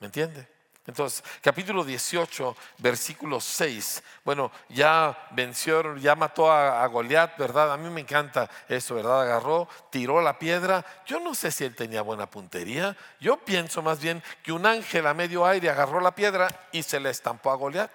¿Me 0.00 0.06
entiende? 0.06 0.55
Entonces, 0.86 1.24
capítulo 1.42 1.82
18, 1.84 2.56
versículo 2.78 3.40
6. 3.40 4.04
Bueno, 4.24 4.52
ya 4.68 5.26
venció, 5.32 5.96
ya 5.96 6.14
mató 6.14 6.50
a, 6.50 6.86
Goliat, 6.86 7.36
¿verdad? 7.36 7.72
A 7.72 7.76
mí 7.76 7.90
me 7.90 8.02
encanta 8.02 8.48
eso, 8.68 8.94
¿verdad? 8.94 9.22
Agarró, 9.22 9.68
tiró 9.90 10.22
la 10.22 10.38
piedra. 10.38 10.84
Yo 11.04 11.18
no 11.18 11.34
sé 11.34 11.50
si 11.50 11.64
él 11.64 11.74
tenía 11.74 12.02
buena 12.02 12.30
puntería. 12.30 12.96
Yo 13.18 13.36
pienso 13.36 13.82
más 13.82 14.00
bien 14.00 14.22
que 14.44 14.52
un 14.52 14.64
ángel 14.64 15.08
a 15.08 15.14
medio 15.14 15.44
aire 15.44 15.70
agarró 15.70 16.00
la 16.00 16.14
piedra 16.14 16.48
y 16.70 16.84
se 16.84 17.00
le 17.00 17.10
estampó 17.10 17.50
a 17.50 17.56
Goliat. 17.56 17.90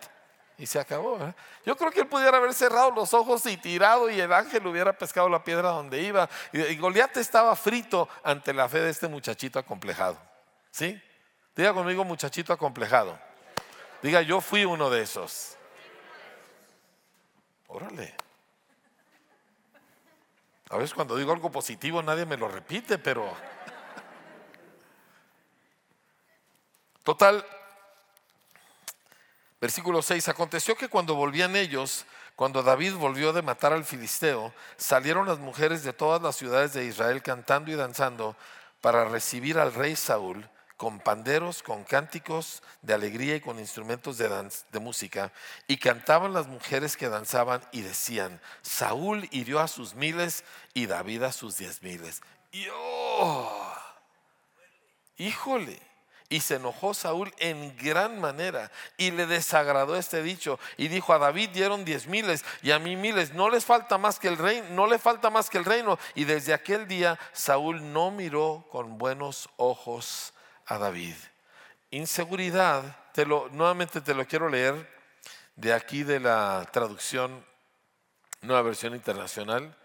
Y 0.57 0.65
se 0.67 0.77
acabó. 0.77 1.17
Yo 1.65 1.75
creo 1.77 1.91
que 1.91 2.01
él 2.01 2.07
pudiera 2.07 2.37
haber 2.37 2.53
cerrado 2.53 2.91
los 2.91 3.13
ojos 3.13 3.45
y 3.45 3.57
tirado 3.57 4.09
y 4.11 4.19
el 4.19 4.31
ángel 4.31 4.67
hubiera 4.67 4.93
pescado 4.93 5.29
la 5.29 5.43
piedra 5.43 5.69
donde 5.69 6.01
iba. 6.01 6.29
Y, 6.51 6.61
y 6.61 6.75
Goliat 6.75 7.15
estaba 7.17 7.55
frito 7.55 8.09
ante 8.21 8.53
la 8.53 8.67
fe 8.67 8.81
de 8.81 8.89
este 8.89 9.07
muchachito 9.07 9.57
acomplejado. 9.57 10.19
¿Sí? 10.69 11.01
Diga 11.55 11.73
conmigo 11.73 12.03
muchachito 12.03 12.53
acomplejado. 12.53 13.19
Diga, 14.01 14.21
yo 14.21 14.41
fui 14.41 14.65
uno 14.65 14.89
de 14.89 15.01
esos. 15.01 15.57
Órale. 17.67 18.15
A 20.69 20.77
veces 20.77 20.93
cuando 20.93 21.17
digo 21.17 21.33
algo 21.33 21.51
positivo 21.51 22.01
nadie 22.01 22.25
me 22.25 22.37
lo 22.37 22.47
repite, 22.47 22.97
pero... 22.97 23.35
Total, 27.03 27.43
versículo 29.59 30.01
6, 30.01 30.29
aconteció 30.29 30.75
que 30.75 30.87
cuando 30.87 31.15
volvían 31.15 31.55
ellos, 31.55 32.05
cuando 32.35 32.61
David 32.61 32.93
volvió 32.93 33.33
de 33.33 33.41
matar 33.41 33.73
al 33.73 33.85
filisteo, 33.85 34.53
salieron 34.77 35.27
las 35.27 35.39
mujeres 35.39 35.83
de 35.83 35.93
todas 35.93 36.21
las 36.21 36.35
ciudades 36.35 36.73
de 36.73 36.85
Israel 36.85 37.23
cantando 37.23 37.71
y 37.71 37.75
danzando 37.75 38.35
para 38.81 39.05
recibir 39.05 39.57
al 39.57 39.73
rey 39.73 39.95
Saúl 39.95 40.47
con 40.81 40.99
panderos, 40.99 41.61
con 41.61 41.83
cánticos 41.83 42.63
de 42.81 42.95
alegría 42.95 43.35
y 43.35 43.39
con 43.39 43.59
instrumentos 43.59 44.17
de, 44.17 44.27
de, 44.71 44.79
música. 44.79 45.31
Y 45.67 45.77
cantaban 45.77 46.33
las 46.33 46.47
mujeres 46.47 46.97
que 46.97 47.07
danzaban 47.07 47.61
y 47.71 47.81
decían, 47.81 48.41
Saúl 48.63 49.29
hirió 49.29 49.59
a 49.59 49.67
sus 49.67 49.93
miles 49.93 50.43
y 50.73 50.87
David 50.87 51.21
a 51.21 51.33
sus 51.33 51.55
diez 51.57 51.83
miles. 51.83 52.23
Y 52.51 52.65
oh, 52.73 53.75
híjole. 55.17 55.79
Y 56.29 56.39
se 56.39 56.55
enojó 56.55 56.95
Saúl 56.95 57.31
en 57.37 57.77
gran 57.77 58.19
manera 58.19 58.71
y 58.97 59.11
le 59.11 59.27
desagradó 59.27 59.95
este 59.95 60.23
dicho 60.23 60.59
y 60.77 60.87
dijo 60.87 61.13
a 61.13 61.19
David 61.19 61.49
dieron 61.49 61.85
diez 61.85 62.07
miles 62.07 62.43
y 62.63 62.71
a 62.71 62.79
mí 62.79 62.95
miles, 62.95 63.35
no 63.35 63.51
les 63.51 63.65
falta 63.65 63.99
más 63.99 64.17
que 64.17 64.29
el 64.29 64.37
reino, 64.37 64.65
no 64.71 64.87
le 64.87 64.97
falta 64.97 65.29
más 65.29 65.51
que 65.51 65.59
el 65.59 65.65
reino. 65.65 65.99
Y 66.15 66.23
desde 66.23 66.55
aquel 66.55 66.87
día 66.87 67.19
Saúl 67.33 67.93
no 67.93 68.09
miró 68.09 68.65
con 68.71 68.97
buenos 68.97 69.47
ojos 69.57 70.33
a 70.71 70.77
David. 70.77 71.15
Inseguridad, 71.89 72.95
te 73.11 73.25
lo, 73.25 73.49
nuevamente 73.49 73.99
te 73.99 74.13
lo 74.13 74.25
quiero 74.25 74.47
leer 74.47 74.89
de 75.57 75.73
aquí 75.73 76.03
de 76.03 76.21
la 76.21 76.65
traducción 76.71 77.45
Nueva 78.41 78.61
Versión 78.61 78.95
Internacional. 78.95 79.75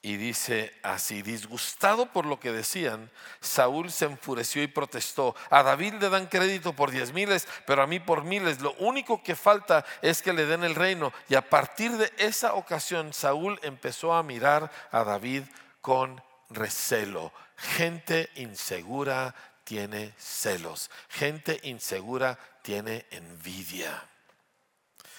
y 0.00 0.16
dice 0.16 0.72
así, 0.84 1.22
disgustado 1.22 2.06
por 2.06 2.26
lo 2.26 2.38
que 2.38 2.52
decían, 2.52 3.10
Saúl 3.40 3.90
se 3.90 4.04
enfureció 4.04 4.62
y 4.62 4.68
protestó. 4.68 5.34
A 5.50 5.64
David 5.64 5.94
le 5.94 6.08
dan 6.08 6.26
crédito 6.26 6.74
por 6.74 6.92
diez 6.92 7.12
miles, 7.12 7.48
pero 7.66 7.82
a 7.82 7.88
mí 7.88 7.98
por 7.98 8.22
miles. 8.22 8.60
Lo 8.60 8.74
único 8.74 9.24
que 9.24 9.34
falta 9.34 9.84
es 10.02 10.22
que 10.22 10.32
le 10.32 10.46
den 10.46 10.62
el 10.62 10.76
reino. 10.76 11.12
Y 11.28 11.34
a 11.34 11.50
partir 11.50 11.90
de 11.96 12.12
esa 12.18 12.54
ocasión, 12.54 13.12
Saúl 13.12 13.58
empezó 13.64 14.14
a 14.14 14.22
mirar 14.22 14.70
a 14.92 15.02
David 15.02 15.42
con 15.80 16.22
recelo. 16.50 17.32
Gente 17.56 18.30
insegura 18.36 19.34
tiene 19.66 20.14
celos. 20.16 20.90
Gente 21.08 21.58
insegura 21.64 22.38
tiene 22.62 23.04
envidia. 23.10 24.08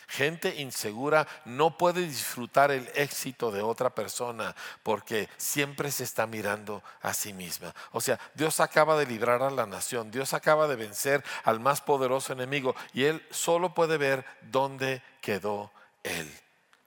Gente 0.08 0.56
insegura 0.62 1.28
no 1.44 1.78
puede 1.78 2.02
disfrutar 2.02 2.72
el 2.72 2.90
éxito 2.96 3.52
de 3.52 3.62
otra 3.62 3.90
persona 3.90 4.56
porque 4.82 5.28
siempre 5.36 5.92
se 5.92 6.06
está 6.06 6.26
mirando 6.26 6.82
a 7.02 7.14
sí 7.14 7.34
misma. 7.34 7.76
O 7.92 8.00
sea, 8.00 8.18
Dios 8.34 8.62
acaba 8.62 8.98
de 8.98 9.06
librar 9.06 9.42
a 9.44 9.52
la 9.52 9.66
nación, 9.66 10.10
Dios 10.10 10.34
acaba 10.34 10.70
de 10.70 10.78
vencer 10.78 11.26
al 11.44 11.60
más 11.60 11.82
poderoso 11.82 12.32
enemigo 12.32 12.74
y 12.94 13.04
Él 13.04 13.22
solo 13.32 13.74
puede 13.74 13.98
ver 13.98 14.26
dónde 14.44 15.04
quedó 15.20 15.74
Él. 16.04 16.32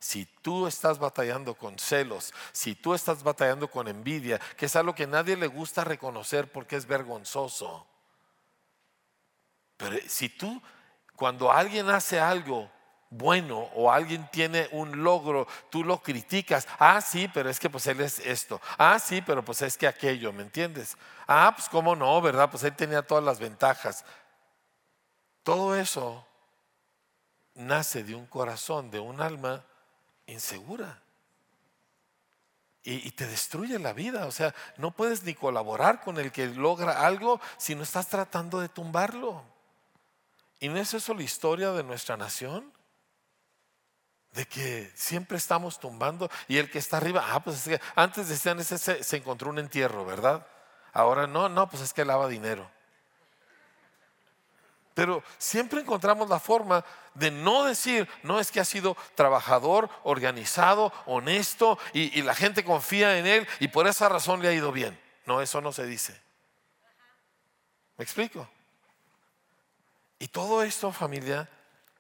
Si 0.01 0.25
tú 0.25 0.67
estás 0.67 0.99
batallando 0.99 1.55
con 1.55 1.79
celos, 1.79 2.33
si 2.53 2.75
tú 2.75 2.95
estás 2.95 3.23
batallando 3.23 3.71
con 3.71 3.87
envidia, 3.87 4.41
que 4.57 4.65
es 4.65 4.75
algo 4.75 4.95
que 4.95 5.07
nadie 5.07 5.37
le 5.37 5.47
gusta 5.47 5.85
reconocer 5.85 6.51
porque 6.51 6.77
es 6.77 6.87
vergonzoso. 6.87 7.87
Pero 9.77 9.97
si 10.09 10.31
tú, 10.31 10.61
cuando 11.15 11.53
alguien 11.53 11.91
hace 11.91 12.19
algo 12.19 12.71
bueno 13.11 13.59
o 13.75 13.93
alguien 13.93 14.27
tiene 14.31 14.69
un 14.73 15.03
logro, 15.03 15.47
tú 15.69 15.85
lo 15.85 16.03
criticas. 16.03 16.67
Ah, 16.79 17.03
sí, 17.03 17.29
pero 17.35 17.51
es 17.51 17.61
que 17.61 17.69
pues 17.69 17.87
él 17.87 18.01
es 18.01 18.21
esto. 18.21 18.59
Ah, 18.79 18.99
sí, 18.99 19.21
pero 19.21 19.45
pues 19.45 19.61
es 19.61 19.77
que 19.77 19.87
aquello, 19.87 20.33
¿me 20.33 20.43
entiendes? 20.43 20.97
Ah, 21.27 21.53
pues 21.55 21.69
cómo 21.69 21.95
no, 21.95 22.23
¿verdad? 22.23 22.51
Pues 22.51 22.65
él 22.65 22.75
tenía 22.75 23.03
todas 23.03 23.23
las 23.23 23.39
ventajas. 23.39 24.03
Todo 25.43 25.77
eso 25.77 26.27
nace 27.55 28.03
de 28.03 28.15
un 28.15 28.27
corazón, 28.27 28.91
de 28.91 28.99
un 28.99 29.21
alma 29.21 29.63
insegura. 30.33 31.03
Y, 32.83 33.11
te 33.11 33.27
destruye 33.27 33.79
la 33.79 33.93
vida. 33.93 34.27
O 34.27 34.33
sea, 34.33 34.55
no 34.79 34.91
puedes 34.91 35.23
ni 35.23 35.35
colaborar 35.35 36.01
con 36.01 36.19
el 36.19 36.33
que 36.33 36.47
logra 36.47 37.07
algo 37.07 37.41
si 37.59 37.75
no 37.75 37.83
estás 37.83 38.09
tratando 38.09 38.61
de 38.61 38.69
tumbarlo. 38.69 39.43
¿Y 40.61 40.69
no 40.69 40.79
es 40.79 40.95
eso 40.95 41.15
la 41.15 41.23
historia 41.23 41.73
de 41.73 41.85
nuestra 41.85 42.17
nación? 42.17 42.73
de 44.33 44.47
que 44.47 44.89
siempre 44.95 45.37
estamos 45.37 45.81
tumbando 45.81 46.31
y 46.47 46.59
el 46.59 46.71
que 46.71 46.79
está 46.79 46.99
arriba, 46.99 47.25
ah, 47.31 47.41
pues 47.41 47.67
es 47.67 47.79
que 47.81 47.85
antes 47.97 48.29
decían 48.29 48.61
ese 48.61 48.79
se, 48.79 49.03
se 49.03 49.17
encontró 49.17 49.51
un 49.51 49.59
entierro, 49.59 50.07
¿verdad? 50.07 50.47
Ahora 50.93 51.27
no, 51.27 51.49
no, 51.49 51.69
pues 51.69 51.83
es 51.83 51.93
que 51.93 52.05
lava 52.05 52.29
dinero. 52.29 52.71
Pero 54.95 55.23
siempre 55.39 55.81
encontramos 55.81 56.29
la 56.29 56.41
forma 56.41 56.85
de 57.15 57.31
no 57.31 57.65
decir, 57.65 58.09
no 58.23 58.41
es 58.41 58.51
que 58.51 58.61
ha 58.61 58.65
sido 58.65 58.97
trabajador, 59.15 59.89
organizado, 60.03 60.93
honesto 61.07 61.79
y, 61.93 62.23
la 62.23 62.35
gente 62.35 62.65
confía 62.65 63.19
en 63.19 63.27
él 63.27 63.49
y 63.61 63.69
por 63.69 63.87
esa 63.87 64.09
razón 64.09 64.43
le 64.43 64.49
ha 64.49 64.53
ido 64.53 64.73
bien. 64.73 65.01
No, 65.27 65.41
eso 65.41 65.61
no 65.61 65.73
se 65.73 65.87
dice. 65.87 66.21
¿Me 67.97 68.05
explico? 68.05 68.49
Y 70.19 70.29
todo 70.29 70.63
esto, 70.63 70.93
familia, 70.93 71.49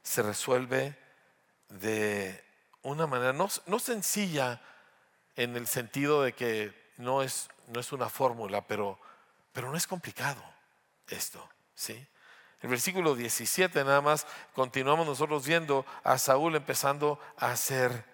se 0.02 0.22
resuelve 0.22 0.96
de 1.68 2.44
una 2.82 3.06
manera 3.06 3.32
no, 3.32 3.48
no 3.66 3.78
sencilla 3.78 4.60
en 5.36 5.56
el 5.56 5.66
sentido 5.66 6.22
de 6.22 6.32
que 6.32 6.92
no 6.96 7.22
es, 7.22 7.48
no 7.68 7.80
es 7.80 7.92
una 7.92 8.08
fórmula, 8.08 8.66
pero, 8.66 8.98
pero 9.52 9.70
no 9.70 9.76
es 9.76 9.86
complicado 9.86 10.42
esto. 11.08 11.48
¿sí? 11.74 12.06
El 12.62 12.68
versículo 12.68 13.14
17 13.14 13.84
nada 13.84 14.00
más 14.00 14.26
continuamos 14.54 15.06
nosotros 15.06 15.46
viendo 15.46 15.86
a 16.04 16.18
Saúl 16.18 16.56
empezando 16.56 17.18
a 17.38 17.52
hacer 17.52 18.04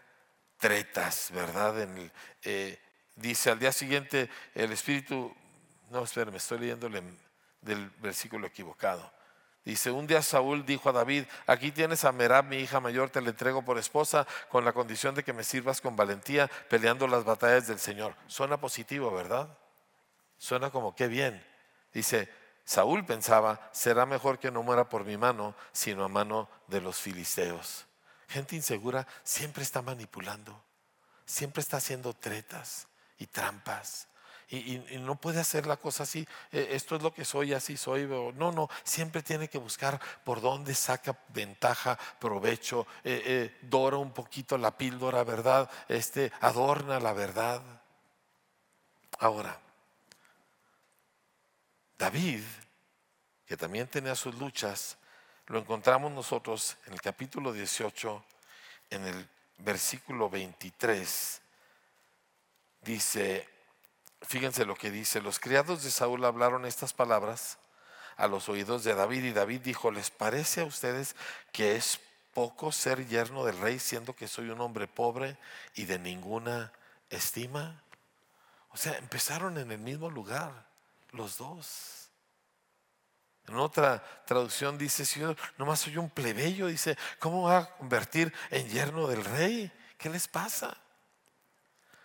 tretas, 0.58 1.30
¿verdad? 1.32 1.80
En 1.80 2.12
eh, 2.44 2.78
dice 3.16 3.50
al 3.50 3.58
día 3.58 3.72
siguiente 3.72 4.30
el 4.54 4.72
espíritu, 4.72 5.34
no, 5.90 6.04
espera, 6.04 6.30
me 6.30 6.36
estoy 6.36 6.60
leyendo 6.60 6.88
del 7.60 7.90
versículo 8.00 8.46
equivocado. 8.46 9.12
Dice, 9.64 9.90
un 9.90 10.06
día 10.06 10.22
Saúl 10.22 10.64
dijo 10.64 10.90
a 10.90 10.92
David, 10.92 11.24
aquí 11.48 11.72
tienes 11.72 12.04
a 12.04 12.12
Merab, 12.12 12.44
mi 12.44 12.58
hija 12.58 12.78
mayor, 12.78 13.10
te 13.10 13.20
la 13.20 13.30
entrego 13.30 13.62
por 13.62 13.78
esposa 13.78 14.24
con 14.48 14.64
la 14.64 14.72
condición 14.72 15.16
de 15.16 15.24
que 15.24 15.32
me 15.32 15.42
sirvas 15.42 15.80
con 15.80 15.96
valentía 15.96 16.46
peleando 16.70 17.08
las 17.08 17.24
batallas 17.24 17.66
del 17.66 17.80
Señor. 17.80 18.14
Suena 18.28 18.60
positivo, 18.60 19.10
¿verdad? 19.10 19.48
Suena 20.38 20.70
como 20.70 20.94
qué 20.94 21.08
bien. 21.08 21.44
Dice, 21.92 22.28
Saúl 22.66 23.06
pensaba, 23.06 23.70
será 23.72 24.04
mejor 24.04 24.38
que 24.38 24.50
no 24.50 24.62
muera 24.62 24.90
por 24.90 25.06
mi 25.06 25.16
mano, 25.16 25.54
sino 25.72 26.04
a 26.04 26.08
mano 26.08 26.50
de 26.66 26.82
los 26.82 26.98
filisteos. 27.00 27.86
Gente 28.28 28.56
insegura 28.56 29.06
siempre 29.24 29.62
está 29.62 29.80
manipulando, 29.80 30.62
siempre 31.24 31.62
está 31.62 31.78
haciendo 31.78 32.12
tretas 32.12 32.88
y 33.18 33.26
trampas 33.26 34.08
y, 34.48 34.98
no 35.00 35.16
puede 35.16 35.40
hacer 35.40 35.66
la 35.66 35.76
cosa 35.76 36.04
así, 36.04 36.26
e, 36.52 36.68
esto 36.70 36.94
es 36.94 37.02
lo 37.02 37.12
que 37.12 37.24
soy, 37.24 37.52
así 37.52 37.76
soy. 37.76 38.06
No, 38.06 38.52
no, 38.52 38.68
siempre 38.84 39.22
tiene 39.22 39.48
que 39.48 39.58
buscar 39.58 40.00
por 40.24 40.40
dónde 40.40 40.74
saca 40.74 41.18
ventaja, 41.28 41.98
provecho, 42.20 42.86
eh, 43.02 43.22
eh, 43.24 43.58
dora 43.62 43.96
un 43.96 44.12
poquito 44.12 44.56
la 44.56 44.76
píldora, 44.76 45.24
¿verdad? 45.24 45.68
Este, 45.88 46.30
adorna 46.40 47.00
la 47.00 47.12
verdad. 47.12 47.60
Ahora, 49.18 49.58
David, 51.98 52.42
que 53.46 53.56
también 53.56 53.86
tenía 53.88 54.14
sus 54.14 54.34
luchas, 54.36 54.98
lo 55.46 55.58
encontramos 55.58 56.12
nosotros 56.12 56.76
en 56.86 56.94
el 56.94 57.00
capítulo 57.00 57.52
18, 57.52 58.24
en 58.90 59.06
el 59.06 59.28
versículo 59.58 60.28
23, 60.28 61.40
dice, 62.82 63.48
Fíjense 64.22 64.64
lo 64.64 64.74
que 64.74 64.90
dice, 64.90 65.20
los 65.20 65.38
criados 65.38 65.84
de 65.84 65.90
Saúl 65.90 66.24
hablaron 66.24 66.64
estas 66.64 66.92
palabras 66.92 67.58
a 68.16 68.26
los 68.26 68.48
oídos 68.48 68.82
de 68.82 68.94
David 68.94 69.24
y 69.24 69.32
David 69.32 69.60
dijo, 69.60 69.90
¿les 69.90 70.10
parece 70.10 70.62
a 70.62 70.64
ustedes 70.64 71.14
que 71.52 71.76
es 71.76 72.00
poco 72.34 72.72
ser 72.72 73.06
yerno 73.06 73.44
del 73.44 73.58
rey 73.58 73.78
siendo 73.78 74.16
que 74.16 74.26
soy 74.26 74.48
un 74.48 74.60
hombre 74.60 74.88
pobre 74.88 75.36
y 75.74 75.84
de 75.84 75.98
ninguna 75.98 76.72
estima? 77.10 77.82
O 78.70 78.76
sea, 78.76 78.96
empezaron 78.96 79.58
en 79.58 79.70
el 79.70 79.78
mismo 79.78 80.10
lugar, 80.10 80.65
los 81.16 81.38
dos. 81.38 82.10
En 83.48 83.56
otra 83.56 84.02
traducción 84.26 84.76
dice, 84.76 85.04
si 85.04 85.20
yo 85.20 85.36
nomás 85.56 85.80
soy 85.80 85.96
un 85.98 86.10
plebeyo, 86.10 86.66
dice, 86.66 86.98
¿cómo 87.20 87.44
va 87.44 87.58
a 87.58 87.76
convertir 87.76 88.32
en 88.50 88.68
yerno 88.68 89.06
del 89.06 89.24
rey? 89.24 89.72
¿Qué 89.96 90.10
les 90.10 90.26
pasa? 90.26 90.76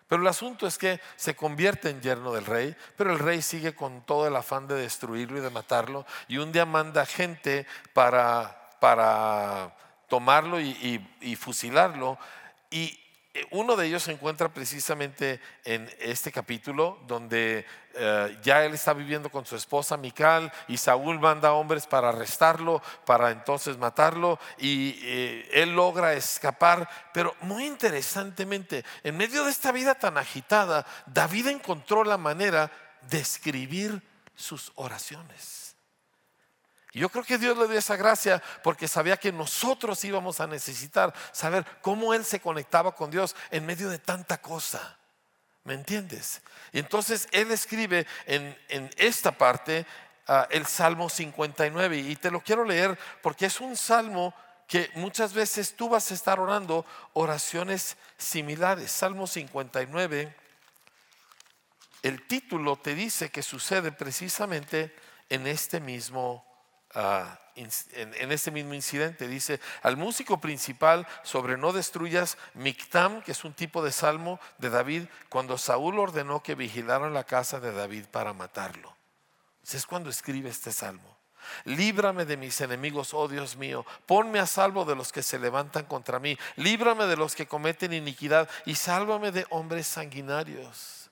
Pero 0.08 0.22
el 0.22 0.28
asunto 0.28 0.68
es 0.68 0.78
que 0.78 1.00
se 1.16 1.36
convierte 1.36 1.90
en 1.90 2.02
yerno 2.02 2.34
del 2.34 2.46
rey, 2.46 2.76
pero 2.96 3.14
el 3.14 3.20
rey 3.20 3.42
sigue 3.42 3.74
con 3.74 4.06
todo 4.06 4.28
el 4.28 4.36
afán 4.36 4.68
de 4.68 4.76
destruirlo 4.76 5.38
y 5.38 5.42
de 5.42 5.50
matarlo. 5.50 6.06
Y 6.28 6.38
un 6.38 6.52
día 6.52 6.66
manda 6.66 7.06
gente 7.06 7.66
para, 7.94 8.70
para 8.80 9.76
tomarlo 10.10 10.60
y, 10.60 11.18
y 11.22 11.36
fusilarlo. 11.38 12.20
Y 12.70 13.01
uno 13.52 13.76
de 13.78 13.88
ellos 13.88 14.04
se 14.04 14.12
encuentra 14.12 14.50
precisamente 14.50 15.40
en 15.64 15.90
este 16.00 16.32
capítulo 16.32 17.00
donde 17.08 17.66
eh, 17.94 18.38
ya 18.44 18.66
él 18.66 18.74
está 18.74 18.94
viviendo 18.94 19.30
con 19.30 19.46
su 19.46 19.56
esposa 19.56 19.96
Mical 19.96 20.52
y 20.68 20.78
Saúl 20.78 21.20
manda 21.20 21.54
hombres 21.54 21.88
para 21.88 22.10
arrestarlo, 22.10 22.82
para 23.06 23.32
entonces 23.32 23.78
matarlo 23.78 24.38
y 24.58 25.00
eh, 25.02 25.50
él 25.54 25.74
logra 25.76 26.14
escapar. 26.14 26.90
Pero 27.14 27.34
muy 27.42 27.66
interesantemente, 27.66 28.84
en 29.04 29.16
medio 29.16 29.46
de 29.46 29.52
esta 29.52 29.72
vida 29.72 29.96
tan 29.96 30.18
agitada, 30.18 30.86
David 31.06 31.48
encontró 31.48 32.04
la 32.04 32.18
manera 32.18 32.70
de 33.10 33.20
escribir 33.20 34.02
sus 34.36 34.74
oraciones. 34.76 35.71
Y 36.94 37.00
yo 37.00 37.10
creo 37.10 37.24
que 37.24 37.38
Dios 37.38 37.58
le 37.58 37.68
dio 37.68 37.80
esa 37.80 37.96
gracia 37.96 38.42
porque 38.64 38.88
sabía 38.88 39.18
que 39.18 39.32
nosotros 39.32 40.04
íbamos 40.04 40.42
a 40.42 40.48
necesitar 40.48 41.14
saber 41.32 41.66
cómo 41.82 42.14
Él 42.14 42.26
se 42.26 42.42
conectaba 42.42 42.94
con 42.94 43.10
Dios 43.10 43.36
en 43.50 43.66
medio 43.66 43.90
de 43.90 43.98
tanta 43.98 44.42
cosa. 44.42 44.98
¿Me 45.64 45.74
entiendes? 45.74 46.42
Y 46.74 46.80
entonces 46.80 47.28
Él 47.32 47.52
escribe 47.52 48.08
en, 48.26 48.58
esta 48.98 49.32
parte 49.32 49.86
ah, 50.28 50.48
el 50.50 50.66
Salmo 50.66 51.10
59 51.10 51.98
y 51.98 52.16
te 52.18 52.32
lo 52.32 52.42
quiero 52.42 52.66
leer 52.66 52.98
porque 53.22 53.46
es 53.46 53.62
un 53.62 53.78
salmo 53.78 54.34
que 54.68 54.90
muchas 54.96 55.34
veces 55.34 55.76
tú 55.76 55.90
vas 55.90 56.12
a 56.12 56.14
estar 56.14 56.40
orando 56.40 56.86
oraciones 57.14 57.98
similares. 58.18 58.92
Salmo 58.92 59.28
59, 59.28 60.36
el 62.04 62.28
título 62.28 62.78
te 62.78 62.96
dice 62.96 63.30
que 63.30 63.44
sucede 63.44 63.92
precisamente 63.92 64.96
en 65.30 65.46
este 65.46 65.80
mismo 65.80 66.51
en, 67.56 67.70
en, 67.96 68.32
este 68.32 68.52
mismo 68.52 68.74
incidente. 68.74 69.28
Dice, 69.28 69.60
al 69.82 69.98
músico 69.98 70.40
principal 70.40 71.08
sobre 71.24 71.58
no 71.58 71.74
destruyas 71.74 72.38
Mictam, 72.54 73.22
que 73.22 73.32
es 73.32 73.44
un 73.44 73.54
tipo 73.54 73.84
de 73.84 73.92
salmo 73.92 74.40
de 74.58 74.70
David, 74.70 75.04
cuando 75.30 75.58
Saúl 75.58 76.00
ordenó 76.00 76.44
que 76.44 76.56
vigilaran 76.56 77.14
la 77.14 77.24
casa 77.24 77.60
de 77.60 77.72
David 77.72 78.06
para 78.12 78.34
matarlo. 78.34 78.96
Es 79.64 79.86
cuando 79.86 80.10
escribe 80.10 80.50
este 80.50 80.72
salmo. 80.72 81.18
Líbrame 81.66 82.26
de 82.26 82.38
mis 82.38 82.60
enemigos, 82.62 83.14
oh 83.14 83.28
Dios 83.28 83.56
mío. 83.56 83.86
Ponme 84.06 84.40
a 84.40 84.48
salvo 84.48 84.86
de 84.86 84.96
los 84.96 85.12
que 85.12 85.24
se 85.24 85.40
levantan 85.40 85.86
contra 85.86 86.20
mí. 86.20 86.38
Líbrame 86.56 87.06
de 87.06 87.18
los 87.18 87.36
que 87.36 87.48
cometen 87.48 87.94
iniquidad 87.94 88.50
y 88.66 88.76
sálvame 88.76 89.32
de 89.32 89.46
hombres 89.50 89.88
sanguinarios. 89.88 91.10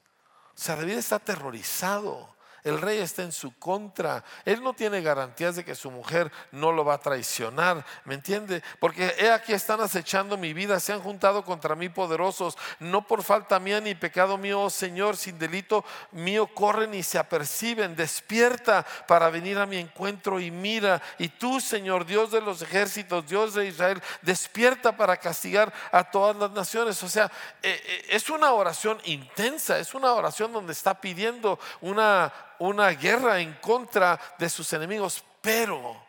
O 0.56 0.62
sea, 0.62 0.76
David 0.76 0.98
está 0.98 1.16
aterrorizado. 1.16 2.36
El 2.64 2.82
rey 2.82 3.00
está 3.00 3.24
en 3.24 3.32
su 3.32 3.58
contra. 3.58 4.24
Él 4.46 4.62
no 4.62 4.74
tiene 4.74 5.02
garantías 5.02 5.56
de 5.56 5.64
que 5.64 5.76
su 5.76 5.92
mujer 5.92 6.32
no 6.52 6.72
lo 6.72 6.84
va 6.84 6.96
a 6.96 7.00
traicionar. 7.00 7.86
¿Me 8.06 8.16
entiende? 8.16 8.62
Porque 8.80 9.16
he 9.18 9.32
aquí 9.32 9.54
están 9.54 9.82
acechando 9.82 10.38
mi 10.38 10.54
vida. 10.54 10.80
Se 10.80 10.94
han 10.94 11.02
juntado 11.02 11.44
contra 11.46 11.76
mí 11.76 11.90
poderosos. 11.90 12.58
No 12.80 13.08
por 13.08 13.24
falta 13.24 13.60
mía 13.60 13.80
ni 13.80 13.96
pecado 13.96 14.38
mío, 14.38 14.62
oh 14.62 14.70
Señor, 14.70 15.16
sin 15.16 15.40
delito 15.40 15.86
mío 16.12 16.48
corren 16.48 16.94
y 16.94 17.04
se 17.04 17.18
aperciben. 17.18 17.96
Despierta 17.96 18.86
para 19.08 19.30
venir 19.30 19.58
a 19.58 19.66
mi 19.66 19.78
encuentro 19.78 20.40
y 20.40 20.52
mira. 20.52 21.02
Y 21.18 21.30
tú, 21.30 21.62
Señor, 21.62 22.06
Dios 22.06 22.32
de 22.32 22.42
los 22.42 22.62
ejércitos, 22.62 23.28
Dios 23.28 23.54
de 23.54 23.68
Israel, 23.68 24.02
despierta 24.22 24.96
para 24.96 25.18
castigar 25.18 25.72
a 25.92 26.04
todas 26.04 26.36
las 26.36 26.52
naciones. 26.52 27.02
O 27.04 27.10
sea, 27.10 27.32
eh, 27.62 27.82
eh, 27.86 28.06
es 28.10 28.30
una 28.30 28.52
oración 28.52 29.00
intensa. 29.06 29.80
Es 29.80 29.94
una 29.94 30.14
oración 30.14 30.52
donde 30.52 30.74
está 30.74 31.00
pidiendo 31.00 31.60
una 31.82 32.34
una 32.60 32.90
guerra 32.90 33.40
en 33.40 33.54
contra 33.56 34.20
de 34.38 34.50
sus 34.50 34.72
enemigos, 34.74 35.24
pero 35.42 36.02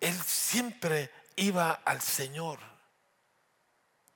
él 0.00 0.14
siempre 0.22 1.10
iba 1.36 1.80
al 1.84 2.00
Señor 2.00 2.58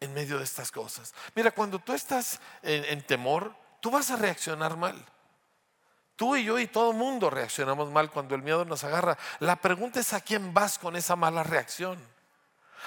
en 0.01 0.15
medio 0.15 0.39
de 0.39 0.45
estas 0.45 0.73
cosas. 0.73 1.15
Mira, 1.35 1.51
cuando 1.51 1.79
tú 1.79 1.93
estás 1.93 2.41
en, 2.63 3.03
temor, 3.03 3.55
tú 3.81 3.91
vas 3.91 4.11
a 4.11 4.17
reaccionar 4.17 4.77
mal. 4.77 5.05
Tú 6.17 6.37
y 6.37 6.45
yo 6.45 6.59
y 6.59 6.67
todo 6.67 6.91
el 6.91 6.97
mundo 6.97 7.31
reaccionamos 7.31 7.91
mal 7.91 8.11
cuando 8.11 8.35
el 8.35 8.43
miedo 8.43 8.65
nos 8.65 8.85
agarra. 8.85 9.17
La 9.39 9.57
pregunta 9.57 10.01
es 10.01 10.13
a 10.13 10.21
quién 10.21 10.53
vas 10.53 10.79
con 10.79 10.97
esa 10.97 11.17
mala 11.17 11.43
reacción. 11.43 11.99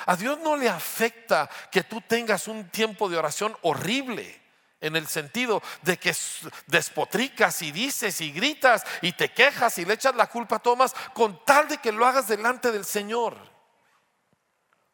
A 0.05 0.15
Dios 0.15 0.39
no 0.39 0.55
le 0.55 0.69
afecta 0.69 1.49
que 1.71 1.83
tú 1.83 2.01
tengas 2.01 2.47
un 2.47 2.69
tiempo 2.69 3.09
de 3.09 3.17
oración 3.17 3.55
horrible 3.61 4.42
en 4.83 4.95
el 4.95 5.07
sentido 5.07 5.63
de 5.81 5.97
que 5.97 6.15
despotricas 6.67 7.61
y 7.61 7.71
dices 7.71 8.21
y 8.21 8.31
gritas 8.31 8.83
y 9.01 9.13
te 9.13 9.31
quejas 9.31 9.77
y 9.79 9.85
le 9.85 9.95
echas 9.95 10.15
la 10.15 10.27
culpa 10.27 10.57
a 10.57 10.59
Tomás 10.59 10.93
con 11.13 11.43
tal 11.45 11.67
de 11.67 11.77
que 11.77 11.91
lo 11.91 12.05
hagas 12.05 12.27
delante 12.27 12.71
del 12.71 12.85
Señor. 12.85 13.35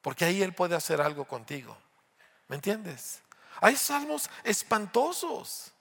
Porque 0.02 0.26
ahí 0.26 0.42
Él 0.42 0.54
puede 0.54 0.76
hacer 0.76 1.02
algo 1.02 1.26
contigo. 1.26 1.76
¿Me 2.48 2.56
entiendes? 2.56 3.22
Hay 3.62 3.76
salmos 3.76 4.30
espantosos. 4.44 5.74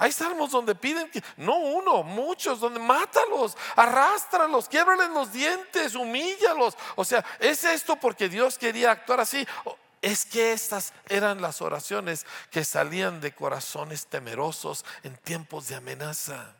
Hay 0.00 0.12
salmos 0.12 0.52
donde 0.52 0.76
piden 0.76 1.10
que, 1.10 1.20
no 1.38 1.56
uno, 1.56 2.04
muchos, 2.04 2.60
donde 2.60 2.78
mátalos, 2.78 3.56
arrástralos, 3.74 4.68
quiebrales 4.68 5.10
los 5.10 5.32
dientes, 5.32 5.96
humíllalos. 5.96 6.76
O 6.94 7.04
sea, 7.04 7.24
¿es 7.40 7.64
esto 7.64 7.96
porque 7.96 8.28
Dios 8.28 8.56
quería 8.56 8.92
actuar 8.92 9.18
así? 9.20 9.44
Es 10.02 10.24
que 10.24 10.52
estas 10.52 10.92
eran 11.08 11.42
las 11.42 11.60
oraciones 11.60 12.26
que 12.50 12.64
salían 12.64 13.20
de 13.20 13.34
corazones 13.34 14.06
temerosos 14.06 14.84
en 15.02 15.16
tiempos 15.16 15.68
de 15.68 15.74
amenaza. 15.74 16.54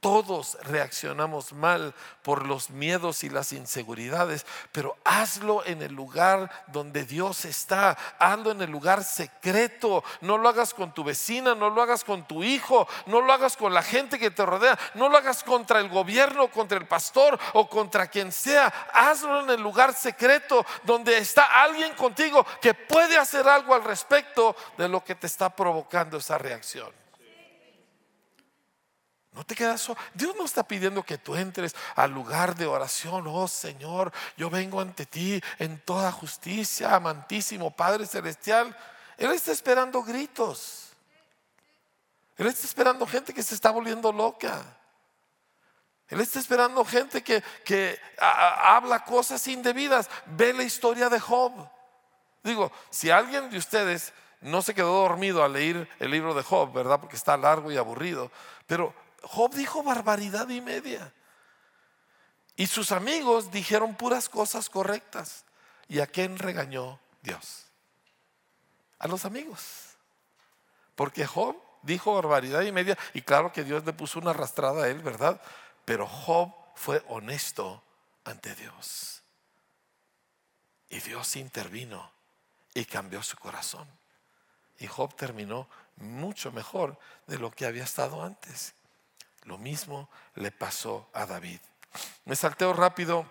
Todos 0.00 0.56
reaccionamos 0.62 1.52
mal 1.52 1.94
por 2.22 2.46
los 2.46 2.70
miedos 2.70 3.22
y 3.22 3.28
las 3.28 3.52
inseguridades, 3.52 4.46
pero 4.72 4.96
hazlo 5.04 5.62
en 5.66 5.82
el 5.82 5.92
lugar 5.92 6.50
donde 6.68 7.04
Dios 7.04 7.44
está, 7.44 7.98
hazlo 8.18 8.52
en 8.52 8.62
el 8.62 8.70
lugar 8.70 9.04
secreto, 9.04 10.02
no 10.22 10.38
lo 10.38 10.48
hagas 10.48 10.72
con 10.72 10.94
tu 10.94 11.04
vecina, 11.04 11.54
no 11.54 11.68
lo 11.68 11.82
hagas 11.82 12.02
con 12.02 12.26
tu 12.26 12.42
hijo, 12.42 12.88
no 13.04 13.20
lo 13.20 13.30
hagas 13.30 13.58
con 13.58 13.74
la 13.74 13.82
gente 13.82 14.18
que 14.18 14.30
te 14.30 14.46
rodea, 14.46 14.78
no 14.94 15.10
lo 15.10 15.18
hagas 15.18 15.44
contra 15.44 15.80
el 15.80 15.90
gobierno, 15.90 16.50
contra 16.50 16.78
el 16.78 16.88
pastor 16.88 17.38
o 17.52 17.68
contra 17.68 18.06
quien 18.06 18.32
sea, 18.32 18.68
hazlo 18.94 19.42
en 19.42 19.50
el 19.50 19.60
lugar 19.60 19.94
secreto 19.94 20.64
donde 20.84 21.18
está 21.18 21.62
alguien 21.62 21.94
contigo 21.94 22.46
que 22.62 22.72
puede 22.72 23.18
hacer 23.18 23.46
algo 23.46 23.74
al 23.74 23.84
respecto 23.84 24.56
de 24.78 24.88
lo 24.88 25.04
que 25.04 25.14
te 25.14 25.26
está 25.26 25.54
provocando 25.54 26.16
esa 26.16 26.38
reacción. 26.38 26.99
No 29.32 29.44
te 29.44 29.54
quedas 29.54 29.80
solo. 29.80 29.98
Dios 30.12 30.34
no 30.36 30.44
está 30.44 30.64
pidiendo 30.64 31.02
que 31.02 31.18
tú 31.18 31.36
entres 31.36 31.74
al 31.94 32.10
lugar 32.10 32.56
de 32.56 32.66
oración. 32.66 33.26
Oh 33.28 33.46
Señor, 33.46 34.12
yo 34.36 34.50
vengo 34.50 34.80
ante 34.80 35.06
ti 35.06 35.40
en 35.58 35.78
toda 35.80 36.10
justicia, 36.10 36.94
amantísimo 36.94 37.70
Padre 37.70 38.06
Celestial. 38.06 38.76
Él 39.16 39.30
está 39.30 39.52
esperando 39.52 40.02
gritos. 40.02 40.90
Él 42.36 42.46
está 42.48 42.66
esperando 42.66 43.06
gente 43.06 43.32
que 43.32 43.42
se 43.42 43.54
está 43.54 43.70
volviendo 43.70 44.10
loca. 44.10 44.64
Él 46.08 46.20
está 46.20 46.40
esperando 46.40 46.84
gente 46.84 47.22
que, 47.22 47.40
que 47.64 48.00
habla 48.18 49.04
cosas 49.04 49.46
indebidas. 49.46 50.10
Ve 50.26 50.52
la 50.52 50.64
historia 50.64 51.08
de 51.08 51.20
Job. 51.20 51.52
Digo, 52.42 52.72
si 52.90 53.10
alguien 53.10 53.48
de 53.50 53.58
ustedes 53.58 54.12
no 54.40 54.62
se 54.62 54.74
quedó 54.74 55.02
dormido 55.02 55.44
al 55.44 55.52
leer 55.52 55.88
el 56.00 56.10
libro 56.10 56.34
de 56.34 56.42
Job, 56.42 56.72
¿verdad? 56.72 56.98
Porque 56.98 57.14
está 57.14 57.36
largo 57.36 57.70
y 57.70 57.76
aburrido. 57.76 58.32
Pero 58.66 58.92
Job 59.22 59.54
dijo 59.54 59.82
barbaridad 59.82 60.48
y 60.48 60.60
media. 60.60 61.12
Y 62.56 62.66
sus 62.66 62.92
amigos 62.92 63.50
dijeron 63.50 63.94
puras 63.94 64.28
cosas 64.28 64.68
correctas. 64.68 65.44
¿Y 65.88 66.00
a 66.00 66.06
quién 66.06 66.38
regañó 66.38 67.00
Dios? 67.22 67.66
A 68.98 69.08
los 69.08 69.24
amigos. 69.24 69.96
Porque 70.94 71.26
Job 71.26 71.56
dijo 71.82 72.14
barbaridad 72.14 72.62
y 72.62 72.72
media. 72.72 72.98
Y 73.14 73.22
claro 73.22 73.52
que 73.52 73.64
Dios 73.64 73.84
le 73.84 73.92
puso 73.92 74.18
una 74.18 74.30
arrastrada 74.30 74.84
a 74.84 74.88
él, 74.88 75.00
¿verdad? 75.00 75.40
Pero 75.84 76.06
Job 76.06 76.52
fue 76.74 77.02
honesto 77.08 77.82
ante 78.24 78.54
Dios. 78.54 79.22
Y 80.90 81.00
Dios 81.00 81.36
intervino 81.36 82.10
y 82.74 82.84
cambió 82.84 83.22
su 83.22 83.36
corazón. 83.36 83.88
Y 84.78 84.86
Job 84.86 85.14
terminó 85.14 85.68
mucho 85.96 86.52
mejor 86.52 86.98
de 87.26 87.38
lo 87.38 87.50
que 87.50 87.66
había 87.66 87.84
estado 87.84 88.22
antes. 88.22 88.74
Lo 89.44 89.58
mismo 89.58 90.08
le 90.34 90.50
pasó 90.50 91.08
a 91.12 91.26
David. 91.26 91.60
Me 92.24 92.36
salteo 92.36 92.72
rápido 92.72 93.26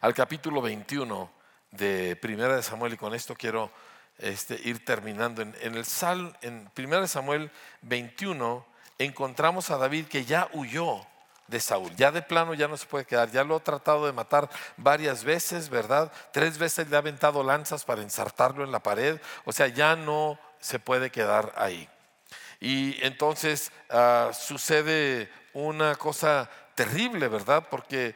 al 0.00 0.14
capítulo 0.14 0.60
21 0.62 1.30
de 1.70 2.16
Primera 2.16 2.56
de 2.56 2.62
Samuel 2.62 2.92
y 2.92 2.96
con 2.96 3.14
esto 3.14 3.34
quiero 3.34 3.70
este, 4.18 4.60
ir 4.62 4.84
terminando. 4.84 5.42
En, 5.42 5.54
el 5.62 5.84
Sal, 5.84 6.36
en 6.42 6.70
Primera 6.74 7.02
de 7.02 7.08
Samuel 7.08 7.50
21 7.82 8.64
encontramos 8.98 9.70
a 9.70 9.78
David 9.78 10.06
que 10.06 10.24
ya 10.24 10.48
huyó 10.52 11.06
de 11.46 11.60
Saúl. 11.60 11.94
Ya 11.96 12.12
de 12.12 12.22
plano 12.22 12.54
ya 12.54 12.68
no 12.68 12.76
se 12.76 12.86
puede 12.86 13.04
quedar. 13.04 13.30
Ya 13.30 13.42
lo 13.42 13.56
ha 13.56 13.64
tratado 13.64 14.06
de 14.06 14.12
matar 14.12 14.48
varias 14.76 15.24
veces, 15.24 15.68
¿verdad? 15.68 16.12
Tres 16.32 16.58
veces 16.58 16.88
le 16.88 16.96
ha 16.96 17.00
aventado 17.00 17.42
lanzas 17.42 17.84
para 17.84 18.02
ensartarlo 18.02 18.64
en 18.64 18.72
la 18.72 18.80
pared. 18.80 19.20
O 19.44 19.52
sea, 19.52 19.66
ya 19.66 19.96
no 19.96 20.38
se 20.60 20.78
puede 20.78 21.10
quedar 21.10 21.52
ahí. 21.56 21.88
Y 22.60 23.02
entonces 23.04 23.72
ah, 23.88 24.30
sucede 24.32 25.30
una 25.54 25.96
cosa 25.96 26.48
terrible, 26.74 27.28
¿verdad? 27.28 27.66
Porque 27.68 28.14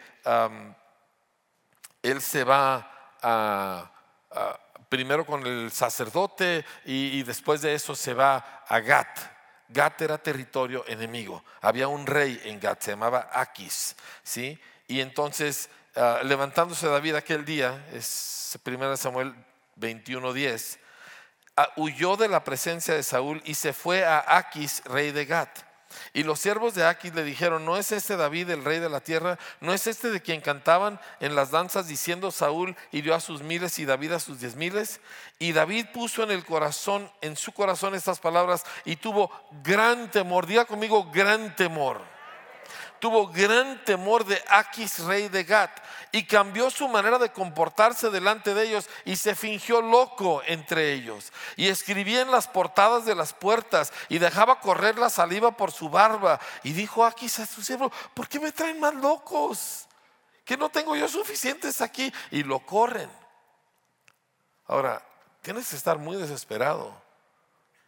él 2.02 2.20
se 2.20 2.44
va 2.44 3.90
primero 4.88 5.26
con 5.26 5.44
el 5.46 5.72
sacerdote 5.72 6.64
y, 6.84 7.22
después 7.24 7.60
de 7.60 7.74
eso 7.74 7.94
se 7.96 8.14
va 8.14 8.64
a 8.68 8.80
Gat. 8.80 9.18
Gat 9.68 10.00
era 10.02 10.18
territorio 10.18 10.84
enemigo. 10.86 11.42
Había 11.60 11.88
un 11.88 12.06
rey 12.06 12.40
en 12.44 12.60
Gat, 12.60 12.80
se 12.80 12.92
llamaba 12.92 13.28
Aquis, 13.32 13.96
¿sí? 14.22 14.58
Y 14.86 15.00
entonces, 15.00 15.68
ah, 15.96 16.20
levantándose 16.22 16.86
David 16.86 17.16
aquel 17.16 17.44
día, 17.44 17.84
es 17.92 18.56
1 18.64 18.96
Samuel 18.96 19.34
21:10, 19.76 20.78
huyó 21.76 22.16
de 22.16 22.28
la 22.28 22.44
presencia 22.44 22.94
de 22.94 23.02
Saúl 23.02 23.42
y 23.44 23.54
se 23.54 23.72
fue 23.72 24.04
a 24.04 24.24
Aquis, 24.36 24.82
rey 24.84 25.12
de 25.12 25.24
Gat. 25.24 25.50
Y 26.12 26.24
los 26.24 26.40
siervos 26.40 26.74
de 26.74 26.84
Aquis 26.84 27.14
le 27.14 27.22
dijeron, 27.22 27.64
¿no 27.64 27.76
es 27.76 27.92
este 27.92 28.16
David 28.16 28.50
el 28.50 28.64
rey 28.64 28.80
de 28.80 28.88
la 28.88 29.00
tierra? 29.00 29.38
¿No 29.60 29.72
es 29.72 29.86
este 29.86 30.10
de 30.10 30.20
quien 30.20 30.40
cantaban 30.40 31.00
en 31.20 31.36
las 31.36 31.50
danzas 31.50 31.86
diciendo 31.86 32.30
Saúl 32.32 32.76
hirió 32.90 33.14
a 33.14 33.20
sus 33.20 33.42
miles 33.42 33.78
y 33.78 33.84
David 33.84 34.12
a 34.12 34.20
sus 34.20 34.40
diez 34.40 34.56
miles? 34.56 35.00
Y 35.38 35.52
David 35.52 35.86
puso 35.92 36.24
en 36.24 36.32
el 36.32 36.44
corazón, 36.44 37.10
en 37.20 37.36
su 37.36 37.52
corazón 37.52 37.94
estas 37.94 38.18
palabras 38.18 38.64
y 38.84 38.96
tuvo 38.96 39.30
gran 39.62 40.10
temor. 40.10 40.46
Diga 40.46 40.64
conmigo, 40.64 41.10
gran 41.12 41.54
temor 41.54 42.13
tuvo 43.04 43.26
gran 43.26 43.84
temor 43.84 44.24
de 44.24 44.42
Aquis, 44.48 45.00
rey 45.00 45.28
de 45.28 45.44
Gat, 45.44 45.70
y 46.10 46.24
cambió 46.24 46.70
su 46.70 46.88
manera 46.88 47.18
de 47.18 47.30
comportarse 47.30 48.08
delante 48.08 48.54
de 48.54 48.62
ellos 48.62 48.88
y 49.04 49.16
se 49.16 49.34
fingió 49.34 49.82
loco 49.82 50.40
entre 50.46 50.94
ellos. 50.94 51.30
Y 51.56 51.68
escribía 51.68 52.22
en 52.22 52.30
las 52.30 52.48
portadas 52.48 53.04
de 53.04 53.14
las 53.14 53.34
puertas 53.34 53.92
y 54.08 54.18
dejaba 54.18 54.58
correr 54.58 54.96
la 54.98 55.10
saliva 55.10 55.54
por 55.54 55.70
su 55.70 55.90
barba. 55.90 56.40
Y 56.62 56.72
dijo 56.72 57.04
Aquis 57.04 57.40
a 57.40 57.46
su 57.46 57.62
siervo, 57.62 57.92
¿por 58.14 58.26
qué 58.26 58.40
me 58.40 58.52
traen 58.52 58.80
más 58.80 58.94
locos? 58.94 59.86
Que 60.42 60.56
no 60.56 60.70
tengo 60.70 60.96
yo 60.96 61.06
suficientes 61.06 61.82
aquí. 61.82 62.10
Y 62.30 62.42
lo 62.42 62.60
corren. 62.60 63.10
Ahora, 64.66 65.06
tienes 65.42 65.68
que 65.68 65.76
estar 65.76 65.98
muy 65.98 66.16
desesperado 66.16 66.90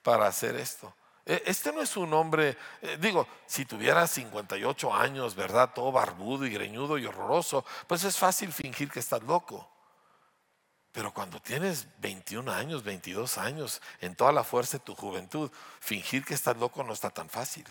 para 0.02 0.26
hacer 0.26 0.56
esto. 0.56 0.92
E, 1.26 1.42
este 1.46 1.72
no 1.72 1.82
es 1.82 1.96
un 1.96 2.14
hombre, 2.14 2.56
eh, 2.80 2.96
digo, 3.00 3.26
si 3.46 3.64
tuviera 3.64 4.06
58 4.06 4.94
años, 4.94 5.34
¿verdad? 5.34 5.72
Todo 5.74 5.90
barbudo 5.90 6.46
y 6.46 6.50
greñudo 6.50 6.96
y 6.96 7.04
horroroso, 7.04 7.64
pues 7.88 8.04
es 8.04 8.16
fácil 8.16 8.52
fingir 8.52 8.90
que 8.90 9.00
estás 9.00 9.22
loco. 9.24 9.68
Pero 10.92 11.12
cuando 11.12 11.42
tienes 11.42 11.88
21 11.98 12.50
años, 12.50 12.84
22 12.84 13.36
años, 13.36 13.82
en 14.00 14.14
toda 14.14 14.32
la 14.32 14.44
fuerza 14.44 14.78
de 14.78 14.84
tu 14.84 14.94
juventud, 14.94 15.50
fingir 15.80 16.24
que 16.24 16.32
estás 16.32 16.56
loco 16.56 16.82
no 16.84 16.94
está 16.94 17.10
tan 17.10 17.28
fácil. 17.28 17.66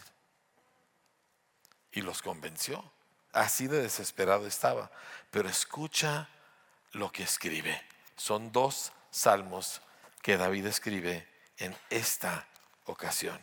Y 1.91 2.01
los 2.01 2.21
convenció. 2.21 2.83
Así 3.31 3.67
de 3.67 3.81
desesperado 3.81 4.45
estaba. 4.45 4.91
Pero 5.31 5.49
escucha 5.49 6.29
lo 6.91 7.11
que 7.11 7.23
escribe. 7.23 7.81
Son 8.15 8.51
dos 8.51 8.91
salmos 9.09 9.81
que 10.21 10.37
David 10.37 10.67
escribe 10.67 11.27
en 11.57 11.75
esta 11.89 12.47
ocasión. 12.85 13.39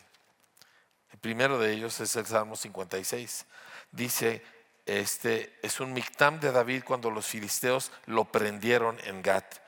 El 1.11 1.19
primero 1.19 1.59
de 1.59 1.71
ellos 1.71 1.99
es 1.99 2.15
el 2.15 2.25
Salmo 2.25 2.55
56. 2.55 3.45
Dice, 3.91 4.43
este 4.85 5.57
es 5.61 5.79
un 5.79 5.93
mictam 5.93 6.39
de 6.39 6.51
David 6.51 6.83
cuando 6.85 7.09
los 7.09 7.25
filisteos 7.25 7.91
lo 8.05 8.25
prendieron 8.25 8.97
en 9.05 9.21
Gat. 9.21 9.63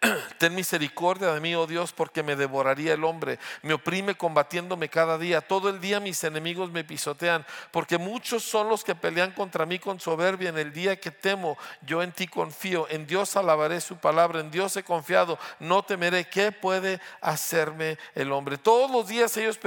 Ten 0.38 0.54
misericordia 0.54 1.32
de 1.32 1.40
mí, 1.40 1.54
oh 1.54 1.66
Dios, 1.66 1.92
porque 1.92 2.22
me 2.22 2.36
devoraría 2.36 2.94
el 2.94 3.04
hombre. 3.04 3.38
Me 3.62 3.74
oprime 3.74 4.14
combatiéndome 4.14 4.88
cada 4.88 5.18
día. 5.18 5.40
Todo 5.40 5.68
el 5.68 5.80
día 5.80 6.00
mis 6.00 6.22
enemigos 6.24 6.70
me 6.70 6.84
pisotean, 6.84 7.44
porque 7.70 7.98
muchos 7.98 8.42
son 8.42 8.68
los 8.68 8.84
que 8.84 8.94
pelean 8.94 9.32
contra 9.32 9.66
mí 9.66 9.78
con 9.78 10.00
soberbia. 10.00 10.50
En 10.50 10.58
el 10.58 10.72
día 10.72 11.00
que 11.00 11.10
temo, 11.10 11.56
yo 11.82 12.02
en 12.02 12.12
ti 12.12 12.26
confío. 12.26 12.86
En 12.90 13.06
Dios 13.06 13.36
alabaré 13.36 13.80
su 13.80 13.96
palabra. 13.96 14.40
En 14.40 14.50
Dios 14.50 14.76
he 14.76 14.82
confiado. 14.82 15.38
No 15.58 15.82
temeré. 15.82 16.28
¿Qué 16.28 16.52
puede 16.52 17.00
hacerme 17.20 17.98
el 18.14 18.32
hombre? 18.32 18.58
Todos 18.58 18.90
los 18.90 19.08
días 19.08 19.36
ellos 19.36 19.58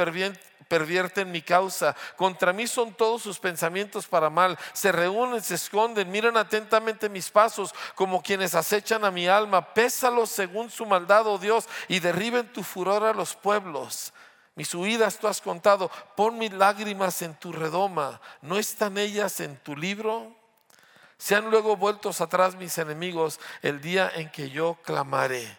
pervierten 0.68 1.32
mi 1.32 1.42
causa. 1.42 1.96
Contra 2.16 2.54
mí 2.54 2.68
son 2.68 2.94
todos 2.94 3.22
sus 3.22 3.40
pensamientos 3.40 4.08
para 4.08 4.30
mal. 4.30 4.58
Se 4.74 4.92
reúnen, 4.92 5.42
se 5.42 5.56
esconden, 5.56 6.12
miran 6.12 6.38
atentamente 6.38 7.10
mis 7.10 7.30
pasos 7.30 7.74
como 7.96 8.22
quienes 8.22 8.56
acechan 8.56 9.06
a 9.06 9.12
mi 9.12 9.28
alma. 9.28 9.74
Pésalos 9.74 10.30
según 10.30 10.70
su 10.70 10.86
maldad, 10.86 11.28
oh 11.28 11.38
Dios, 11.38 11.68
y 11.88 12.00
derriben 12.00 12.52
tu 12.52 12.64
furor 12.64 13.04
a 13.04 13.14
los 13.14 13.36
pueblos. 13.36 14.14
Mis 14.56 14.74
huidas 14.74 15.20
tú 15.20 15.28
has 15.28 15.42
contado. 15.42 15.92
Pon 16.16 16.38
mis 16.38 16.54
lágrimas 16.54 17.22
en 17.22 17.36
tu 17.36 17.52
redoma. 17.52 18.22
¿No 18.42 18.58
están 18.58 18.98
ellas 18.98 19.40
en 19.40 19.58
tu 19.58 19.76
libro? 19.76 20.36
Sean 21.18 21.50
luego 21.50 21.78
vueltos 21.78 22.22
atrás 22.22 22.56
mis 22.56 22.78
enemigos 22.78 23.40
el 23.62 23.82
día 23.82 24.12
en 24.16 24.30
que 24.30 24.50
yo 24.50 24.78
clamaré. 24.84 25.58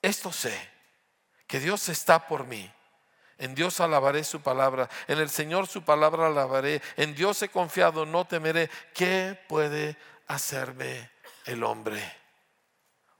Esto 0.00 0.30
sé, 0.30 0.56
que 1.46 1.58
Dios 1.58 1.88
está 1.88 2.28
por 2.28 2.46
mí 2.46 2.70
en 3.38 3.54
Dios 3.54 3.80
alabaré 3.80 4.24
su 4.24 4.40
palabra, 4.40 4.88
en 5.06 5.18
el 5.18 5.30
Señor 5.30 5.68
su 5.68 5.82
palabra 5.82 6.26
alabaré, 6.26 6.82
en 6.96 7.14
Dios 7.14 7.40
he 7.42 7.48
confiado, 7.48 8.04
no 8.04 8.26
temeré. 8.26 8.68
¿Qué 8.92 9.38
puede 9.48 9.96
hacerme 10.26 11.10
el 11.46 11.62
hombre? 11.62 12.02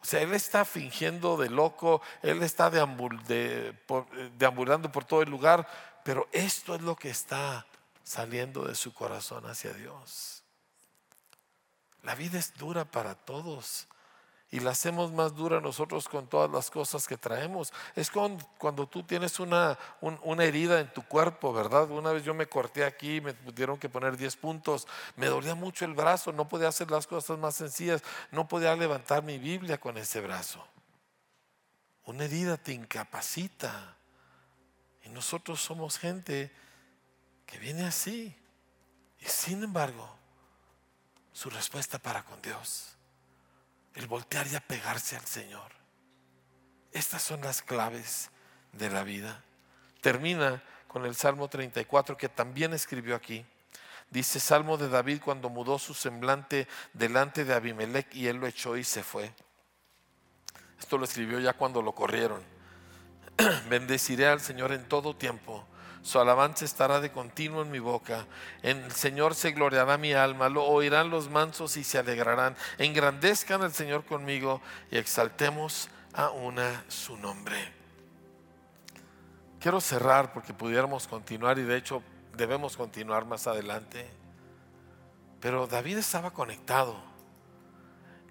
O 0.01 0.05
sea, 0.05 0.21
él 0.21 0.35
está 0.35 0.65
fingiendo 0.65 1.37
de 1.37 1.51
loco, 1.51 2.03
él 2.23 2.43
está 2.43 2.71
deambulando 2.71 4.93
por 4.93 5.05
todo 5.05 5.23
el 5.23 5.31
lugar, 5.31 5.69
pero 6.05 6.29
esto 6.33 6.75
es 6.75 6.83
lo 6.83 6.97
que 6.97 7.11
está 7.11 7.67
saliendo 8.03 8.65
de 8.65 8.75
su 8.75 8.93
corazón 8.95 9.47
hacia 9.47 9.73
Dios. 9.73 10.43
La 12.03 12.15
vida 12.15 12.39
es 12.39 12.55
dura 12.55 12.85
para 12.85 13.15
todos 13.15 13.87
y 14.51 14.61
la 14.61 14.71
hacemos 14.71 15.13
más 15.13 15.35
dura 15.35 15.61
nosotros 15.61 16.09
con 16.09 16.27
todas 16.27 16.51
las 16.51 16.71
cosas 16.71 17.07
que 17.07 17.19
traemos. 17.19 17.73
Es 17.95 18.11
cuando, 18.11 18.87
tú 18.87 19.03
tienes 19.03 19.41
una, 19.41 19.79
una, 20.01 20.45
herida 20.45 20.81
en 20.81 20.91
tu 20.93 21.03
cuerpo, 21.03 21.53
¿verdad? 21.53 21.91
Una 21.91 22.13
vez 22.13 22.25
yo 22.25 22.33
me 22.33 22.47
corté 22.47 22.85
aquí, 22.85 23.21
me 23.21 23.35
tuvieron 23.35 23.79
que 23.79 23.91
poner 23.91 24.17
10 24.17 24.37
puntos, 24.37 24.89
me 25.17 25.27
dolía 25.27 25.55
mucho 25.55 25.85
el 25.85 25.93
brazo, 25.93 26.33
no 26.33 26.49
podía 26.49 26.69
hacer 26.69 26.91
las 26.91 27.07
cosas 27.07 27.39
más 27.39 27.57
sencillas, 27.57 28.03
no 28.31 28.49
podía 28.49 28.75
levantar 28.75 29.23
mi 29.23 29.39
Biblia 29.39 29.79
con 29.79 29.99
ese 29.99 30.21
brazo. 30.23 30.67
Una 32.05 32.25
herida 32.25 32.57
te 32.57 32.73
incapacita. 32.73 33.97
Y 35.05 35.11
nosotros 35.11 35.61
somos 35.61 35.99
gente 35.99 36.51
que 37.45 37.59
viene 37.59 37.85
así. 37.85 38.35
Y 39.21 39.27
sin 39.27 39.63
embargo, 39.63 40.09
su 41.33 41.51
respuesta 41.51 41.99
para 41.99 42.25
con 42.25 42.41
Dios 42.41 42.98
el 43.95 44.07
voltear 44.07 44.47
y 44.47 44.55
apegarse 44.55 45.17
al 45.17 45.25
Señor. 45.25 45.73
Estas 46.93 47.23
son 47.23 47.41
las 47.43 47.63
claves 47.63 48.31
de 48.73 48.91
la 48.91 49.03
vida. 49.03 49.43
Termina 50.01 50.63
con 50.87 51.05
el 51.05 51.15
Salmo 51.15 51.49
34 51.49 52.17
que 52.17 52.29
también 52.29 52.73
escribió 52.73 53.15
aquí. 53.15 53.45
Dice 54.11 54.41
Salmo 54.41 54.79
de 54.79 54.89
David 54.89 55.21
cuando 55.23 55.51
mudó 55.51 55.79
su 55.79 55.93
semblante 55.93 56.67
delante 56.95 57.45
de 57.45 57.55
Abimelech 57.55 58.15
y 58.15 58.27
él 58.27 58.37
lo 58.39 58.47
echó 58.47 58.77
y 58.77 58.85
se 58.85 59.03
fue. 59.03 59.33
Esto 60.79 60.97
lo 60.97 61.05
escribió 61.05 61.39
ya 61.41 61.53
cuando 61.53 61.83
lo 61.83 61.93
corrieron. 61.95 62.43
Bendeciré 63.69 64.27
al 64.27 64.41
Señor 64.41 64.73
en 64.73 64.89
todo 64.89 65.15
tiempo 65.15 65.67
su 66.09 66.19
alabanza 66.19 66.65
estará 66.65 67.01
de 67.01 67.13
continuo 67.13 67.61
en 67.61 67.71
mi 67.71 67.81
boca. 67.81 68.27
En 68.63 68.79
el 68.79 68.93
Señor 68.93 69.35
se 69.35 69.53
gloriará 69.53 69.99
mi 69.99 70.15
alma, 70.15 70.49
lo 70.49 70.65
oirán 70.65 71.11
los 71.11 71.29
mansos 71.29 71.77
y 71.77 71.85
se 71.85 71.99
alegrarán. 71.99 72.57
Engrandezcan 72.79 73.61
al 73.61 73.75
Señor 73.75 74.07
conmigo 74.07 74.63
y 74.91 74.97
exaltemos 74.97 75.91
a 76.15 76.31
una 76.31 76.83
su 76.89 77.19
nombre. 77.19 77.57
Quiero 79.61 79.83
cerrar 79.83 80.33
porque 80.33 80.55
pudiéramos 80.55 81.07
continuar 81.07 81.59
y 81.59 81.65
de 81.65 81.77
hecho 81.77 82.03
debemos 82.35 82.75
continuar 82.75 83.27
más 83.27 83.47
adelante. 83.47 84.09
Pero 85.41 85.67
David 85.67 85.99
estaba 85.99 86.31
conectado. 86.31 86.97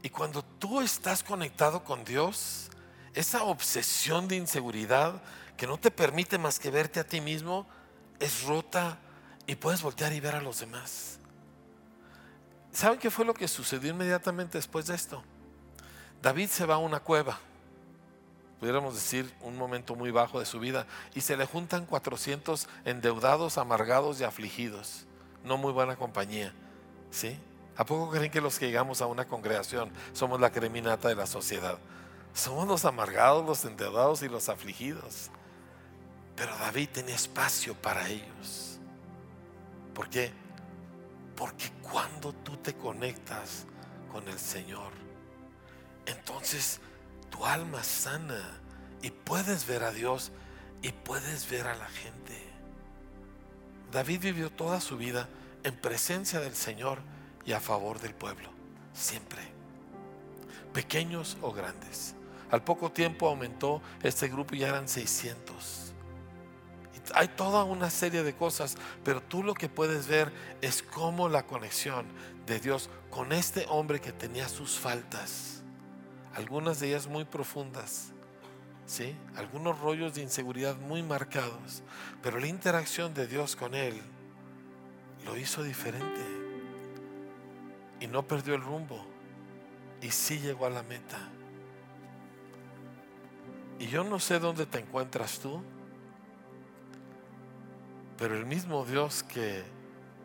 Y 0.02 0.10
cuando 0.10 0.42
tú 0.42 0.82
estás 0.82 1.22
conectado 1.22 1.84
con 1.84 2.04
Dios, 2.04 2.72
esa 3.14 3.44
obsesión 3.44 4.28
de 4.28 4.38
inseguridad 4.38 5.22
que 5.58 5.68
no 5.68 5.78
te 5.78 5.92
permite 5.92 6.38
más 6.38 6.60
que 6.60 6.70
verte 6.70 7.00
a 7.00 7.04
ti 7.04 7.20
mismo, 7.20 7.68
es 8.20 8.44
rota 8.44 9.00
y 9.48 9.56
puedes 9.56 9.82
voltear 9.82 10.14
y 10.14 10.20
ver 10.20 10.36
a 10.36 10.42
los 10.42 10.60
demás. 10.60 11.20
¿Saben 12.72 13.00
qué 13.00 13.10
fue 13.10 13.26
lo 13.26 13.34
que 13.34 13.48
sucedió 13.48 13.90
inmediatamente 13.90 14.60
después 14.60 14.86
de 14.86 14.96
esto? 14.96 15.24
David 16.22 16.50
se 16.50 16.66
va 16.66 16.76
a 16.76 16.80
una 16.80 17.00
cueva, 17.00 17.40
pudiéramos 18.60 18.94
decir 18.94 19.34
un 19.42 19.58
momento 19.58 19.96
muy 19.96 20.12
bajo 20.12 20.40
de 20.40 20.46
su 20.46 20.60
vida, 20.60 20.86
y 21.16 21.22
se 21.22 21.36
le 21.38 21.46
juntan 21.46 21.86
400 21.86 22.68
endeudados, 22.86 23.58
amargados 23.58 24.20
y 24.20 24.24
afligidos. 24.24 25.06
No 25.44 25.58
muy 25.58 25.72
buena 25.72 25.96
compañía. 25.96 26.54
¿Sí? 27.10 27.40
¿A 27.78 27.86
poco 27.86 28.12
creen 28.12 28.32
que 28.32 28.42
los 28.42 28.60
que 28.60 28.68
llegamos 28.68 29.02
a 29.02 29.06
una 29.06 29.28
congregación 29.28 29.92
somos 30.14 30.40
la 30.40 30.52
creminata 30.52 31.08
de 31.08 31.16
la 31.16 31.26
sociedad? 31.26 31.78
Somos 32.34 32.68
los 32.68 32.86
amargados, 32.86 33.46
los 33.46 33.66
endeudados 33.66 34.22
y 34.22 34.30
los 34.30 34.50
afligidos. 34.50 35.32
Pero 36.38 36.56
David 36.56 36.90
tenía 36.94 37.16
espacio 37.16 37.74
para 37.74 38.08
ellos. 38.08 38.78
¿Por 39.94 40.08
qué? 40.08 40.32
Porque 41.36 41.72
cuando 41.82 42.32
tú 42.32 42.56
te 42.58 42.76
conectas 42.76 43.66
con 44.12 44.28
el 44.28 44.38
Señor, 44.38 44.92
entonces 46.06 46.80
tu 47.32 47.44
alma 47.44 47.84
sana 47.84 48.60
y 49.02 49.10
puedes 49.10 49.66
ver 49.66 49.84
a 49.84 49.92
Dios 49.92 50.32
y 50.84 50.92
puedes 50.92 51.50
ver 51.50 51.66
a 51.66 51.76
la 51.76 51.88
gente. 51.88 52.38
David 53.92 54.22
vivió 54.22 54.52
toda 54.52 54.80
su 54.80 54.96
vida 54.96 55.28
en 55.64 55.76
presencia 55.76 56.40
del 56.40 56.56
Señor 56.56 57.00
y 57.46 57.54
a 57.54 57.60
favor 57.60 58.00
del 58.00 58.14
pueblo, 58.14 58.50
siempre, 58.94 59.42
pequeños 60.72 61.38
o 61.42 61.52
grandes. 61.52 62.14
Al 62.52 62.64
poco 62.64 62.92
tiempo 62.92 63.28
aumentó 63.28 63.82
este 64.04 64.28
grupo 64.28 64.54
y 64.54 64.60
ya 64.60 64.68
eran 64.68 64.88
600 64.88 65.87
hay 67.14 67.28
toda 67.28 67.64
una 67.64 67.90
serie 67.90 68.24
de 68.24 68.36
cosas, 68.36 68.78
pero 69.04 69.22
tú 69.22 69.44
lo 69.44 69.54
que 69.54 69.70
puedes 69.70 70.08
ver 70.08 70.32
es 70.62 70.82
cómo 70.82 71.30
la 71.30 71.46
conexión 71.46 72.06
de 72.46 72.60
Dios 72.60 72.90
con 73.10 73.32
este 73.32 73.66
hombre 73.70 74.00
que 74.00 74.12
tenía 74.12 74.48
sus 74.50 74.80
faltas, 74.80 75.62
algunas 76.36 76.80
de 76.80 76.90
ellas 76.90 77.08
muy 77.08 77.26
profundas, 77.26 78.12
¿sí? 78.86 79.16
algunos 79.36 79.80
rollos 79.80 80.16
de 80.16 80.22
inseguridad 80.22 80.76
muy 80.78 81.04
marcados, 81.04 81.84
pero 82.22 82.40
la 82.40 82.48
interacción 82.48 83.14
de 83.14 83.28
Dios 83.28 83.56
con 83.56 83.76
él 83.76 84.02
lo 85.26 85.38
hizo 85.38 85.64
diferente 85.64 86.22
y 88.00 88.08
no 88.08 88.28
perdió 88.28 88.56
el 88.56 88.62
rumbo 88.62 89.06
y 90.02 90.12
sí 90.12 90.40
llegó 90.40 90.66
a 90.66 90.70
la 90.70 90.84
meta. 90.84 91.18
Y 93.80 93.88
yo 93.88 94.04
no 94.04 94.20
sé 94.20 94.40
dónde 94.40 94.66
te 94.66 94.80
encuentras 94.80 95.40
tú, 95.40 95.62
pero 98.18 98.36
el 98.36 98.46
mismo 98.46 98.84
Dios 98.86 99.24
que 99.24 99.64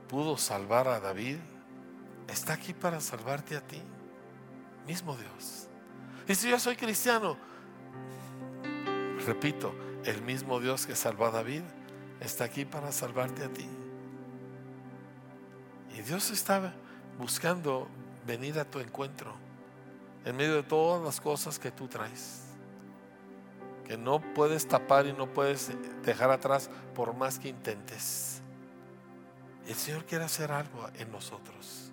pudo 0.09 0.37
salvar 0.37 0.89
a 0.89 1.01
David 1.01 1.37
está 2.29 2.55
aquí 2.55 2.73
para 2.73 3.01
salvarte 3.01 3.57
a 3.57 3.61
ti. 3.61 3.81
Mismo 4.87 5.17
Dios. 5.17 5.69
Y 6.27 6.35
si 6.35 6.49
yo 6.51 6.59
soy 6.59 6.77
cristiano, 6.77 7.37
repito, 9.27 9.75
el 10.05 10.23
mismo 10.23 10.61
Dios 10.61 10.87
que 10.87 10.97
salvó 10.97 11.27
a 11.27 11.31
David 11.31 11.63
está 12.21 12.45
aquí 12.45 12.65
para 12.65 12.93
salvarte 12.93 13.45
a 13.45 13.49
ti. 13.49 13.69
Y 15.97 16.03
Dios 16.03 16.31
está 16.31 16.73
buscando 17.19 17.89
venir 18.27 18.59
a 18.59 18.65
tu 18.65 18.81
encuentro 18.81 19.35
en 20.25 20.37
medio 20.37 20.55
de 20.55 20.63
todas 20.63 21.03
las 21.03 21.21
cosas 21.21 21.59
que 21.59 21.71
tú 21.71 21.89
traes 21.89 22.52
que 23.93 23.99
no 23.99 24.23
puedes 24.33 24.67
tapar 24.67 25.07
y 25.07 25.13
no 25.13 25.31
puedes 25.35 25.71
dejar 26.03 26.31
atrás 26.31 26.71
por 26.95 27.13
más 27.13 27.39
que 27.39 27.51
intentes. 27.51 28.41
El 29.69 29.75
Señor 29.75 30.07
quiere 30.07 30.25
hacer 30.25 30.51
algo 30.51 30.89
en 30.95 31.13
nosotros. 31.13 31.93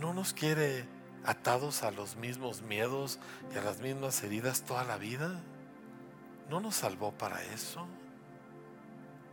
No 0.00 0.14
nos 0.14 0.32
quiere 0.32 0.86
atados 1.26 1.82
a 1.82 1.90
los 1.90 2.16
mismos 2.16 2.62
miedos 2.62 3.18
y 3.54 3.58
a 3.58 3.60
las 3.60 3.80
mismas 3.80 4.22
heridas 4.22 4.62
toda 4.62 4.82
la 4.84 4.96
vida. 4.96 5.42
No 6.48 6.58
nos 6.58 6.76
salvó 6.76 7.12
para 7.12 7.42
eso. 7.52 7.86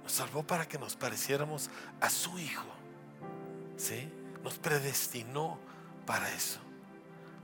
Nos 0.04 0.12
salvó 0.12 0.44
para 0.44 0.68
que 0.68 0.78
nos 0.78 0.98
pareciéramos 0.98 1.70
a 2.02 2.10
su 2.10 2.38
Hijo. 2.38 2.68
¿Sí? 3.78 4.12
Nos 4.44 4.58
predestinó 4.58 5.58
para 6.06 6.30
eso. 6.34 6.60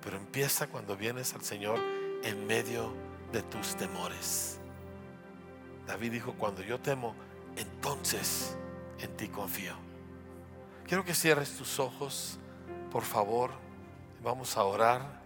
Pero 0.03 0.17
empieza 0.17 0.67
cuando 0.67 0.97
vienes 0.97 1.33
al 1.33 1.43
Señor 1.43 1.79
en 2.23 2.45
medio 2.45 2.89
de 2.89 3.04
tus 3.41 3.75
temores. 3.75 4.59
David 5.87 6.13
dijo, 6.13 6.33
cuando 6.33 6.61
yo 6.61 6.79
temo, 6.79 7.15
entonces 7.55 8.57
en 8.99 9.15
ti 9.15 9.27
confío. 9.27 9.75
Quiero 10.87 11.03
que 11.03 11.13
cierres 11.13 11.55
tus 11.57 11.79
ojos, 11.79 12.37
por 12.91 13.03
favor. 13.03 13.51
Vamos 14.23 14.57
a 14.57 14.63
orar. 14.63 15.21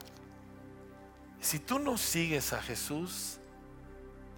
Si 1.40 1.60
tú 1.60 1.80
no 1.80 1.98
sigues 1.98 2.54
a 2.54 2.62
Jesús, 2.62 3.40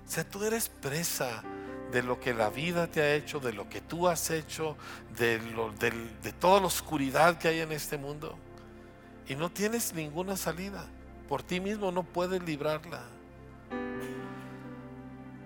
o 0.05 0.09
sea, 0.09 0.23
tú 0.23 0.43
eres 0.43 0.69
presa 0.69 1.43
de 1.91 2.03
lo 2.03 2.19
que 2.19 2.33
la 2.33 2.49
vida 2.49 2.87
te 2.87 3.01
ha 3.01 3.15
hecho, 3.15 3.39
de 3.39 3.53
lo 3.53 3.69
que 3.69 3.81
tú 3.81 4.07
has 4.07 4.29
hecho, 4.29 4.77
de, 5.17 5.39
de 5.39 6.33
toda 6.33 6.59
la 6.59 6.67
oscuridad 6.67 7.37
que 7.37 7.47
hay 7.47 7.59
en 7.59 7.71
este 7.71 7.97
mundo. 7.97 8.37
Y 9.27 9.35
no 9.35 9.51
tienes 9.51 9.93
ninguna 9.93 10.35
salida. 10.37 10.85
Por 11.27 11.43
ti 11.43 11.59
mismo 11.59 11.91
no 11.91 12.03
puedes 12.03 12.41
librarla. 12.43 13.03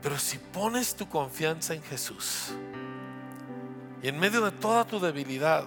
Pero 0.05 0.19
si 0.19 0.37
pones 0.37 0.95
tu 0.95 1.09
confianza 1.09 1.73
en 1.73 1.81
Jesús 1.81 2.51
y 4.03 4.07
en 4.07 4.19
medio 4.19 4.41
de 4.41 4.51
toda 4.51 4.85
tu 4.85 4.99
debilidad, 4.99 5.65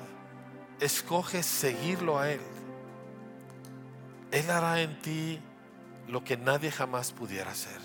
escoges 0.78 1.44
seguirlo 1.44 2.20
a 2.20 2.30
Él, 2.30 2.40
Él 4.30 4.48
hará 4.48 4.80
en 4.80 5.02
ti 5.02 5.40
lo 6.06 6.22
que 6.22 6.36
nadie 6.36 6.70
jamás 6.70 7.10
pudiera 7.10 7.50
hacer. 7.50 7.80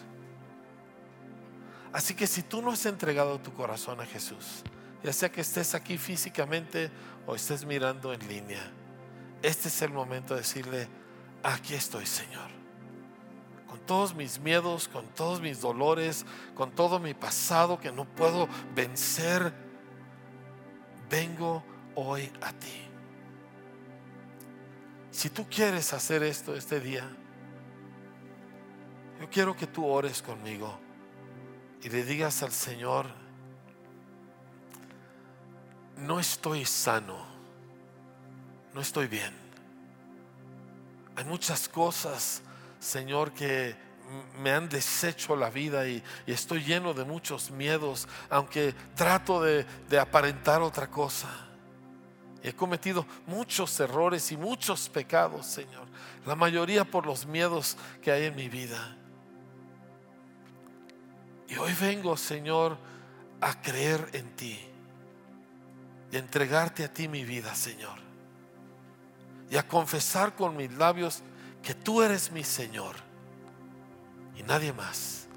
Así 1.92 2.14
que 2.14 2.28
si 2.28 2.44
tú 2.44 2.62
no 2.62 2.70
has 2.70 2.86
entregado 2.86 3.40
tu 3.40 3.52
corazón 3.52 4.00
a 4.00 4.06
Jesús, 4.06 4.62
ya 5.04 5.12
sea 5.12 5.32
que 5.32 5.42
estés 5.42 5.74
aquí 5.74 5.98
físicamente 5.98 6.92
o 7.26 7.34
estés 7.34 7.66
mirando 7.66 8.14
en 8.14 8.28
línea, 8.28 8.62
este 9.42 9.70
es 9.70 9.82
el 9.82 9.90
momento 9.90 10.36
de 10.36 10.42
decirle, 10.42 10.88
aquí 11.42 11.74
estoy 11.74 12.06
Señor 12.06 12.53
todos 13.86 14.16
mis 14.16 14.40
miedos, 14.40 14.88
con 14.88 15.06
todos 15.08 15.42
mis 15.42 15.62
dolores, 15.62 16.26
con 16.56 16.72
todo 16.72 17.00
mi 17.00 17.14
pasado 17.14 17.80
que 17.80 17.92
no 17.92 18.06
puedo 18.06 18.48
vencer, 18.76 19.54
vengo 21.10 21.64
hoy 21.96 22.32
a 22.42 22.52
ti. 22.54 22.88
Si 25.12 25.30
tú 25.30 25.46
quieres 25.50 25.94
hacer 25.94 26.24
esto 26.24 26.56
este 26.56 26.80
día, 26.80 27.10
yo 29.22 29.30
quiero 29.30 29.56
que 29.56 29.68
tú 29.68 29.86
ores 29.86 30.22
conmigo 30.22 30.80
y 31.82 31.90
le 31.90 32.04
digas 32.04 32.42
al 32.44 32.52
Señor, 32.52 33.08
no 35.98 36.20
estoy 36.20 36.66
sano, 36.66 37.26
no 38.74 38.82
estoy 38.82 39.08
bien. 39.08 39.34
Hay 41.16 41.26
muchas 41.26 41.70
cosas 41.70 42.42
Señor, 42.84 43.32
que 43.32 43.76
me 44.40 44.52
han 44.52 44.68
deshecho 44.68 45.36
la 45.36 45.50
vida 45.50 45.88
y, 45.88 46.04
estoy 46.28 46.64
lleno 46.64 46.94
de 46.94 47.06
muchos 47.06 47.50
miedos, 47.50 48.08
aunque 48.30 48.76
trato 48.96 49.42
de, 49.42 49.66
de 49.90 50.00
aparentar 50.00 50.62
otra 50.62 50.88
cosa. 50.88 51.30
He 52.44 52.54
cometido 52.54 53.06
muchos 53.26 53.80
errores 53.80 54.32
y 54.34 54.38
muchos 54.38 54.90
pecados, 54.90 55.46
Señor. 55.46 55.88
La 56.26 56.36
mayoría 56.36 56.84
por 56.84 57.06
los 57.06 57.26
miedos 57.26 57.78
que 58.02 58.12
hay 58.12 58.26
en 58.26 58.36
mi 58.36 58.50
vida. 58.50 58.98
Y 61.48 61.56
hoy 61.56 61.74
vengo, 61.80 62.18
Señor, 62.18 62.78
a 63.40 63.62
creer 63.62 64.10
en 64.12 64.36
ti 64.36 64.60
y 66.12 66.16
a 66.18 66.20
entregarte 66.20 66.84
a 66.84 66.94
ti 66.94 67.08
mi 67.08 67.24
vida, 67.24 67.56
Señor. 67.56 67.98
Y 69.50 69.56
a 69.56 69.66
confesar 69.66 70.36
con 70.36 70.58
mis 70.58 70.72
labios 70.74 71.24
que 71.64 71.74
tú 71.74 72.04
eres 72.04 72.32
mi 72.32 72.44
Señor 72.44 72.96
y 74.36 74.44
nadie 74.44 74.74
más. 74.74 75.28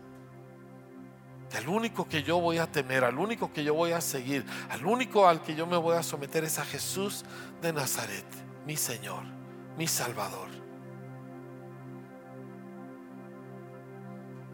Que 1.48 1.66
único 1.66 2.06
que 2.06 2.22
yo 2.22 2.38
voy 2.38 2.58
a 2.58 2.70
temer, 2.70 3.04
al 3.04 3.18
único 3.18 3.50
que 3.52 3.64
yo 3.64 3.72
voy 3.72 3.92
a 3.92 4.00
seguir, 4.00 4.44
al 4.68 4.84
único 4.84 5.26
al 5.26 5.42
que 5.42 5.54
yo 5.54 5.66
me 5.66 5.76
voy 5.76 5.96
a 5.96 6.02
someter 6.02 6.44
es 6.44 6.58
a 6.58 6.64
Jesús 6.64 7.24
de 7.62 7.72
Nazaret, 7.72 8.26
mi 8.66 8.76
Señor, 8.76 9.22
mi 9.78 9.86
Salvador. 9.86 10.48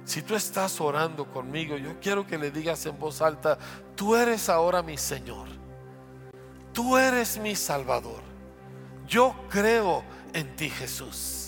Si 0.05 0.23
tú 0.23 0.37
estás 0.37 0.81
orando 0.81 1.29
conmigo, 1.31 1.77
yo 1.77 1.99
quiero 2.01 2.27
que 2.27 2.39
le 2.39 2.51
digas 2.51 2.87
en 2.87 2.99
voz 2.99 3.21
alta, 3.21 3.59
tú 3.97 4.15
eres 4.15 4.49
ahora 4.49 4.83
mi 4.83 4.97
Señor, 4.97 5.49
tú 6.73 6.97
eres 6.97 7.39
mi 7.39 7.57
Salvador. 7.57 8.23
Yo 9.09 9.35
creo 9.49 10.05
en 10.33 10.55
ti, 10.55 10.71
Jesús. 10.71 11.42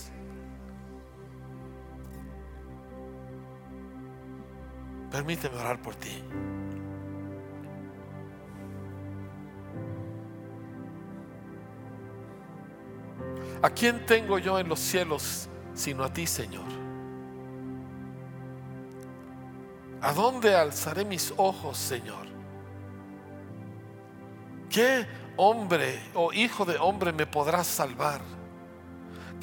Permíteme 5.15 5.57
orar 5.59 5.81
por 5.81 5.95
ti. 5.95 6.11
¿A 13.63 13.71
quién 13.71 14.05
tengo 14.07 14.41
yo 14.41 14.59
en 14.59 14.69
los 14.69 14.81
cielos 14.81 15.49
sino 15.73 16.03
a 16.03 16.13
ti, 16.13 16.27
Señor? 16.27 16.67
¿A 20.01 20.13
dónde 20.13 20.57
alzaré 20.57 21.05
mis 21.05 21.33
ojos, 21.37 21.79
Señor? 21.79 22.27
¿Qué 24.69 25.07
hombre 25.37 26.01
o 26.15 26.33
hijo 26.33 26.65
de 26.65 26.77
hombre 26.77 27.13
me 27.13 27.25
podrá 27.25 27.63
salvar? 27.63 28.21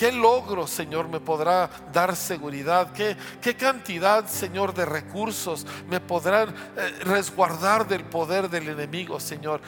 ¿Qué 0.01 0.11
logro, 0.11 0.65
Señor, 0.65 1.07
me 1.07 1.19
podrá 1.19 1.69
dar 1.93 2.15
seguridad? 2.15 2.91
¿Qué, 2.91 3.15
qué 3.39 3.55
cantidad, 3.55 4.25
Señor, 4.25 4.73
de 4.73 4.83
recursos 4.83 5.67
me 5.87 5.99
podrán 5.99 6.49
eh, 6.49 6.89
resguardar 7.01 7.87
del 7.87 8.03
poder 8.05 8.49
del 8.49 8.69
enemigo, 8.69 9.19
Señor? 9.19 9.61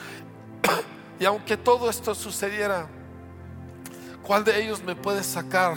y 1.20 1.24
aunque 1.24 1.56
todo 1.56 1.88
esto 1.88 2.16
sucediera, 2.16 2.88
¿cuál 4.24 4.42
de 4.42 4.60
ellos 4.60 4.82
me 4.82 4.96
puede 4.96 5.22
sacar 5.22 5.76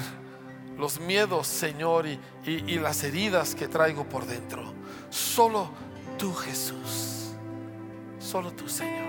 los 0.75 0.99
miedos, 0.99 1.45
Señor, 1.45 2.07
y, 2.07 2.19
y 2.43 2.79
las 2.79 3.03
heridas 3.03 3.53
que 3.53 3.67
traigo 3.67 4.09
por 4.09 4.25
dentro? 4.25 4.73
Solo 5.11 5.69
tú, 6.17 6.33
Jesús. 6.33 7.35
Solo 8.17 8.51
tú, 8.53 8.67
Señor. 8.67 9.06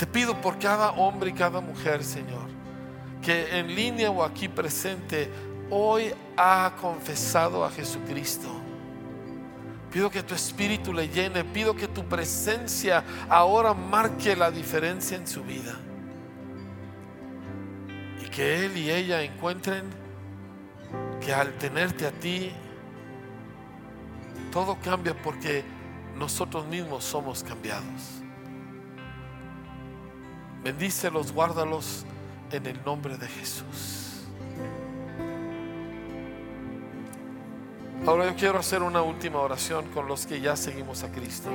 Te 0.00 0.06
pido 0.06 0.34
por 0.40 0.58
cada 0.58 0.92
hombre 0.92 1.28
y 1.28 1.34
cada 1.34 1.60
mujer, 1.60 2.02
Señor, 2.02 2.48
que 3.20 3.58
en 3.58 3.74
línea 3.74 4.10
o 4.10 4.24
aquí 4.24 4.48
presente 4.48 5.30
hoy 5.68 6.10
ha 6.38 6.72
confesado 6.80 7.66
a 7.66 7.70
Jesucristo. 7.70 8.48
Pido 9.92 10.10
que 10.10 10.22
tu 10.22 10.34
espíritu 10.34 10.94
le 10.94 11.10
llene, 11.10 11.44
pido 11.44 11.76
que 11.76 11.86
tu 11.86 12.02
presencia 12.06 13.04
ahora 13.28 13.74
marque 13.74 14.34
la 14.34 14.50
diferencia 14.50 15.18
en 15.18 15.26
su 15.26 15.42
vida. 15.42 15.74
Y 18.24 18.30
que 18.30 18.64
él 18.64 18.78
y 18.78 18.90
ella 18.90 19.22
encuentren 19.22 19.84
que 21.20 21.34
al 21.34 21.52
tenerte 21.58 22.06
a 22.06 22.10
ti, 22.10 22.50
todo 24.50 24.78
cambia 24.82 25.14
porque 25.14 25.62
nosotros 26.16 26.66
mismos 26.66 27.04
somos 27.04 27.44
cambiados. 27.44 28.19
Bendícelos, 30.62 31.32
guárdalos 31.32 32.04
en 32.52 32.66
el 32.66 32.84
nombre 32.84 33.16
de 33.16 33.26
Jesús. 33.26 34.00
Ahora 38.06 38.26
yo 38.26 38.36
quiero 38.36 38.58
hacer 38.58 38.82
una 38.82 39.02
última 39.02 39.40
oración 39.40 39.86
con 39.90 40.08
los 40.08 40.26
que 40.26 40.40
ya 40.40 40.56
seguimos 40.56 41.02
a 41.02 41.12
Cristo. 41.12 41.50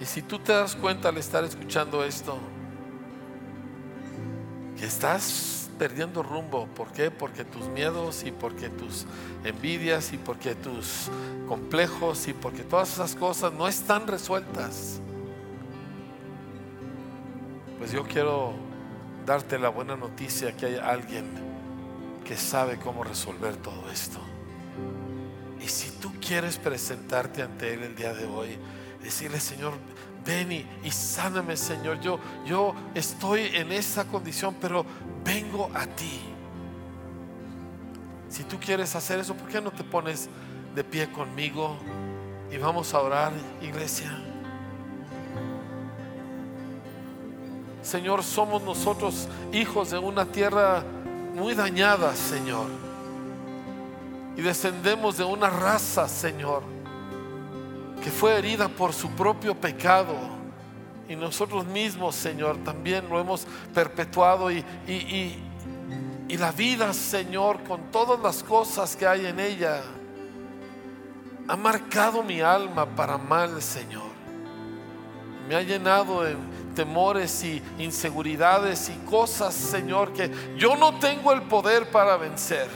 Y 0.00 0.04
si 0.04 0.22
tú 0.22 0.38
te 0.38 0.52
das 0.52 0.76
cuenta 0.76 1.08
al 1.08 1.16
estar 1.16 1.44
escuchando 1.44 2.04
esto, 2.04 2.38
que 4.76 4.84
estás 4.84 5.70
perdiendo 5.78 6.22
rumbo, 6.22 6.66
¿por 6.66 6.92
qué? 6.92 7.10
Porque 7.10 7.44
tus 7.44 7.66
miedos 7.68 8.24
y 8.24 8.32
porque 8.32 8.68
tus 8.68 9.06
envidias 9.44 10.12
y 10.12 10.18
porque 10.18 10.54
tus 10.54 11.08
complejos 11.48 12.28
y 12.28 12.32
porque 12.32 12.62
todas 12.62 12.92
esas 12.92 13.14
cosas 13.14 13.52
no 13.52 13.68
están 13.68 14.06
resueltas. 14.06 15.00
Pues 17.78 17.92
yo 17.92 18.04
quiero 18.04 18.54
darte 19.26 19.58
la 19.58 19.68
buena 19.68 19.96
noticia 19.96 20.56
que 20.56 20.66
hay 20.66 20.76
alguien 20.76 21.26
que 22.24 22.36
sabe 22.36 22.78
cómo 22.78 23.04
resolver 23.04 23.56
todo 23.56 23.90
esto. 23.90 24.18
Y 25.60 25.68
si 25.68 25.90
tú 25.90 26.12
quieres 26.20 26.58
presentarte 26.58 27.42
ante 27.42 27.74
Él 27.74 27.82
el 27.82 27.94
día 27.94 28.14
de 28.14 28.24
hoy, 28.24 28.58
decirle, 29.02 29.40
Señor, 29.40 29.74
ven 30.24 30.52
y, 30.52 30.90
sáname, 30.90 31.56
Señor. 31.56 32.00
Yo, 32.00 32.18
yo 32.44 32.74
estoy 32.94 33.50
en 33.54 33.72
esa 33.72 34.04
condición, 34.06 34.56
pero 34.60 34.84
vengo 35.24 35.70
a 35.74 35.86
ti. 35.86 36.20
Si 38.28 38.42
tú 38.44 38.58
quieres 38.58 38.94
hacer 38.96 39.20
eso, 39.20 39.34
¿por 39.34 39.48
qué 39.48 39.60
no 39.60 39.70
te 39.70 39.84
pones 39.84 40.28
de 40.74 40.82
pie 40.82 41.10
conmigo 41.10 41.76
y 42.50 42.58
vamos 42.58 42.92
a 42.92 43.00
orar, 43.00 43.32
iglesia? 43.62 44.25
Señor, 47.86 48.22
somos 48.24 48.62
nosotros 48.62 49.28
hijos 49.52 49.90
de 49.90 49.98
una 49.98 50.24
tierra 50.26 50.82
muy 51.34 51.54
dañada, 51.54 52.14
Señor. 52.14 52.66
Y 54.36 54.42
descendemos 54.42 55.16
de 55.16 55.24
una 55.24 55.48
raza, 55.48 56.08
Señor 56.08 56.76
que 58.06 58.12
fue 58.12 58.38
herida 58.38 58.68
por 58.68 58.92
su 58.92 59.10
propio 59.10 59.52
pecado. 59.54 60.14
Y 61.08 61.16
nosotros 61.16 61.66
mismos, 61.66 62.14
Señor, 62.14 62.56
también 62.58 63.08
lo 63.08 63.18
hemos 63.18 63.46
perpetuado 63.74 64.48
y, 64.48 64.64
y, 64.86 66.36
la 66.36 66.52
vida, 66.52 66.92
Señor, 66.92 67.64
con 67.64 67.90
todas 67.90 68.20
las 68.20 68.44
cosas 68.44 68.94
que 68.94 69.08
hay 69.08 69.26
en 69.26 69.40
ella, 69.40 69.82
ha 71.48 71.56
marcado 71.56 72.22
mi 72.22 72.40
alma 72.40 72.86
para 72.86 73.18
mal, 73.18 73.60
Señor. 73.60 74.10
Me 75.48 75.56
ha 75.56 75.62
llenado 75.62 76.22
de 76.22 76.36
temores 76.76 77.42
y 77.42 77.60
inseguridades 77.78 78.90
y 78.90 79.06
cosas, 79.06 79.54
Señor, 79.54 80.12
que 80.12 80.30
yo 80.56 80.76
no 80.76 81.00
tengo 81.00 81.32
el 81.32 81.42
poder 81.42 81.90
para 81.90 82.16
vencer. 82.16 82.68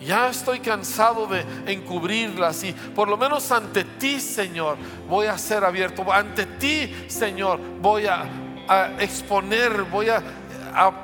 Ya 0.00 0.28
estoy 0.28 0.60
cansado 0.60 1.26
de 1.26 1.44
encubrirlas 1.66 2.62
y 2.62 2.72
por 2.72 3.08
lo 3.08 3.16
menos 3.16 3.50
ante 3.50 3.82
ti, 3.82 4.20
Señor, 4.20 4.78
voy 5.08 5.26
a 5.26 5.36
ser 5.36 5.64
abierto. 5.64 6.10
Ante 6.12 6.46
ti, 6.46 6.94
Señor, 7.08 7.58
voy 7.80 8.06
a, 8.06 8.24
exponer, 9.00 9.82
voy 9.82 10.08
a, 10.08 10.22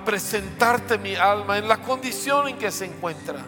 presentarte 0.05 0.99
mi 0.99 1.17
alma 1.17 1.59
en 1.59 1.67
la 1.67 1.79
condición 1.79 2.47
en 2.47 2.59
que 2.59 2.71
se 2.71 2.85
encuentra. 2.85 3.41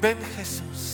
Ven 0.00 0.18
Jesús. 0.36 0.93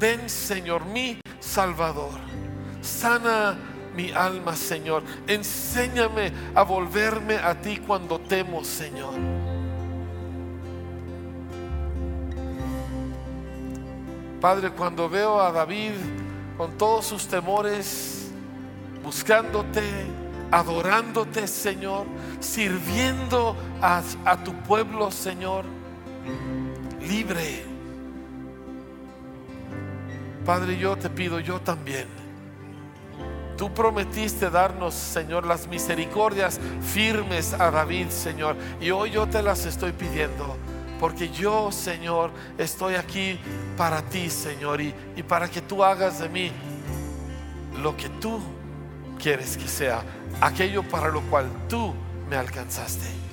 Ven 0.00 0.30
Señor, 0.30 0.86
mi 0.86 1.20
Salvador. 1.38 2.18
Sana 2.80 3.58
mi 3.94 4.10
alma, 4.12 4.56
Señor. 4.56 5.02
Enséñame 5.26 6.32
a 6.54 6.62
volverme 6.62 7.36
a 7.36 7.60
ti 7.60 7.76
cuando 7.76 8.18
temo, 8.18 8.64
Señor. 8.64 9.12
Padre, 14.40 14.70
cuando 14.70 15.06
veo 15.10 15.38
a 15.38 15.52
David 15.52 15.92
con 16.56 16.78
todos 16.78 17.04
sus 17.04 17.28
temores, 17.28 18.30
buscándote, 19.04 19.82
adorándote, 20.50 21.46
Señor, 21.46 22.06
sirviendo 22.40 23.54
a, 23.82 24.02
a 24.24 24.42
tu 24.42 24.54
pueblo, 24.62 25.10
Señor, 25.10 25.66
libre. 27.02 27.69
Padre, 30.44 30.78
yo 30.78 30.96
te 30.96 31.10
pido, 31.10 31.40
yo 31.40 31.60
también 31.60 32.06
Tú 33.60 33.70
prometiste 33.74 34.48
darnos, 34.48 34.94
Señor, 34.94 35.44
las 35.44 35.68
misericordias 35.68 36.58
firmes 36.80 37.52
a 37.52 37.70
David, 37.70 38.08
Señor. 38.08 38.56
Y 38.80 38.90
hoy 38.90 39.10
yo 39.10 39.26
te 39.26 39.42
las 39.42 39.66
estoy 39.66 39.92
pidiendo. 39.92 40.56
Porque 40.98 41.28
yo, 41.28 41.70
Señor, 41.70 42.30
estoy 42.56 42.94
aquí 42.94 43.38
para 43.76 44.00
ti, 44.00 44.30
Señor. 44.30 44.80
Y, 44.80 44.94
y 45.14 45.22
para 45.22 45.46
que 45.46 45.60
tú 45.60 45.84
hagas 45.84 46.20
de 46.20 46.30
mí 46.30 46.50
lo 47.82 47.94
que 47.98 48.08
tú 48.08 48.40
quieres 49.22 49.58
que 49.58 49.68
sea. 49.68 50.02
Aquello 50.40 50.82
para 50.82 51.08
lo 51.08 51.20
cual 51.28 51.44
tú 51.68 51.92
me 52.30 52.36
alcanzaste. 52.36 53.29